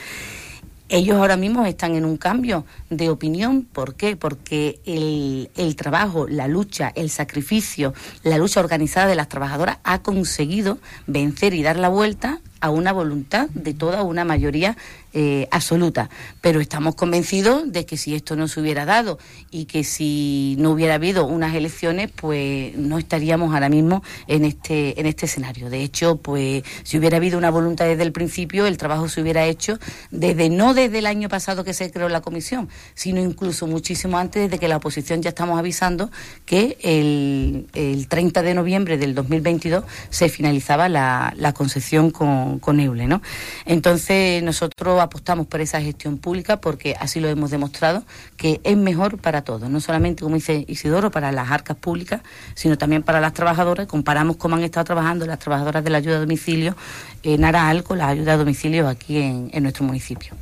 Ellos 0.88 1.18
ahora 1.18 1.36
mismo 1.36 1.64
están 1.66 1.94
en 1.94 2.04
un 2.04 2.16
cambio 2.16 2.64
de 2.90 3.10
opinión. 3.10 3.62
¿Por 3.62 3.94
qué? 3.94 4.16
Porque 4.16 4.80
el, 4.84 5.48
el, 5.56 5.76
trabajo, 5.76 6.26
la 6.26 6.48
lucha, 6.48 6.90
el 6.96 7.10
sacrificio, 7.10 7.94
la 8.24 8.38
lucha 8.38 8.58
organizada 8.58 9.06
de 9.06 9.14
las 9.14 9.28
trabajadoras 9.28 9.78
ha 9.84 10.02
conseguido 10.02 10.78
vencer 11.06 11.54
y 11.54 11.62
dar 11.62 11.76
la 11.76 11.88
vuelta 11.88 12.40
a 12.60 12.70
una 12.70 12.92
voluntad 12.92 13.48
de 13.50 13.74
toda 13.74 14.02
una 14.02 14.24
mayoría 14.24 14.76
eh, 15.12 15.48
absoluta. 15.50 16.08
Pero 16.40 16.60
estamos 16.60 16.94
convencidos 16.94 17.72
de 17.72 17.84
que 17.84 17.96
si 17.96 18.14
esto 18.14 18.36
no 18.36 18.46
se 18.48 18.60
hubiera 18.60 18.84
dado 18.84 19.18
y 19.50 19.64
que 19.64 19.82
si 19.82 20.56
no 20.58 20.70
hubiera 20.70 20.94
habido 20.94 21.26
unas 21.26 21.54
elecciones, 21.54 22.10
pues 22.14 22.76
no 22.76 22.98
estaríamos 22.98 23.52
ahora 23.52 23.68
mismo 23.68 24.02
en 24.28 24.44
este, 24.44 25.00
en 25.00 25.06
este 25.06 25.26
escenario. 25.26 25.70
De 25.70 25.82
hecho, 25.82 26.16
pues 26.16 26.62
si 26.84 26.98
hubiera 26.98 27.16
habido 27.16 27.38
una 27.38 27.50
voluntad 27.50 27.86
desde 27.86 28.02
el 28.02 28.12
principio, 28.12 28.66
el 28.66 28.76
trabajo 28.76 29.08
se 29.08 29.20
hubiera 29.20 29.46
hecho 29.46 29.78
desde 30.10 30.48
no 30.48 30.74
desde 30.74 30.98
el 30.98 31.06
año 31.06 31.28
pasado 31.28 31.64
que 31.64 31.74
se 31.74 31.90
creó 31.90 32.08
la 32.08 32.20
comisión, 32.20 32.68
sino 32.94 33.20
incluso 33.20 33.66
muchísimo 33.66 34.18
antes, 34.18 34.42
desde 34.42 34.58
que 34.58 34.68
la 34.68 34.76
oposición 34.76 35.22
ya 35.22 35.30
estamos 35.30 35.58
avisando 35.58 36.10
que 36.44 36.76
el, 36.82 37.66
el 37.74 38.08
30 38.08 38.42
de 38.42 38.54
noviembre 38.54 38.98
del 38.98 39.14
2022 39.14 39.84
se 40.10 40.28
finalizaba 40.28 40.88
la, 40.88 41.32
la 41.36 41.52
concesión 41.52 42.10
con, 42.10 42.49
con 42.58 42.80
¿no? 42.80 43.22
Entonces 43.66 44.42
nosotros 44.42 45.00
apostamos 45.00 45.46
por 45.46 45.60
esa 45.60 45.80
gestión 45.80 46.18
pública 46.18 46.60
porque 46.60 46.96
así 46.98 47.20
lo 47.20 47.28
hemos 47.28 47.50
demostrado, 47.50 48.04
que 48.36 48.60
es 48.64 48.76
mejor 48.76 49.18
para 49.18 49.42
todos, 49.42 49.68
no 49.68 49.80
solamente, 49.80 50.22
como 50.22 50.36
dice 50.36 50.64
Isidoro, 50.66 51.10
para 51.10 51.30
las 51.30 51.50
arcas 51.50 51.76
públicas, 51.76 52.22
sino 52.54 52.78
también 52.78 53.02
para 53.02 53.20
las 53.20 53.34
trabajadoras. 53.34 53.86
Comparamos 53.86 54.36
cómo 54.36 54.56
han 54.56 54.62
estado 54.62 54.84
trabajando 54.84 55.26
las 55.26 55.38
trabajadoras 55.38 55.84
de 55.84 55.90
la 55.90 55.98
ayuda 55.98 56.16
a 56.16 56.20
domicilio 56.20 56.76
en 57.22 57.44
Araal 57.44 57.84
con 57.84 57.98
la 57.98 58.08
ayuda 58.08 58.34
a 58.34 58.36
domicilio 58.36 58.88
aquí 58.88 59.18
en, 59.18 59.62
nuestro 59.62 59.84
municipio. 59.84 60.32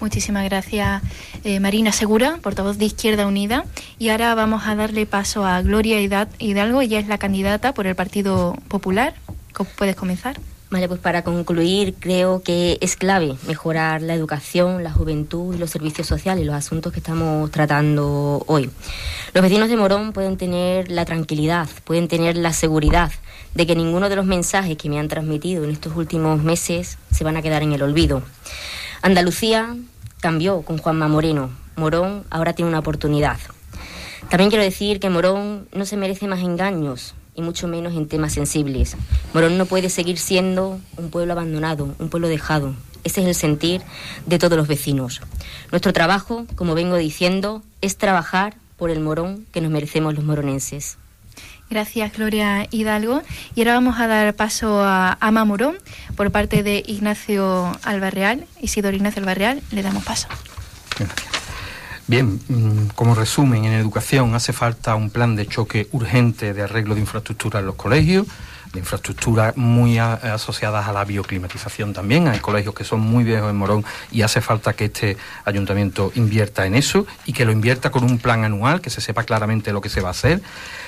Muchísimas 0.00 0.44
gracias, 0.44 1.02
eh, 1.44 1.60
Marina 1.60 1.92
Segura, 1.92 2.38
portavoz 2.42 2.78
de 2.78 2.86
Izquierda 2.86 3.26
Unida. 3.26 3.64
Y 3.98 4.08
ahora 4.08 4.34
vamos 4.34 4.66
a 4.66 4.74
darle 4.74 5.06
paso 5.06 5.44
a 5.44 5.62
Gloria 5.62 6.00
Hidalgo, 6.38 6.80
ella 6.80 6.98
es 6.98 7.06
la 7.06 7.18
candidata 7.18 7.72
por 7.72 7.86
el 7.86 7.94
Partido 7.94 8.56
Popular. 8.68 9.14
¿Cómo 9.52 9.70
puedes 9.76 9.94
comenzar? 9.94 10.36
Vale, 10.74 10.88
pues 10.88 10.98
para 10.98 11.22
concluir, 11.22 11.94
creo 12.00 12.42
que 12.42 12.78
es 12.80 12.96
clave 12.96 13.36
mejorar 13.46 14.02
la 14.02 14.12
educación, 14.12 14.82
la 14.82 14.90
juventud 14.90 15.54
y 15.54 15.58
los 15.58 15.70
servicios 15.70 16.08
sociales, 16.08 16.44
los 16.44 16.56
asuntos 16.56 16.92
que 16.92 16.98
estamos 16.98 17.48
tratando 17.52 18.42
hoy. 18.48 18.68
Los 19.34 19.42
vecinos 19.44 19.68
de 19.68 19.76
Morón 19.76 20.12
pueden 20.12 20.36
tener 20.36 20.90
la 20.90 21.04
tranquilidad, 21.04 21.68
pueden 21.84 22.08
tener 22.08 22.36
la 22.36 22.52
seguridad 22.52 23.12
de 23.54 23.68
que 23.68 23.76
ninguno 23.76 24.08
de 24.08 24.16
los 24.16 24.26
mensajes 24.26 24.76
que 24.76 24.88
me 24.88 24.98
han 24.98 25.06
transmitido 25.06 25.62
en 25.62 25.70
estos 25.70 25.94
últimos 25.94 26.42
meses 26.42 26.98
se 27.12 27.22
van 27.22 27.36
a 27.36 27.42
quedar 27.42 27.62
en 27.62 27.72
el 27.72 27.82
olvido. 27.84 28.24
Andalucía 29.00 29.76
cambió 30.18 30.62
con 30.62 30.78
Juanma 30.78 31.06
Moreno. 31.06 31.50
Morón 31.76 32.24
ahora 32.30 32.52
tiene 32.52 32.70
una 32.70 32.80
oportunidad. 32.80 33.38
También 34.28 34.50
quiero 34.50 34.64
decir 34.64 34.98
que 34.98 35.08
Morón 35.08 35.68
no 35.72 35.84
se 35.84 35.96
merece 35.96 36.26
más 36.26 36.40
engaños, 36.40 37.14
y 37.34 37.42
mucho 37.42 37.68
menos 37.68 37.94
en 37.94 38.08
temas 38.08 38.32
sensibles. 38.32 38.96
Morón 39.32 39.58
no 39.58 39.66
puede 39.66 39.90
seguir 39.90 40.18
siendo 40.18 40.80
un 40.96 41.10
pueblo 41.10 41.32
abandonado, 41.32 41.94
un 41.98 42.08
pueblo 42.08 42.28
dejado. 42.28 42.74
Ese 43.04 43.20
es 43.20 43.26
el 43.26 43.34
sentir 43.34 43.82
de 44.26 44.38
todos 44.38 44.56
los 44.56 44.66
vecinos. 44.66 45.20
Nuestro 45.70 45.92
trabajo, 45.92 46.46
como 46.54 46.74
vengo 46.74 46.96
diciendo, 46.96 47.62
es 47.80 47.98
trabajar 47.98 48.56
por 48.76 48.90
el 48.90 49.00
morón 49.00 49.46
que 49.52 49.60
nos 49.60 49.70
merecemos 49.70 50.14
los 50.14 50.24
moronenses. 50.24 50.96
Gracias, 51.70 52.12
Gloria 52.12 52.66
Hidalgo. 52.70 53.22
Y 53.54 53.60
ahora 53.60 53.74
vamos 53.74 53.98
a 53.98 54.06
dar 54.06 54.34
paso 54.34 54.82
a 54.82 55.16
Ama 55.20 55.44
Morón 55.44 55.76
por 56.16 56.30
parte 56.30 56.62
de 56.62 56.82
Ignacio 56.86 57.72
Albarreal. 57.82 58.46
Isidoro 58.60 58.96
Ignacio 58.96 59.20
Albarreal, 59.20 59.62
le 59.70 59.82
damos 59.82 60.04
paso. 60.04 60.28
Bien, 62.06 62.38
mm, 62.48 62.88
como 62.94 63.14
resumen, 63.14 63.64
en 63.64 63.72
educación 63.72 64.34
hace 64.34 64.52
falta 64.52 64.94
un 64.94 65.08
plan 65.08 65.36
de 65.36 65.46
choque 65.46 65.88
urgente 65.92 66.52
de 66.52 66.62
arreglo 66.62 66.94
de 66.94 67.00
infraestructura 67.00 67.60
en 67.60 67.66
los 67.66 67.76
colegios, 67.76 68.26
de 68.74 68.80
infraestructuras 68.80 69.56
muy 69.56 69.98
asociadas 69.98 70.86
a 70.86 70.92
la 70.92 71.04
bioclimatización 71.04 71.94
también. 71.94 72.28
Hay 72.28 72.40
colegios 72.40 72.74
que 72.74 72.84
son 72.84 73.00
muy 73.00 73.24
viejos 73.24 73.48
en 73.48 73.56
Morón 73.56 73.84
y 74.10 74.22
hace 74.22 74.40
falta 74.42 74.74
que 74.74 74.86
este 74.86 75.16
ayuntamiento 75.44 76.12
invierta 76.16 76.66
en 76.66 76.74
eso 76.74 77.06
y 77.24 77.32
que 77.32 77.44
lo 77.46 77.52
invierta 77.52 77.90
con 77.90 78.04
un 78.04 78.18
plan 78.18 78.44
anual, 78.44 78.80
que 78.82 78.90
se 78.90 79.00
sepa 79.00 79.22
claramente 79.22 79.72
lo 79.72 79.80
que 79.80 79.88
se 79.88 80.00
va 80.00 80.08
a 80.08 80.10
hacer. 80.10 80.42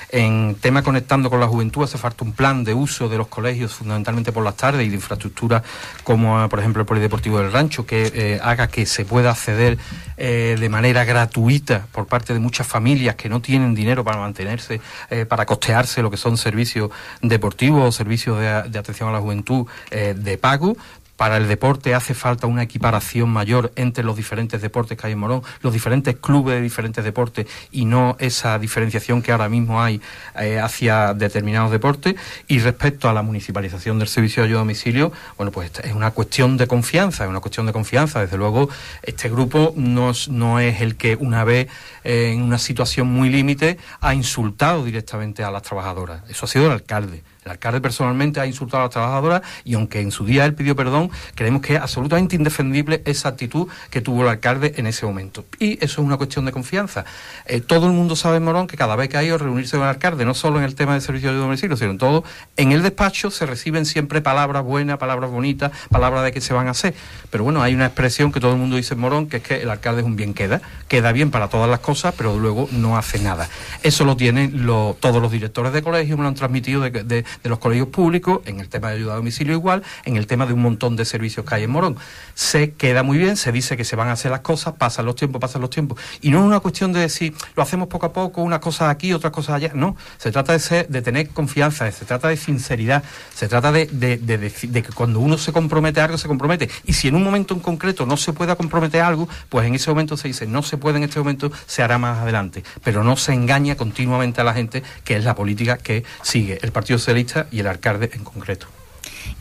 En 0.09 0.55
tema 0.55 0.83
conectando 0.83 1.29
con 1.29 1.41
la 1.41 1.47
juventud 1.47 1.83
hace 1.83 1.97
falta 1.97 2.23
un 2.23 2.31
plan 2.31 2.63
de 2.63 2.73
uso 2.73 3.09
de 3.09 3.17
los 3.17 3.27
colegios 3.27 3.73
fundamentalmente 3.73 4.31
por 4.31 4.43
las 4.43 4.55
tardes 4.55 4.85
y 4.85 4.89
de 4.89 4.95
infraestructura 4.95 5.63
como 6.03 6.47
por 6.47 6.59
ejemplo 6.59 6.81
el 6.81 6.85
Polideportivo 6.85 7.39
del 7.39 7.51
Rancho 7.51 7.85
que 7.85 8.11
eh, 8.15 8.39
haga 8.41 8.69
que 8.69 8.85
se 8.85 9.03
pueda 9.03 9.31
acceder 9.31 9.77
eh, 10.15 10.55
de 10.57 10.69
manera 10.69 11.03
gratuita 11.03 11.87
por 11.91 12.07
parte 12.07 12.33
de 12.33 12.39
muchas 12.39 12.65
familias 12.65 13.15
que 13.15 13.27
no 13.27 13.41
tienen 13.41 13.75
dinero 13.75 14.05
para 14.05 14.17
mantenerse, 14.17 14.79
eh, 15.09 15.25
para 15.25 15.45
costearse 15.45 16.01
lo 16.01 16.09
que 16.09 16.17
son 16.17 16.37
servicios 16.37 16.89
deportivos 17.21 17.95
servicios 17.95 18.39
de 18.39 18.79
atención 18.79 19.09
a 19.09 19.11
la 19.11 19.19
juventud 19.19 19.67
de 19.91 20.37
pago, 20.37 20.77
para 21.17 21.37
el 21.37 21.47
deporte 21.47 21.93
hace 21.95 22.13
falta 22.13 22.47
una 22.47 22.63
equiparación 22.63 23.29
mayor 23.29 23.71
entre 23.75 24.03
los 24.03 24.15
diferentes 24.15 24.61
deportes 24.61 24.97
que 24.97 25.07
hay 25.07 25.13
en 25.13 25.19
Morón, 25.19 25.41
los 25.61 25.73
diferentes 25.73 26.15
clubes 26.15 26.55
de 26.55 26.61
diferentes 26.61 27.03
deportes 27.03 27.47
y 27.71 27.85
no 27.85 28.15
esa 28.19 28.59
diferenciación 28.59 29.21
que 29.21 29.31
ahora 29.31 29.49
mismo 29.49 29.81
hay 29.81 29.99
eh, 30.39 30.59
hacia 30.59 31.13
determinados 31.13 31.71
deportes. 31.71 32.15
Y 32.47 32.59
respecto 32.59 33.09
a 33.09 33.13
la 33.13 33.23
municipalización 33.23 33.99
del 33.99 34.07
servicio 34.07 34.43
de 34.43 34.47
ayuda 34.47 34.59
a 34.59 34.61
domicilio, 34.61 35.11
bueno, 35.37 35.51
pues 35.51 35.71
es 35.83 35.93
una 35.93 36.11
cuestión 36.11 36.55
de 36.55 36.67
confianza, 36.67 37.23
es 37.23 37.29
una 37.29 37.39
cuestión 37.39 37.65
de 37.65 37.73
confianza. 37.73 38.21
Desde 38.21 38.37
luego, 38.37 38.69
este 39.01 39.29
grupo 39.29 39.73
no, 39.75 40.11
no 40.29 40.59
es 40.59 40.81
el 40.81 40.95
que 40.95 41.15
una 41.15 41.43
vez 41.43 41.67
eh, 42.03 42.31
en 42.33 42.43
una 42.43 42.59
situación 42.59 43.07
muy 43.07 43.29
límite 43.29 43.77
ha 44.01 44.13
insultado 44.13 44.85
directamente 44.85 45.43
a 45.43 45.49
las 45.49 45.63
trabajadoras. 45.63 46.21
Eso 46.29 46.45
ha 46.45 46.47
sido 46.47 46.67
el 46.67 46.73
alcalde. 46.73 47.23
El 47.47 47.51
alcalde 47.51 47.79
personalmente 47.79 48.41
ha 48.41 48.45
insultado 48.45 48.81
a 48.81 48.85
las 48.87 48.91
trabajadoras 48.91 49.41
y 49.63 49.75
aunque 49.75 50.01
en 50.01 50.11
su 50.11 50.25
día 50.25 50.43
él 50.43 50.53
pidió 50.53 50.75
perdón, 50.75 51.09
creemos 51.33 51.61
que 51.61 51.75
es 51.75 51.81
absolutamente 51.81 52.35
indefendible 52.35 53.01
esa 53.05 53.29
actitud 53.29 53.69
que 53.89 54.01
tuvo 54.01 54.23
el 54.23 54.27
alcalde 54.27 54.73
en 54.75 54.85
ese 54.85 55.05
momento. 55.05 55.45
Y 55.57 55.75
eso 55.75 56.01
es 56.01 56.05
una 56.05 56.17
cuestión 56.17 56.43
de 56.43 56.51
confianza. 56.51 57.05
Eh, 57.45 57.61
todo 57.61 57.87
el 57.87 57.93
mundo 57.93 58.17
sabe 58.17 58.37
en 58.37 58.43
Morón 58.43 58.67
que 58.67 58.75
cada 58.75 58.97
vez 58.97 59.07
que 59.07 59.15
hay 59.15 59.27
que 59.27 59.37
reunirse 59.37 59.77
con 59.77 59.83
el 59.83 59.89
alcalde, 59.89 60.25
no 60.25 60.33
solo 60.33 60.57
en 60.59 60.65
el 60.65 60.75
tema 60.75 60.93
de 60.93 60.99
servicio 60.99 61.31
de 61.31 61.37
domicilio, 61.37 61.77
sino 61.77 61.91
en 61.91 61.97
todo, 61.97 62.25
en 62.57 62.73
el 62.73 62.83
despacho 62.83 63.31
se 63.31 63.45
reciben 63.45 63.85
siempre 63.85 64.21
palabras 64.21 64.63
buenas, 64.63 64.97
palabras 64.97 65.31
bonitas, 65.31 65.71
palabras 65.89 66.25
de 66.25 66.33
que 66.33 66.41
se 66.41 66.53
van 66.53 66.67
a 66.67 66.71
hacer. 66.71 66.95
Pero 67.29 67.45
bueno, 67.45 67.63
hay 67.63 67.73
una 67.75 67.85
expresión 67.85 68.33
que 68.33 68.41
todo 68.41 68.51
el 68.51 68.57
mundo 68.57 68.75
dice 68.75 68.93
en 68.93 68.99
Morón, 68.99 69.27
que 69.27 69.37
es 69.37 69.43
que 69.43 69.61
el 69.61 69.69
alcalde 69.69 70.01
es 70.01 70.05
un 70.05 70.17
bien 70.17 70.33
queda, 70.33 70.61
queda 70.89 71.13
bien 71.13 71.31
para 71.31 71.47
todas 71.47 71.69
las 71.69 71.79
cosas, 71.79 72.13
pero 72.17 72.37
luego 72.37 72.67
no 72.73 72.97
hace 72.97 73.19
nada. 73.19 73.47
Eso 73.83 74.03
lo 74.03 74.17
tienen 74.17 74.67
todos 74.99 75.21
los 75.21 75.31
directores 75.31 75.71
de 75.71 75.81
colegio, 75.81 76.17
me 76.17 76.23
lo 76.23 76.27
han 76.27 76.35
transmitido 76.35 76.81
de 76.81 76.97
de 77.03 77.25
los 77.43 77.59
colegios 77.59 77.87
públicos, 77.89 78.41
en 78.45 78.59
el 78.59 78.69
tema 78.69 78.89
de 78.89 78.97
ayuda 78.97 79.13
a 79.13 79.15
domicilio 79.17 79.53
igual, 79.53 79.83
en 80.05 80.17
el 80.17 80.27
tema 80.27 80.45
de 80.45 80.53
un 80.53 80.61
montón 80.61 80.95
de 80.95 81.05
servicios 81.05 81.45
que 81.45 81.55
hay 81.55 81.63
en 81.63 81.71
Morón. 81.71 81.97
Se 82.33 82.71
queda 82.71 83.03
muy 83.03 83.17
bien, 83.17 83.37
se 83.37 83.51
dice 83.51 83.77
que 83.77 83.83
se 83.83 83.95
van 83.95 84.09
a 84.09 84.13
hacer 84.13 84.31
las 84.31 84.41
cosas, 84.41 84.75
pasan 84.75 85.05
los 85.05 85.15
tiempos, 85.15 85.39
pasan 85.39 85.61
los 85.61 85.69
tiempos. 85.69 85.99
Y 86.21 86.29
no 86.29 86.39
es 86.39 86.45
una 86.45 86.59
cuestión 86.59 86.93
de 86.93 87.01
decir, 87.01 87.33
lo 87.55 87.63
hacemos 87.63 87.87
poco 87.87 88.07
a 88.07 88.13
poco, 88.13 88.41
unas 88.41 88.59
cosas 88.59 88.89
aquí, 88.89 89.13
otras 89.13 89.31
cosas 89.31 89.55
allá. 89.55 89.71
No, 89.73 89.95
se 90.17 90.31
trata 90.31 90.53
de, 90.53 90.59
ser, 90.59 90.87
de 90.87 91.01
tener 91.01 91.29
confianza, 91.29 91.89
se 91.91 92.05
trata 92.05 92.27
de 92.29 92.37
sinceridad, 92.37 93.03
se 93.33 93.47
trata 93.47 93.71
de, 93.71 93.85
de, 93.87 94.81
que 94.81 94.93
cuando 94.93 95.19
uno 95.19 95.37
se 95.37 95.51
compromete 95.51 96.01
a 96.01 96.05
algo, 96.05 96.17
se 96.17 96.27
compromete. 96.27 96.69
Y 96.85 96.93
si 96.93 97.07
en 97.07 97.15
un 97.15 97.23
momento 97.23 97.53
en 97.53 97.59
concreto 97.59 98.05
no 98.05 98.17
se 98.17 98.33
pueda 98.33 98.55
comprometer 98.55 99.01
a 99.01 99.07
algo, 99.07 99.27
pues 99.49 99.67
en 99.67 99.75
ese 99.75 99.89
momento 99.89 100.17
se 100.17 100.27
dice, 100.27 100.47
no 100.47 100.63
se 100.63 100.77
puede 100.77 100.97
en 100.97 101.03
este 101.03 101.19
momento, 101.19 101.51
se 101.65 101.83
hará 101.83 101.97
más 101.97 102.19
adelante. 102.19 102.63
Pero 102.83 103.03
no 103.03 103.17
se 103.17 103.33
engaña 103.33 103.75
continuamente 103.75 104.41
a 104.41 104.43
la 104.43 104.53
gente, 104.53 104.83
que 105.03 105.15
es 105.15 105.23
la 105.23 105.35
política 105.35 105.77
que 105.77 106.03
sigue 106.21 106.59
el 106.61 106.71
Partido 106.71 106.99
Socialista 106.99 107.26
y 107.51 107.59
el 107.59 107.67
alcalde 107.67 108.09
en 108.13 108.23
concreto. 108.23 108.67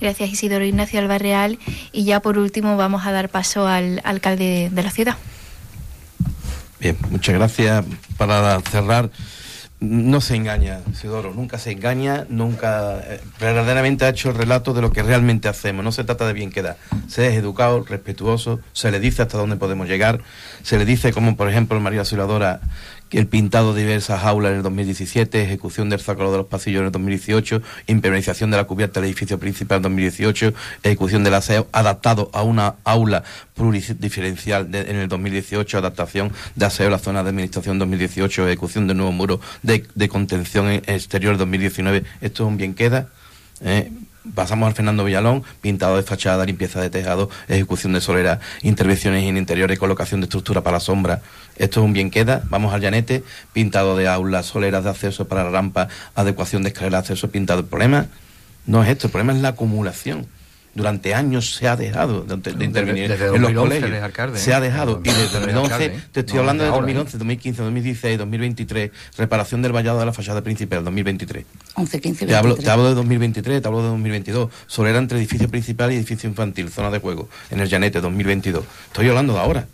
Gracias 0.00 0.30
Isidoro 0.30 0.64
Ignacio 0.64 0.98
Albarreal 0.98 1.58
y 1.92 2.04
ya 2.04 2.20
por 2.20 2.38
último 2.38 2.76
vamos 2.76 3.06
a 3.06 3.12
dar 3.12 3.28
paso 3.28 3.66
al 3.66 4.00
alcalde 4.04 4.68
de 4.72 4.82
la 4.82 4.90
ciudad. 4.90 5.16
Bien, 6.78 6.96
muchas 7.10 7.34
gracias. 7.34 7.84
Para 8.18 8.60
cerrar, 8.60 9.10
no 9.80 10.20
se 10.20 10.36
engaña, 10.36 10.80
Isidoro, 10.90 11.34
nunca 11.34 11.58
se 11.58 11.70
engaña, 11.70 12.26
nunca 12.28 12.98
eh, 12.98 13.20
verdaderamente 13.38 14.04
ha 14.04 14.08
hecho 14.08 14.30
el 14.30 14.36
relato 14.36 14.72
de 14.72 14.82
lo 14.82 14.90
que 14.90 15.02
realmente 15.02 15.48
hacemos. 15.48 15.84
No 15.84 15.92
se 15.92 16.04
trata 16.04 16.26
de 16.26 16.32
bien 16.32 16.50
quedar. 16.50 16.76
Se 17.08 17.28
es 17.28 17.34
educado, 17.34 17.84
respetuoso, 17.84 18.60
se 18.72 18.90
le 18.90 19.00
dice 19.00 19.22
hasta 19.22 19.38
dónde 19.38 19.56
podemos 19.56 19.86
llegar, 19.86 20.20
se 20.62 20.78
le 20.78 20.84
dice 20.84 21.12
como 21.12 21.36
por 21.36 21.48
ejemplo 21.48 21.78
María 21.80 22.00
Auxiliadora 22.00 22.60
el 23.10 23.26
pintado 23.26 23.72
de 23.72 23.82
diversas 23.82 24.24
aulas 24.24 24.50
en 24.50 24.58
el 24.58 24.62
2017, 24.62 25.42
ejecución 25.42 25.88
del 25.88 26.00
zócalo 26.00 26.32
de 26.32 26.38
los 26.38 26.46
pasillos 26.46 26.80
en 26.80 26.86
el 26.86 26.92
2018, 26.92 27.62
impermeabilización 27.86 28.50
de 28.50 28.56
la 28.56 28.64
cubierta 28.64 29.00
del 29.00 29.08
edificio 29.08 29.38
principal 29.38 29.76
en 29.76 29.80
el 29.80 29.82
2018, 29.84 30.54
ejecución 30.82 31.24
del 31.24 31.34
aseo 31.34 31.68
adaptado 31.72 32.30
a 32.32 32.42
una 32.42 32.74
aula 32.84 33.22
pluridiferencial 33.54 34.74
en 34.74 34.96
el 34.96 35.08
2018, 35.08 35.78
adaptación 35.78 36.32
de 36.54 36.66
aseo 36.66 36.88
a 36.88 36.90
la 36.90 36.98
zona 36.98 37.22
de 37.22 37.30
administración 37.30 37.76
en 37.76 37.80
2018, 37.80 38.46
ejecución 38.48 38.86
del 38.86 38.96
nuevo 38.96 39.12
muro 39.12 39.40
de, 39.62 40.08
contención 40.08 40.70
exterior 40.70 41.32
en 41.32 41.38
2019. 41.38 42.04
Esto 42.20 42.44
es 42.44 42.48
un 42.48 42.56
bien 42.56 42.74
queda. 42.74 43.08
¿eh? 43.60 43.90
Pasamos 44.34 44.66
al 44.66 44.74
Fernando 44.74 45.04
Villalón, 45.04 45.44
pintado 45.60 45.96
de 45.96 46.02
fachada, 46.02 46.44
limpieza 46.44 46.80
de 46.80 46.90
tejado, 46.90 47.30
ejecución 47.48 47.92
de 47.92 48.00
solera, 48.00 48.40
intervenciones 48.62 49.24
en 49.24 49.36
interiores, 49.36 49.78
colocación 49.78 50.20
de 50.20 50.24
estructura 50.24 50.62
para 50.62 50.80
sombra. 50.80 51.22
Esto 51.56 51.80
es 51.80 51.84
un 51.86 51.92
bien 51.92 52.10
queda. 52.10 52.42
Vamos 52.50 52.74
al 52.74 52.80
llanete, 52.80 53.22
pintado 53.52 53.96
de 53.96 54.08
aulas, 54.08 54.46
soleras 54.46 54.84
de 54.84 54.90
acceso 54.90 55.28
para 55.28 55.44
la 55.44 55.50
rampa, 55.50 55.88
adecuación 56.14 56.62
de 56.62 56.68
escalera 56.68 56.98
de 56.98 57.00
acceso, 57.02 57.30
pintado. 57.30 57.60
El 57.60 57.66
problema 57.66 58.06
no 58.66 58.82
es 58.82 58.88
esto, 58.88 59.06
el 59.06 59.12
problema 59.12 59.32
es 59.32 59.40
la 59.40 59.48
acumulación 59.48 60.26
durante 60.76 61.14
años 61.14 61.54
se 61.54 61.66
ha 61.66 61.74
dejado 61.74 62.22
de, 62.22 62.64
intervenir 62.64 63.10
en 63.10 63.42
los 63.42 63.52
colegios. 63.52 63.90
se 64.34 64.52
ha 64.52 64.60
dejado. 64.60 65.00
Y 65.02 65.08
desde 65.08 65.40
2011, 65.40 65.92
te 66.12 66.20
estoy 66.20 66.38
hablando 66.38 66.64
de 66.64 66.70
2011, 66.70 67.18
2015, 67.18 67.62
2016, 67.62 68.18
2023, 68.18 68.90
reparación 69.16 69.62
del 69.62 69.72
vallado 69.72 69.98
de 69.98 70.06
la 70.06 70.12
fachada 70.12 70.42
principal, 70.42 70.84
2023. 70.84 71.46
11, 71.74 72.00
15, 72.00 72.26
Te 72.26 72.36
hablo, 72.36 72.56
te 72.56 72.70
hablo 72.70 72.88
de 72.88 72.94
2023, 72.94 73.62
te 73.62 73.66
hablo 73.66 73.82
de 73.82 73.88
2022. 73.88 74.50
Solera 74.66 74.98
entre 74.98 75.18
edificio 75.18 75.48
principal 75.48 75.90
y 75.92 75.96
edificio 75.96 76.28
infantil, 76.28 76.70
zona 76.70 76.90
de 76.90 76.98
juego, 76.98 77.28
en 77.50 77.60
el 77.60 77.68
Llanete, 77.68 78.00
2022. 78.00 78.64
Estoy 78.88 79.08
hablando 79.08 79.32
de 79.32 79.40
ahora. 79.40 79.66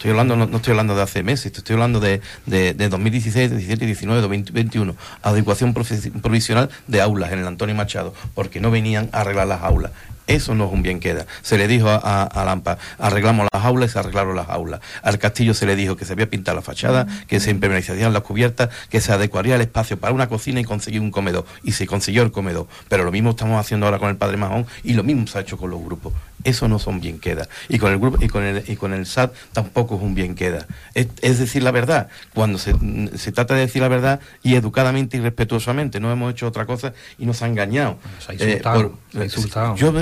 Estoy 0.00 0.12
hablando, 0.12 0.34
no, 0.34 0.56
estoy 0.56 0.70
hablando 0.70 0.96
de 0.96 1.02
hace 1.02 1.22
meses, 1.22 1.52
estoy 1.54 1.74
hablando 1.74 2.00
de, 2.00 2.22
de, 2.46 2.72
de 2.72 2.88
2016, 2.88 3.50
17, 3.50 3.84
19, 3.84 4.22
2021. 4.22 4.96
Adecuación 5.20 5.74
provisional 5.74 6.70
de 6.86 7.02
aulas 7.02 7.32
en 7.32 7.40
el 7.40 7.46
Antonio 7.46 7.74
Machado, 7.74 8.14
porque 8.34 8.60
no 8.60 8.70
venían 8.70 9.10
a 9.12 9.20
arreglar 9.20 9.48
las 9.48 9.62
aulas. 9.62 9.92
Eso 10.26 10.54
no 10.54 10.66
es 10.66 10.72
un 10.72 10.82
bien 10.82 11.00
queda. 11.00 11.26
Se 11.42 11.58
le 11.58 11.66
dijo 11.66 11.88
a, 11.88 12.22
a, 12.22 12.44
Lampa, 12.44 12.78
arreglamos 12.98 13.48
las 13.52 13.64
aulas 13.64 13.90
y 13.90 13.92
se 13.92 13.98
arreglaron 13.98 14.36
las 14.36 14.48
aulas. 14.48 14.80
Al 15.02 15.18
castillo 15.18 15.54
se 15.54 15.66
le 15.66 15.76
dijo 15.76 15.96
que 15.96 16.04
se 16.04 16.12
había 16.12 16.30
pintado 16.30 16.56
la 16.56 16.62
fachada, 16.62 17.06
que 17.26 17.40
se 17.40 17.50
impermeabilizarían 17.50 18.12
las 18.12 18.22
cubiertas, 18.22 18.70
que 18.90 19.00
se 19.00 19.12
adecuaría 19.12 19.56
el 19.56 19.60
espacio 19.60 19.98
para 19.98 20.12
una 20.12 20.28
cocina 20.28 20.60
y 20.60 20.64
conseguir 20.64 21.00
un 21.00 21.10
comedor. 21.10 21.44
Y 21.64 21.72
se 21.72 21.86
consiguió 21.86 22.22
el 22.22 22.30
comedor. 22.30 22.66
Pero 22.88 23.04
lo 23.04 23.12
mismo 23.12 23.30
estamos 23.30 23.58
haciendo 23.58 23.86
ahora 23.86 23.98
con 23.98 24.08
el 24.08 24.16
Padre 24.16 24.36
Majón 24.36 24.66
y 24.84 24.94
lo 24.94 25.02
mismo 25.02 25.26
se 25.26 25.38
ha 25.38 25.40
hecho 25.40 25.58
con 25.58 25.70
los 25.70 25.82
grupos. 25.82 26.12
Eso 26.44 26.68
no 26.68 26.78
son 26.78 27.00
bien 27.00 27.18
queda. 27.18 27.48
Y 27.68 27.78
con 27.78 27.92
el 27.92 27.98
grupo 27.98 28.18
y 28.20 28.28
con 28.28 28.44
el, 28.44 28.64
y 28.66 28.76
con 28.76 28.94
el 28.94 29.04
SAT 29.06 29.34
tampoco 29.52 29.96
es 29.96 30.02
un 30.02 30.14
bien 30.14 30.34
queda. 30.34 30.66
Es, 30.94 31.38
decir 31.38 31.62
la 31.62 31.70
verdad. 31.70 32.08
Cuando 32.34 32.58
se, 32.58 32.74
se, 33.16 33.32
trata 33.32 33.54
de 33.54 33.60
decir 33.60 33.82
la 33.82 33.88
verdad 33.88 34.20
y 34.42 34.54
educadamente 34.54 35.18
y 35.18 35.20
respetuosamente, 35.20 36.00
no 36.00 36.10
hemos 36.10 36.32
hecho 36.32 36.46
otra 36.46 36.64
cosa 36.64 36.94
y 37.18 37.26
nos 37.26 37.42
ha 37.42 37.46
engañado. 37.46 37.98
Nos 38.16 38.28
ha 38.30 38.32
insultado. 38.34 38.98
Eh, 39.14 39.24
insultado. 39.24 39.76
Yo, 39.76 39.92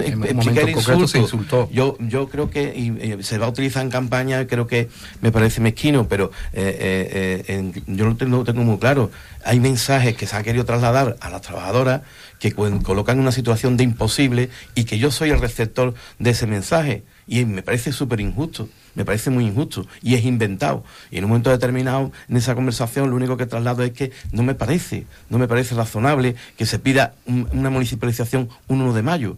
se 1.08 1.18
insultó. 1.18 1.68
Yo, 1.70 1.96
yo 2.00 2.28
creo 2.28 2.50
que 2.50 3.18
se 3.22 3.38
va 3.38 3.46
a 3.46 3.48
utilizar 3.48 3.82
en 3.82 3.90
campaña, 3.90 4.46
creo 4.46 4.66
que 4.66 4.88
me 5.20 5.32
parece 5.32 5.60
mezquino, 5.60 6.08
pero 6.08 6.30
eh, 6.52 7.44
eh, 7.46 7.82
yo 7.86 8.06
lo 8.06 8.16
tengo, 8.16 8.44
tengo 8.44 8.62
muy 8.62 8.78
claro. 8.78 9.10
Hay 9.44 9.60
mensajes 9.60 10.16
que 10.16 10.26
se 10.26 10.36
han 10.36 10.44
querido 10.44 10.64
trasladar 10.64 11.16
a 11.20 11.30
las 11.30 11.42
trabajadoras 11.42 12.02
que 12.38 12.52
colocan 12.52 13.16
en 13.16 13.22
una 13.22 13.32
situación 13.32 13.76
de 13.76 13.84
imposible 13.84 14.50
y 14.74 14.84
que 14.84 14.98
yo 14.98 15.10
soy 15.10 15.30
el 15.30 15.40
receptor 15.40 15.94
de 16.18 16.30
ese 16.30 16.46
mensaje. 16.46 17.02
Y 17.26 17.44
me 17.44 17.62
parece 17.62 17.92
súper 17.92 18.20
injusto, 18.20 18.68
me 18.94 19.04
parece 19.04 19.30
muy 19.30 19.44
injusto 19.46 19.86
y 20.02 20.14
es 20.14 20.24
inventado. 20.24 20.84
Y 21.10 21.18
en 21.18 21.24
un 21.24 21.30
momento 21.30 21.50
determinado, 21.50 22.10
en 22.28 22.36
esa 22.36 22.54
conversación, 22.54 23.10
lo 23.10 23.16
único 23.16 23.36
que 23.36 23.46
traslado 23.46 23.82
es 23.82 23.92
que 23.92 24.12
no 24.32 24.42
me 24.42 24.54
parece, 24.54 25.06
no 25.28 25.38
me 25.38 25.46
parece 25.46 25.74
razonable 25.74 26.36
que 26.56 26.64
se 26.64 26.78
pida 26.78 27.14
una 27.26 27.70
municipalización 27.70 28.48
un 28.66 28.80
1 28.80 28.94
de 28.94 29.02
mayo 29.02 29.36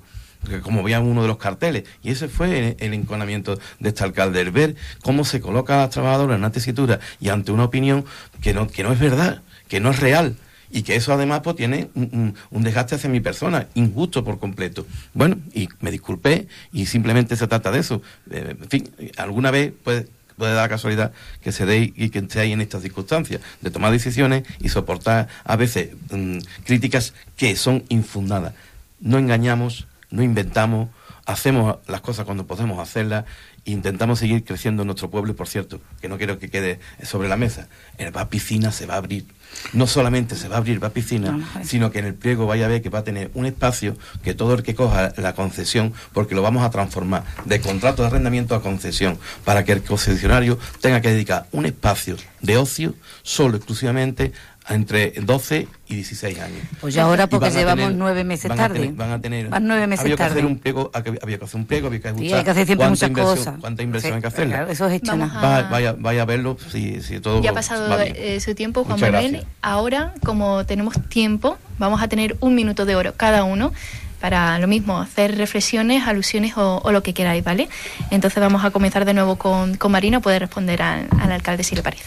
como 0.63 0.83
veían 0.83 1.05
uno 1.05 1.23
de 1.23 1.29
los 1.29 1.39
carteles. 1.39 1.85
Y 2.03 2.11
ese 2.11 2.29
fue 2.29 2.77
el, 2.79 2.95
enconamiento 2.95 3.59
de 3.79 3.89
este 3.89 4.05
alcalde, 4.05 4.41
el 4.41 4.51
ver 4.51 4.77
cómo 5.03 5.25
se 5.25 5.41
coloca 5.41 5.75
a 5.75 5.79
las 5.79 5.91
trabajadoras 5.91 6.35
en 6.35 6.41
una 6.41 6.53
tesitura 6.53 7.01
y 7.21 7.29
ante 7.29 7.53
una 7.53 7.65
opinión 7.65 8.05
que 8.41 8.55
no, 8.55 8.69
que 8.69 8.83
no 8.83 8.93
es 8.93 8.99
verdad, 8.99 9.43
que 9.69 9.81
no 9.81 9.91
es 9.91 10.01
real 10.01 10.37
y 10.71 10.83
que 10.83 10.95
eso 10.95 11.13
además 11.13 11.41
pues 11.43 11.57
tiene 11.57 11.91
un, 11.95 12.35
desgaste 12.51 12.95
hacia 12.95 13.11
mi 13.11 13.21
persona, 13.21 13.67
injusto 13.75 14.25
por 14.25 14.39
completo. 14.39 14.87
Bueno, 15.15 15.39
y 15.53 15.69
me 15.81 15.91
disculpé 15.91 16.47
y 16.73 16.87
simplemente 16.87 17.37
se 17.37 17.47
trata 17.47 17.71
de 17.71 17.81
eso. 17.81 18.03
Eh, 18.31 18.57
en 18.61 18.69
fin, 18.69 18.91
alguna 19.17 19.51
vez 19.51 19.73
puede, 19.83 20.07
puede 20.37 20.55
dar 20.55 20.69
casualidad 20.69 21.13
que 21.43 21.53
se 21.53 21.67
dé 21.67 21.93
y 21.95 22.11
que 22.11 22.21
esté 22.21 22.45
en 22.45 22.61
estas 22.61 22.83
circunstancias, 22.83 23.41
de 23.61 23.71
tomar 23.71 23.91
decisiones 23.91 24.45
y 24.61 24.69
soportar 24.69 25.29
a 25.45 25.57
veces 25.57 25.91
mm, 26.11 26.39
críticas 26.65 27.15
que 27.37 27.57
son 27.57 27.85
infundadas. 27.89 28.55
No 29.01 29.19
engañamos, 29.19 29.89
no 30.11 30.23
inventamos, 30.23 30.89
hacemos 31.27 31.77
las 31.87 32.01
cosas 32.01 32.25
cuando 32.25 32.47
podemos 32.47 32.79
hacerlas 32.79 33.25
intentamos 33.65 34.19
seguir 34.19 34.45
creciendo 34.45 34.83
en 34.83 34.87
nuestro 34.87 35.11
pueblo 35.11 35.33
y 35.33 35.35
por 35.35 35.49
cierto, 35.49 35.81
que 36.01 36.09
no 36.09 36.19
quiero 36.19 36.39
que 36.39 36.51
quede 36.51 36.81
sobre 37.03 37.29
la 37.29 37.37
mesa, 37.37 37.69
el 37.99 38.17
va 38.17 38.29
piscina 38.29 38.73
se 38.73 38.87
va 38.87 38.95
a 38.95 38.99
abrir. 38.99 39.27
No 39.73 39.89
solamente 39.89 40.37
se 40.37 40.47
va 40.49 40.57
a 40.57 40.59
abrir 40.59 40.83
va 40.83 40.91
piscina, 40.91 41.39
sino 41.65 41.91
que 41.91 41.99
en 41.99 42.05
el 42.05 42.15
pliego 42.15 42.47
vaya 42.47 42.67
a 42.67 42.69
ver 42.69 42.83
que 42.83 42.89
va 42.89 43.01
a 43.01 43.05
tener 43.05 43.33
un 43.35 43.47
espacio 43.47 43.97
que 44.23 44.33
todo 44.33 44.55
el 44.55 44.63
que 44.63 44.77
coja 44.77 45.13
la 45.17 45.35
concesión, 45.35 45.93
porque 46.13 46.37
lo 46.37 46.43
vamos 46.43 46.65
a 46.65 46.71
transformar 46.71 47.25
de 47.45 47.61
contrato 47.61 48.03
de 48.03 48.09
arrendamiento 48.09 48.55
a 48.55 48.63
concesión, 48.63 49.19
para 49.45 49.65
que 49.65 49.73
el 49.73 49.83
concesionario 49.83 50.59
tenga 50.81 51.01
que 51.01 51.11
dedicar 51.11 51.47
un 51.51 51.67
espacio 51.67 52.17
de 52.43 52.57
ocio 52.57 52.95
solo 53.23 53.57
exclusivamente 53.57 54.33
entre 54.69 55.13
12 55.13 55.67
y 55.89 55.95
16 55.97 56.39
años. 56.39 56.59
Pues 56.81 56.95
ya 56.95 57.05
ahora 57.05 57.27
porque 57.27 57.51
llevamos 57.51 57.93
nueve 57.95 58.25
meses 58.25 58.55
tarde. 58.55 58.93
van 58.95 59.11
a 59.11 59.21
tener. 59.21 59.49
Van 59.49 59.67
nueve 59.67 59.87
meses 59.87 60.05
había 60.05 60.17
que 60.17 60.23
hacer 60.23 60.47
un 60.47 60.59
pliego, 60.59 60.91
había 60.95 61.39
que 61.39 61.45
hacer 61.45 61.61
un 61.61 61.67
pliego, 61.67 61.87
había 61.89 62.01
que 62.01 62.13
buscar 62.13 62.39
hay 62.39 62.45
que 62.45 62.51
hacer 62.51 62.67
siempre 62.67 62.89
muchas 62.89 63.11
cosas. 63.11 63.55
Cuánta 63.61 63.83
inversión 63.83 64.15
hay 64.15 64.21
que 64.21 64.29
hacer. 64.29 64.67
eso 64.69 64.87
es 64.87 64.95
hecho 64.95 65.17
vaya, 65.17 65.95
vaya 65.99 66.23
a 66.23 66.25
verlo 66.25 66.57
si, 66.71 67.03
si 67.03 67.21
todo. 67.21 67.43
Ya 67.43 67.51
ha 67.51 67.55
pasado 67.55 67.99
eh, 68.01 68.41
su 68.41 68.55
tiempo, 68.55 68.85
Juan 68.85 69.01
Manuel. 69.01 69.47
Ahora, 69.63 70.15
como 70.25 70.65
tenemos 70.67 70.95
tiempo, 71.09 71.59
vamos 71.79 72.03
a 72.03 72.09
tener 72.09 72.37
un 72.41 72.55
minuto 72.55 72.85
de 72.85 72.97
oro 72.97 73.15
cada 73.17 73.45
uno 73.45 73.73
para 74.21 74.59
lo 74.59 74.69
mismo, 74.69 75.01
hacer 75.01 75.37
reflexiones, 75.39 76.07
alusiones 76.07 76.53
o, 76.57 76.83
lo 76.93 77.03
que 77.03 77.15
queráis, 77.15 77.43
¿vale? 77.43 77.69
Entonces 78.11 78.39
vamos 78.39 78.65
a 78.65 78.71
comenzar 78.71 79.07
de 79.07 79.15
nuevo 79.15 79.37
con, 79.37 79.77
con 79.77 79.91
Marina, 79.91 80.21
puede 80.21 80.39
responder 80.39 80.83
al 80.83 81.33
alcalde 81.33 81.65
si 81.65 81.75
le 81.75 81.83
parece. 81.83 82.05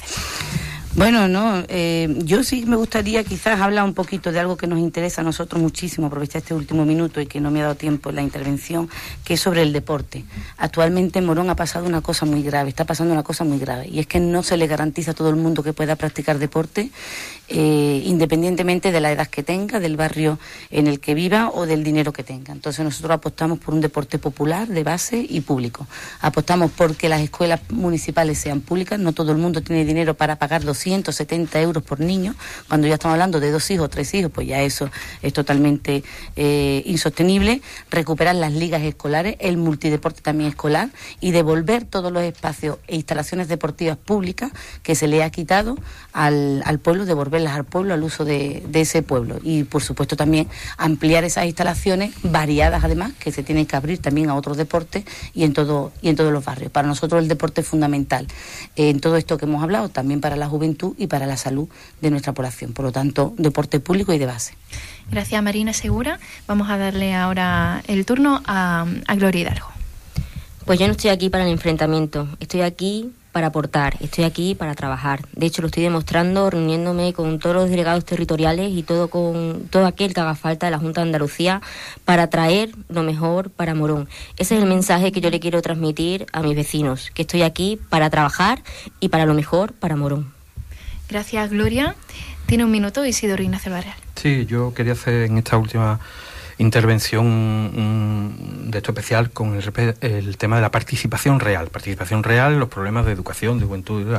Bueno, 0.95 1.27
no, 1.27 1.63
eh, 1.69 2.19
yo 2.19 2.43
sí 2.43 2.67
me 2.67 2.75
gustaría 2.75 3.23
quizás 3.23 3.59
hablar 3.59 3.83
un 3.83 3.95
poquito 3.95 4.31
de 4.31 4.39
algo 4.39 4.57
que 4.57 4.67
nos 4.67 4.77
interesa 4.77 5.21
a 5.21 5.23
nosotros 5.23 5.59
muchísimo, 5.59 6.05
aprovechar 6.05 6.43
este 6.43 6.53
último 6.53 6.85
minuto 6.85 7.19
y 7.19 7.25
que 7.25 7.39
no 7.39 7.49
me 7.49 7.61
ha 7.61 7.63
dado 7.63 7.75
tiempo 7.75 8.11
en 8.11 8.17
la 8.17 8.21
intervención, 8.21 8.87
que 9.23 9.33
es 9.33 9.39
sobre 9.39 9.63
el 9.63 9.73
deporte. 9.73 10.23
Actualmente 10.57 11.17
en 11.17 11.25
Morón 11.25 11.49
ha 11.49 11.55
pasado 11.55 11.87
una 11.87 12.01
cosa 12.01 12.27
muy 12.27 12.43
grave, 12.43 12.69
está 12.69 12.85
pasando 12.85 13.11
una 13.11 13.23
cosa 13.23 13.43
muy 13.43 13.57
grave, 13.57 13.87
y 13.87 13.97
es 13.97 14.05
que 14.05 14.19
no 14.19 14.43
se 14.43 14.55
le 14.55 14.67
garantiza 14.67 15.11
a 15.11 15.13
todo 15.15 15.31
el 15.31 15.35
mundo 15.35 15.63
que 15.63 15.73
pueda 15.73 15.95
practicar 15.95 16.37
deporte, 16.37 16.91
eh, 17.47 18.01
independientemente 18.05 18.91
de 18.91 18.99
la 18.99 19.11
edad 19.11 19.27
que 19.27 19.43
tenga, 19.43 19.79
del 19.79 19.95
barrio 19.95 20.39
en 20.71 20.87
el 20.87 20.99
que 20.99 21.13
viva 21.13 21.49
o 21.53 21.65
del 21.65 21.83
dinero 21.83 22.11
que 22.11 22.23
tenga. 22.23 22.51
Entonces 22.51 22.83
nosotros 22.83 23.11
apostamos 23.11 23.59
por 23.59 23.73
un 23.73 23.81
deporte 23.81 24.19
popular, 24.19 24.67
de 24.67 24.83
base 24.83 25.25
y 25.27 25.41
público. 25.41 25.87
Apostamos 26.21 26.71
por 26.71 26.95
que 26.95 27.09
las 27.09 27.21
escuelas 27.21 27.61
municipales 27.69 28.37
sean 28.37 28.61
públicas, 28.61 28.99
no 28.99 29.13
todo 29.13 29.31
el 29.31 29.37
mundo 29.37 29.61
tiene 29.61 29.85
dinero 29.85 30.13
para 30.15 30.37
pagar 30.37 30.63
170 30.73 31.61
euros 31.61 31.83
por 31.83 31.99
niño. 31.99 32.35
Cuando 32.69 32.87
ya 32.87 32.95
estamos 32.95 33.13
hablando 33.13 33.39
de 33.39 33.51
dos 33.51 33.69
hijos, 33.71 33.89
tres 33.89 34.13
hijos, 34.13 34.31
pues 34.31 34.47
ya 34.47 34.61
eso 34.61 34.89
es 35.21 35.33
totalmente 35.33 36.03
eh, 36.35 36.81
insostenible. 36.85 37.61
Recuperar 37.89 38.35
las 38.35 38.53
ligas 38.53 38.81
escolares, 38.83 39.35
el 39.39 39.57
multideporte 39.57 40.21
también 40.21 40.49
escolar 40.49 40.89
y 41.19 41.31
devolver 41.31 41.83
todos 41.83 42.11
los 42.11 42.23
espacios 42.23 42.77
e 42.87 42.95
instalaciones 42.95 43.47
deportivas 43.47 43.97
públicas 43.97 44.51
que 44.83 44.95
se 44.95 45.07
le 45.07 45.23
ha 45.23 45.29
quitado 45.29 45.77
al, 46.13 46.63
al 46.65 46.79
pueblo, 46.79 47.05
devolverlas 47.33 47.55
al 47.55 47.65
pueblo, 47.65 47.93
al 47.93 48.03
uso 48.03 48.25
de, 48.25 48.63
de 48.67 48.81
ese 48.81 49.01
pueblo. 49.01 49.39
Y 49.43 49.63
por 49.63 49.81
supuesto 49.81 50.15
también 50.15 50.47
ampliar 50.77 51.23
esas 51.23 51.45
instalaciones 51.45 52.13
variadas 52.23 52.83
además, 52.83 53.13
que 53.19 53.31
se 53.31 53.43
tienen 53.43 53.65
que 53.65 53.75
abrir 53.75 53.99
también 53.99 54.29
a 54.29 54.35
otros 54.35 54.57
deportes 54.57 55.03
y 55.33 55.43
en, 55.43 55.53
todo, 55.53 55.91
y 56.01 56.09
en 56.09 56.15
todos 56.15 56.31
los 56.31 56.45
barrios. 56.45 56.71
Para 56.71 56.87
nosotros 56.87 57.21
el 57.21 57.27
deporte 57.27 57.61
es 57.61 57.67
fundamental 57.67 58.27
en 58.75 58.99
todo 58.99 59.17
esto 59.17 59.37
que 59.37 59.45
hemos 59.45 59.63
hablado, 59.63 59.89
también 59.89 60.21
para 60.21 60.35
la 60.35 60.47
juventud 60.47 60.95
y 60.97 61.07
para 61.07 61.25
la 61.25 61.37
salud 61.37 61.67
de 62.01 62.11
nuestra 62.11 62.33
población. 62.33 62.73
Por 62.73 62.85
lo 62.85 62.91
tanto, 62.91 63.33
deporte 63.37 63.79
público 63.79 64.13
y 64.13 64.19
de 64.19 64.25
base. 64.25 64.53
Gracias, 65.11 65.41
Marina 65.43 65.73
Segura. 65.73 66.19
Vamos 66.47 66.69
a 66.69 66.77
darle 66.77 67.13
ahora 67.13 67.83
el 67.87 68.05
turno 68.05 68.41
a, 68.45 68.85
a 69.07 69.15
Gloria 69.15 69.41
Hidalgo. 69.41 69.67
Pues 70.65 70.79
yo 70.79 70.87
no 70.87 70.93
estoy 70.93 71.09
aquí 71.09 71.29
para 71.29 71.43
el 71.43 71.51
enfrentamiento, 71.51 72.29
estoy 72.39 72.61
aquí 72.61 73.11
para 73.33 73.47
aportar, 73.47 73.97
estoy 73.99 74.23
aquí 74.23 74.55
para 74.55 74.75
trabajar. 74.75 75.27
De 75.33 75.47
hecho, 75.47 75.61
lo 75.61 75.65
estoy 75.65 75.83
demostrando 75.83 76.49
reuniéndome 76.49 77.13
con 77.13 77.39
todos 77.39 77.55
los 77.55 77.69
delegados 77.69 78.05
territoriales 78.05 78.71
y 78.71 78.83
todo 78.83 79.09
con 79.09 79.67
todo 79.69 79.87
aquel 79.87 80.13
que 80.13 80.21
haga 80.21 80.35
falta 80.35 80.67
de 80.67 80.71
la 80.71 80.77
Junta 80.77 81.01
de 81.01 81.07
Andalucía 81.07 81.61
para 82.05 82.27
traer 82.27 82.69
lo 82.89 83.03
mejor 83.03 83.49
para 83.49 83.73
Morón. 83.73 84.07
Ese 84.37 84.55
es 84.55 84.63
el 84.63 84.69
mensaje 84.69 85.11
que 85.11 85.19
yo 85.19 85.31
le 85.31 85.39
quiero 85.39 85.61
transmitir 85.61 86.27
a 86.31 86.43
mis 86.43 86.55
vecinos, 86.55 87.11
que 87.13 87.23
estoy 87.23 87.41
aquí 87.41 87.79
para 87.89 88.09
trabajar 88.09 88.61
y 88.99 89.09
para 89.09 89.25
lo 89.25 89.33
mejor 89.33 89.73
para 89.73 89.95
Morón. 89.95 90.31
Gracias, 91.09 91.49
Gloria. 91.49 91.95
Tiene 92.45 92.65
un 92.65 92.71
minuto 92.71 93.03
Isidoro 93.03 93.41
Ignacio 93.41 93.71
Barreal. 93.71 93.97
Sí, 94.15 94.45
yo 94.45 94.73
quería 94.73 94.93
hacer 94.93 95.23
en 95.23 95.39
esta 95.39 95.57
última 95.57 95.99
intervención 96.57 98.33
de 98.69 98.77
esto 98.77 98.91
especial 98.91 99.31
con 99.31 99.55
el, 99.55 99.95
el, 100.01 100.37
tema 100.37 100.57
de 100.57 100.61
la 100.61 100.71
participación 100.71 101.39
real. 101.39 101.67
Participación 101.69 102.23
real, 102.23 102.59
los 102.59 102.69
problemas 102.69 103.05
de 103.05 103.11
educación, 103.11 103.59
de 103.59 103.65
juventud. 103.65 104.17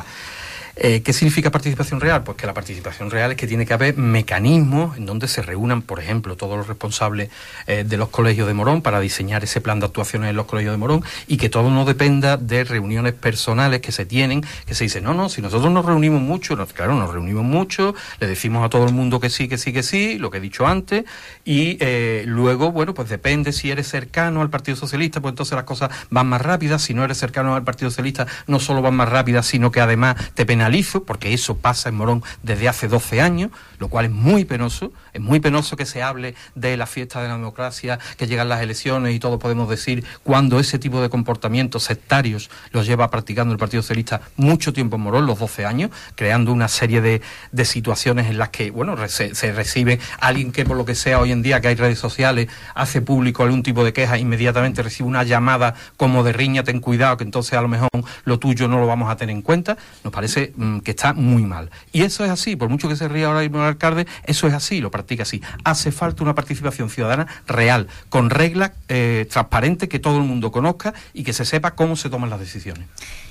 Eh, 0.77 1.03
¿Qué 1.03 1.12
significa 1.12 1.53
participación 1.53 2.01
real? 2.01 2.25
Pues 2.25 2.37
que 2.37 2.47
la 2.47 2.55
participación 2.55 3.11
real 3.11 3.31
es 3.31 3.37
que 3.37 3.47
tiene 3.47 3.64
que 3.64 3.75
haber 3.75 3.97
mecanismos 3.97 4.97
en 4.97 5.07
donde 5.07 5.29
se 5.29 5.41
reúnan, 5.41 5.83
por 5.83 6.01
ejemplo, 6.01 6.37
todos 6.37 6.57
los 6.57 6.66
responsables 6.66 7.31
eh, 7.68 7.85
de 7.87 7.97
los 7.97 8.09
colegios 8.09 8.49
de 8.49 8.55
Morón 8.55 8.83
para 8.83 8.99
diseñar 8.99 9.45
ese 9.45 9.61
plan 9.61 9.79
de 9.79 9.87
actuaciones 9.87 10.31
en 10.31 10.37
los 10.37 10.47
colegios 10.47 10.72
de 10.72 10.79
Morón 10.79 11.05
y 11.29 11.37
que 11.37 11.49
todo 11.49 11.70
no 11.70 11.85
dependa 11.85 12.37
de 12.37 12.64
reuniones 12.64 13.12
personales 13.12 13.81
que 13.81 13.93
se 13.93 14.05
tienen, 14.05 14.45
que 14.66 14.75
se 14.75 14.85
dice, 14.85 15.01
no, 15.01 15.14
no, 15.14 15.29
si 15.29 15.43
nosotros 15.43 15.70
nos 15.70 15.85
reunimos 15.85 16.20
mucho, 16.20 16.57
claro, 16.75 16.95
nos 16.97 17.12
reunimos 17.12 17.45
mucho, 17.45 17.95
le 18.18 18.27
decimos 18.27 18.64
a 18.64 18.68
todo 18.68 18.85
el 18.85 18.93
mundo 18.93 19.20
que 19.20 19.31
sí, 19.31 19.47
que 19.47 19.59
sí, 19.59 19.72
que 19.72 19.85
sí, 19.85 20.18
lo 20.18 20.31
que 20.33 20.39
he 20.39 20.41
dicho 20.41 20.66
antes, 20.66 21.05
y 21.45 21.77
eh, 21.81 22.25
luego, 22.27 22.72
bueno, 22.72 22.95
pues 22.95 23.09
depende 23.09 23.53
si 23.53 23.70
eres 23.70 23.87
cercano 23.87 24.43
al 24.43 24.51
Partido 24.51 24.77
Socialista, 24.77 25.20
pues 25.20 25.33
entonces 25.33 25.55
las 25.55 25.64
cosas 25.64 25.91
van 26.11 26.27
más 26.27 26.43
rápidas, 26.43 26.83
si 26.83 26.95
no 26.95 27.05
eres 27.05 27.18
cercano 27.18 27.55
al 27.55 27.62
Partido 27.62 27.91
Socialista, 27.91 28.27
no 28.49 28.59
solo 28.59 28.83
van 28.83 28.95
más 28.95 29.09
rápidas, 29.09 29.47
sino 29.47 29.70
que 29.70 29.81
además 29.81 30.16
te 30.35 30.45
penalizan 30.45 30.64
porque 31.05 31.33
eso 31.35 31.57
pasa 31.57 31.89
en 31.89 31.97
Morón 31.97 32.23
desde 32.43 32.69
hace 32.69 32.89
12 32.89 33.21
años, 33.21 33.51
lo 33.79 33.89
cual 33.89 34.07
es 34.07 34.11
muy 34.11 34.45
penoso. 34.45 34.93
Es 35.12 35.20
muy 35.20 35.41
penoso 35.41 35.77
que 35.77 35.87
se 35.87 36.03
hable 36.03 36.35
de 36.55 36.77
la 36.77 36.87
fiesta 36.87 37.22
de 37.22 37.29
la 37.29 37.35
democracia, 37.35 37.99
que 38.16 38.27
llegan 38.27 38.49
las 38.49 38.62
elecciones 38.62 39.14
y 39.14 39.18
todos 39.18 39.41
podemos 39.41 39.68
decir 39.68 40.05
cuando 40.22 40.59
ese 40.59 40.79
tipo 40.79 41.01
de 41.01 41.09
comportamientos 41.09 41.85
sectarios 41.85 42.51
los 42.72 42.87
lleva 42.87 43.11
practicando 43.11 43.53
el 43.53 43.59
Partido 43.59 43.83
Socialista 43.83 44.20
mucho 44.37 44.72
tiempo 44.72 44.97
en 44.97 45.03
Morón, 45.03 45.27
los 45.27 45.39
12 45.39 45.64
años, 45.64 45.91
creando 46.14 46.53
una 46.53 46.68
serie 46.68 47.01
de, 47.01 47.22
situaciones 47.64 48.27
en 48.27 48.37
las 48.37 48.51
que, 48.51 48.70
bueno, 48.70 48.95
se, 49.09 49.53
recibe 49.53 49.99
alguien 50.20 50.53
que 50.53 50.66
por 50.66 50.77
lo 50.77 50.85
que 50.85 50.95
sea 50.95 51.18
hoy 51.18 51.33
en 51.33 51.43
día 51.43 51.62
que 51.62 51.68
hay 51.68 51.75
redes 51.75 51.99
sociales 51.99 52.49
hace 52.75 53.01
público 53.01 53.43
algún 53.43 53.62
tipo 53.62 53.85
de 53.85 53.95
queja, 53.95 54.18
inmediatamente 54.18 54.83
recibe 54.83 55.09
una 55.09 55.22
llamada 55.22 55.75
como 55.97 56.22
de 56.25 56.35
riña, 56.35 56.62
ten 56.62 56.81
cuidado, 56.81 57.16
que 57.16 57.25
entonces 57.25 57.55
a 57.55 57.62
lo 57.62 57.68
mejor 57.68 57.89
lo 58.25 58.39
tuyo 58.39 58.68
no 58.68 58.79
lo 58.79 58.87
vamos 58.87 59.11
a 59.11 59.16
tener 59.16 59.35
en 59.35 59.43
cuenta. 59.43 59.79
Nos 60.03 60.12
parece 60.12 60.53
mm, 60.57 60.81
que 60.81 60.91
está 60.91 61.14
muy 61.14 61.43
mal. 61.43 61.70
Y 61.93 62.03
eso 62.03 62.25
es 62.25 62.31
así, 62.31 62.57
por 62.57 62.68
mucho 62.68 62.89
que 62.89 62.97
se 62.97 63.09
ría 63.09 63.29
ahora 63.29 63.41
alcalde, 63.75 64.07
eso 64.25 64.47
es 64.47 64.55
así, 64.55 64.81
lo 64.81 64.91
practica 64.91 65.22
así. 65.22 65.43
Hace 65.64 65.93
falta 65.93 66.22
una 66.22 66.35
participación 66.35 66.91
ciudadana 66.91 67.27
real, 67.47 67.89
con 68.09 68.31
reglas 68.31 68.72
eh, 68.89 69.27
transparentes 69.31 69.89
que 69.89 69.99
todo 69.99 70.18
el 70.18 70.25
mundo 70.25 70.51
conozca 70.51 70.95
y 71.12 71.25
que 71.25 71.33
se 71.33 71.45
sepa 71.45 71.72
cómo 71.72 71.97
se 71.97 72.11
toman 72.11 72.31
las 72.31 72.41
decisiones. 72.41 72.87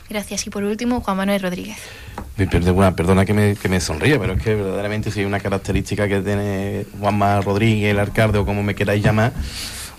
Gracias. 0.10 0.46
Y 0.46 0.50
por 0.50 0.64
último, 0.64 1.02
Juan 1.02 1.18
Manuel 1.18 1.42
Rodríguez. 1.42 1.78
Perdona, 2.36 2.96
perdona 2.96 3.26
que 3.26 3.34
me, 3.34 3.56
que 3.56 3.70
me 3.70 3.80
sonríe, 3.80 4.20
pero 4.20 4.34
es 4.34 4.44
que 4.44 4.54
verdaderamente 4.56 5.12
si 5.12 5.22
hay 5.22 5.26
una 5.26 5.40
característica 5.40 6.08
que 6.08 6.22
tiene 6.22 6.86
Juanma 7.00 7.42
Rodríguez, 7.42 7.92
el 7.92 8.00
alcalde 8.00 8.38
o 8.40 8.46
como 8.46 8.64
me 8.64 8.76
queráis 8.76 9.04
llamar, 9.04 9.34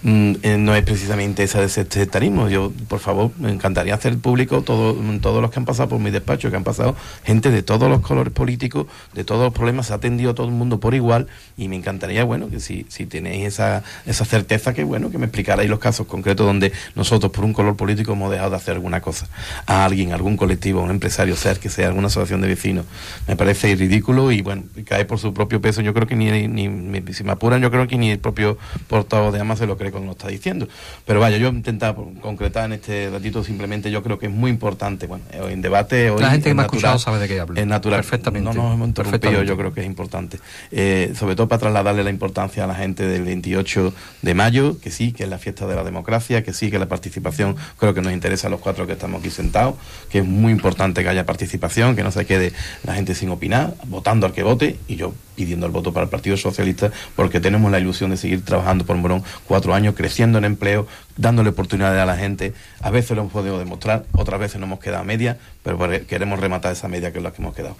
no 0.05 0.77
es 0.77 0.85
precisamente 0.85 1.43
ese 1.43 1.67
sectarismo. 1.69 2.49
Yo, 2.49 2.73
por 2.89 3.01
favor, 3.01 3.31
me 3.39 3.51
encantaría 3.51 3.95
hacer 3.95 4.19
público 4.19 4.63
todo, 4.63 4.95
todos 5.21 5.41
los 5.41 5.51
que 5.51 5.59
han 5.59 5.65
pasado 5.65 5.89
por 5.89 5.99
mi 5.99 6.11
despacho, 6.11 6.51
que 6.51 6.57
han 6.57 6.65
pasado 6.65 6.95
gente 7.25 7.51
de 7.51 7.63
todos 7.63 7.89
los 7.89 8.01
colores 8.01 8.33
políticos, 8.33 8.87
de 9.15 9.25
todos 9.25 9.43
los 9.43 9.55
problemas, 9.55 9.87
se 9.87 9.95
ha 9.95 9.97
atendido 9.97 10.33
a 10.33 10.35
todo 10.35 10.47
el 10.47 10.53
mundo 10.53 10.79
por 10.79 10.95
igual 10.95 11.27
y 11.57 11.69
me 11.69 11.77
encantaría, 11.77 12.25
bueno, 12.25 12.51
que 12.51 12.61
si, 12.61 12.85
si 12.89 13.07
tenéis 13.07 13.47
esa, 13.47 13.83
esa 14.05 14.25
certeza, 14.27 14.75
que 14.75 14.85
bueno, 14.85 15.11
que 15.11 15.17
me 15.17 15.25
explicarais 15.25 15.71
los 15.71 15.79
casos 15.79 16.07
concretos 16.07 16.47
donde 16.47 16.73
nosotros 16.95 17.33
por 17.33 17.45
un 17.45 17.55
color 17.55 17.77
político 17.77 18.13
hemos 18.13 18.31
dejado 18.31 18.51
de 18.51 18.57
hacer 18.57 18.75
alguna 18.75 19.01
cosa 19.01 19.29
a 19.67 19.87
alguien, 19.87 20.13
algún 20.13 20.37
colectivo, 20.37 20.83
un 20.83 20.91
empresario, 20.91 21.35
sea 21.35 21.55
que 21.55 21.71
sea 21.71 21.89
alguna 21.89 22.09
asociación 22.09 22.43
de 22.43 22.49
vecinos. 22.49 22.85
Me 23.27 23.37
parece 23.37 23.75
ridículo 23.75 24.33
y 24.33 24.43
bueno, 24.43 24.65
cae 24.85 25.05
por 25.05 25.19
su 25.19 25.33
propio 25.33 25.61
peso. 25.61 25.81
Yo 25.81 25.95
creo 25.95 26.07
que 26.07 26.17
ni, 26.17 26.49
ni, 26.49 27.03
si 27.15 27.25
me 27.25 27.33
apuran, 27.33 27.63
yo 27.63 27.71
creo 27.71 27.87
que 27.87 27.97
ni 27.97 28.11
el 28.11 28.19
propio 28.19 28.59
portavoz 28.89 29.33
de 29.33 29.41
AMA 29.41 29.57
se 29.57 29.67
lo 29.67 29.77
cree 29.77 29.94
nos 30.01 30.13
está 30.13 30.29
diciendo. 30.29 30.69
Pero 31.05 31.21
vaya, 31.21 31.37
yo 31.37 31.49
intentar 31.49 31.97
concretar 32.21 32.67
en 32.67 32.75
este 32.75 33.11
ratito 33.11 33.45
simplemente 33.45 33.91
yo 33.91 34.03
creo 34.03 34.19
que 34.19 34.27
es 34.27 34.33
muy 34.33 34.51
importante, 34.51 35.07
bueno, 35.07 35.25
en 35.33 35.63
debate 35.63 36.11
hoy 36.11 36.21
La 36.21 36.31
gente 36.31 36.51
que 36.51 36.55
me 36.55 36.63
ha 36.63 36.67
escuchado 36.67 36.99
sabe 36.99 37.19
de 37.19 37.29
qué 37.29 37.41
hablo. 37.41 37.59
Es 37.59 37.67
natural. 37.67 38.01
Perfectamente. 38.01 38.49
No 38.49 38.55
nos 38.55 38.75
hemos 38.75 38.89
interrumpido, 38.89 39.43
yo 39.43 39.57
creo 39.57 39.73
que 39.73 39.81
es 39.81 39.87
importante. 39.87 40.39
Eh, 40.71 41.13
sobre 41.19 41.37
todo 41.37 41.49
para 41.49 41.61
trasladarle 41.61 42.05
la 42.05 42.11
importancia 42.11 42.65
a 42.65 42.67
la 42.67 42.75
gente 42.75 43.07
del 43.07 43.25
28 43.25 43.95
de 44.23 44.35
mayo, 44.35 44.79
que 44.81 44.91
sí, 44.91 45.13
que 45.13 45.25
es 45.25 45.29
la 45.29 45.39
fiesta 45.39 45.67
de 45.67 45.75
la 45.75 45.85
democracia, 45.85 46.43
que 46.43 46.53
sí, 46.53 46.71
que 46.71 46.79
la 46.79 46.87
participación 46.87 47.57
creo 47.79 47.95
que 47.95 48.01
nos 48.01 48.13
interesa 48.13 48.49
a 48.49 48.51
los 48.51 48.61
cuatro 48.61 48.87
que 48.87 48.95
estamos 48.95 49.21
aquí 49.21 49.31
sentados, 49.31 49.75
que 50.11 50.19
es 50.21 50.25
muy 50.25 50.53
importante 50.53 51.03
que 51.03 51.09
haya 51.09 51.27
participación, 51.27 51.97
que 51.97 52.03
no 52.03 52.11
se 52.11 52.27
quede 52.27 52.53
la 52.85 52.95
gente 52.95 53.15
sin 53.15 53.31
opinar, 53.31 53.75
votando 53.87 54.27
al 54.27 54.33
que 54.33 54.43
vote, 54.43 54.79
y 54.89 54.97
yo 54.97 55.15
pidiendo 55.35 55.67
el 55.67 55.73
voto 55.73 55.93
para 55.93 56.05
el 56.05 56.11
Partido 56.11 56.37
Socialista, 56.37 56.91
porque 57.17 57.41
tenemos 57.41 57.71
la 57.71 57.79
ilusión 57.79 58.11
de 58.11 58.17
seguir 58.17 58.45
trabajando 58.45 58.85
por 58.85 58.97
Morón 58.97 59.23
cuatro 59.47 59.75
años, 59.75 59.84
creciendo 59.93 60.39
en 60.39 60.45
empleo, 60.45 60.87
dándole 61.17 61.51
oportunidades 61.51 62.01
a 62.01 62.07
la 62.07 62.17
gente. 62.17 62.55
A 62.81 62.91
veces 62.91 63.11
lo 63.17 63.23
hemos 63.23 63.33
podido 63.33 63.59
demostrar, 63.59 64.05
otras 64.13 64.41
veces 64.41 64.61
nos 64.61 64.69
hemos 64.69 64.81
quedado 64.81 65.03
a 65.03 65.05
media, 65.05 65.37
pero 65.63 65.79
queremos 66.07 66.39
rematar 66.41 66.73
esa 66.73 66.89
media 66.89 67.13
que 67.13 67.19
es 67.19 67.25
la 67.25 67.33
que 67.33 67.43
hemos 67.43 67.55
quedado. 67.55 67.77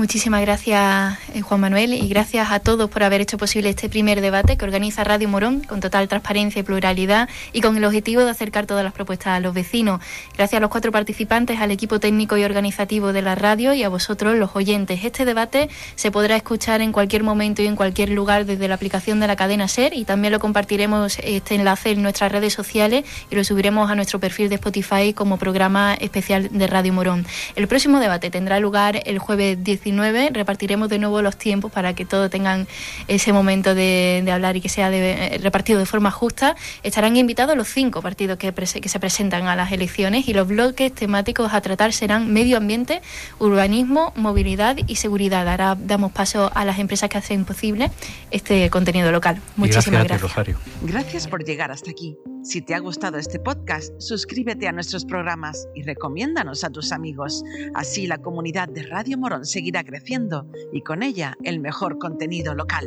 Muchísimas 0.00 0.40
gracias, 0.40 1.18
eh, 1.34 1.42
Juan 1.42 1.60
Manuel, 1.60 1.92
y 1.92 2.08
gracias 2.08 2.50
a 2.52 2.60
todos 2.60 2.88
por 2.88 3.02
haber 3.02 3.20
hecho 3.20 3.36
posible 3.36 3.68
este 3.68 3.90
primer 3.90 4.22
debate 4.22 4.56
que 4.56 4.64
organiza 4.64 5.04
Radio 5.04 5.28
Morón 5.28 5.60
con 5.60 5.80
total 5.80 6.08
transparencia 6.08 6.60
y 6.60 6.62
pluralidad 6.62 7.28
y 7.52 7.60
con 7.60 7.76
el 7.76 7.84
objetivo 7.84 8.24
de 8.24 8.30
acercar 8.30 8.64
todas 8.64 8.82
las 8.82 8.94
propuestas 8.94 9.36
a 9.36 9.40
los 9.40 9.52
vecinos. 9.52 10.00
Gracias 10.38 10.56
a 10.56 10.60
los 10.60 10.70
cuatro 10.70 10.90
participantes, 10.90 11.60
al 11.60 11.70
equipo 11.70 12.00
técnico 12.00 12.38
y 12.38 12.44
organizativo 12.44 13.12
de 13.12 13.20
la 13.20 13.34
radio 13.34 13.74
y 13.74 13.82
a 13.82 13.90
vosotros, 13.90 14.36
los 14.36 14.56
oyentes. 14.56 15.04
Este 15.04 15.26
debate 15.26 15.68
se 15.96 16.10
podrá 16.10 16.34
escuchar 16.34 16.80
en 16.80 16.92
cualquier 16.92 17.22
momento 17.22 17.60
y 17.60 17.66
en 17.66 17.76
cualquier 17.76 18.08
lugar 18.08 18.46
desde 18.46 18.68
la 18.68 18.76
aplicación 18.76 19.20
de 19.20 19.26
la 19.26 19.36
cadena 19.36 19.68
SER 19.68 19.92
y 19.92 20.06
también 20.06 20.32
lo 20.32 20.40
compartiremos 20.40 21.18
este 21.22 21.56
enlace 21.56 21.90
en 21.90 22.00
nuestras 22.00 22.32
redes 22.32 22.54
sociales 22.54 23.04
y 23.30 23.36
lo 23.36 23.44
subiremos 23.44 23.90
a 23.90 23.94
nuestro 23.96 24.18
perfil 24.18 24.48
de 24.48 24.54
Spotify 24.54 25.12
como 25.12 25.36
programa 25.36 25.92
especial 25.92 26.48
de 26.50 26.66
Radio 26.66 26.94
Morón. 26.94 27.26
El 27.54 27.68
próximo 27.68 28.00
debate 28.00 28.30
tendrá 28.30 28.60
lugar 28.60 29.02
el 29.04 29.18
jueves 29.18 29.62
19 29.62 29.89
repartiremos 30.32 30.88
de 30.88 30.98
nuevo 30.98 31.22
los 31.22 31.36
tiempos 31.36 31.70
para 31.72 31.94
que 31.94 32.04
todos 32.04 32.30
tengan 32.30 32.66
ese 33.08 33.32
momento 33.32 33.74
de, 33.74 34.22
de 34.24 34.32
hablar 34.32 34.56
y 34.56 34.60
que 34.60 34.68
sea 34.68 34.90
de, 34.90 35.38
repartido 35.42 35.78
de 35.78 35.86
forma 35.86 36.10
justa. 36.10 36.56
Estarán 36.82 37.16
invitados 37.16 37.56
los 37.56 37.68
cinco 37.68 38.02
partidos 38.02 38.38
que, 38.38 38.52
que 38.52 38.88
se 38.88 39.00
presentan 39.00 39.46
a 39.46 39.56
las 39.56 39.72
elecciones 39.72 40.28
y 40.28 40.34
los 40.34 40.48
bloques 40.48 40.94
temáticos 40.94 41.52
a 41.52 41.60
tratar 41.60 41.92
serán 41.92 42.32
medio 42.32 42.56
ambiente, 42.56 43.02
urbanismo, 43.38 44.12
movilidad 44.16 44.76
y 44.86 44.96
seguridad. 44.96 45.48
Ahora 45.48 45.76
damos 45.78 46.12
paso 46.12 46.50
a 46.54 46.64
las 46.64 46.78
empresas 46.78 47.08
que 47.08 47.18
hacen 47.18 47.44
posible 47.44 47.90
este 48.30 48.70
contenido 48.70 49.10
local. 49.12 49.40
Muchísimas 49.56 50.04
gracias. 50.04 50.20
gracias. 50.20 50.38
a 50.38 50.44
ti, 50.44 50.52
Rosario. 50.52 50.58
Gracias 50.82 51.28
por 51.28 51.44
llegar 51.44 51.70
hasta 51.70 51.90
aquí. 51.90 52.16
Si 52.42 52.62
te 52.62 52.74
ha 52.74 52.78
gustado 52.78 53.18
este 53.18 53.38
podcast, 53.38 53.92
suscríbete 54.00 54.66
a 54.66 54.72
nuestros 54.72 55.04
programas 55.04 55.68
y 55.74 55.82
recomiéndanos 55.82 56.64
a 56.64 56.70
tus 56.70 56.90
amigos. 56.90 57.44
Así 57.74 58.06
la 58.06 58.16
comunidad 58.16 58.68
de 58.68 58.82
Radio 58.84 59.18
Morón 59.18 59.44
seguirá 59.70 59.84
creciendo 59.84 60.48
y 60.72 60.80
con 60.82 61.04
ella 61.04 61.36
el 61.44 61.60
mejor 61.60 61.98
contenido 61.98 62.54
local. 62.56 62.86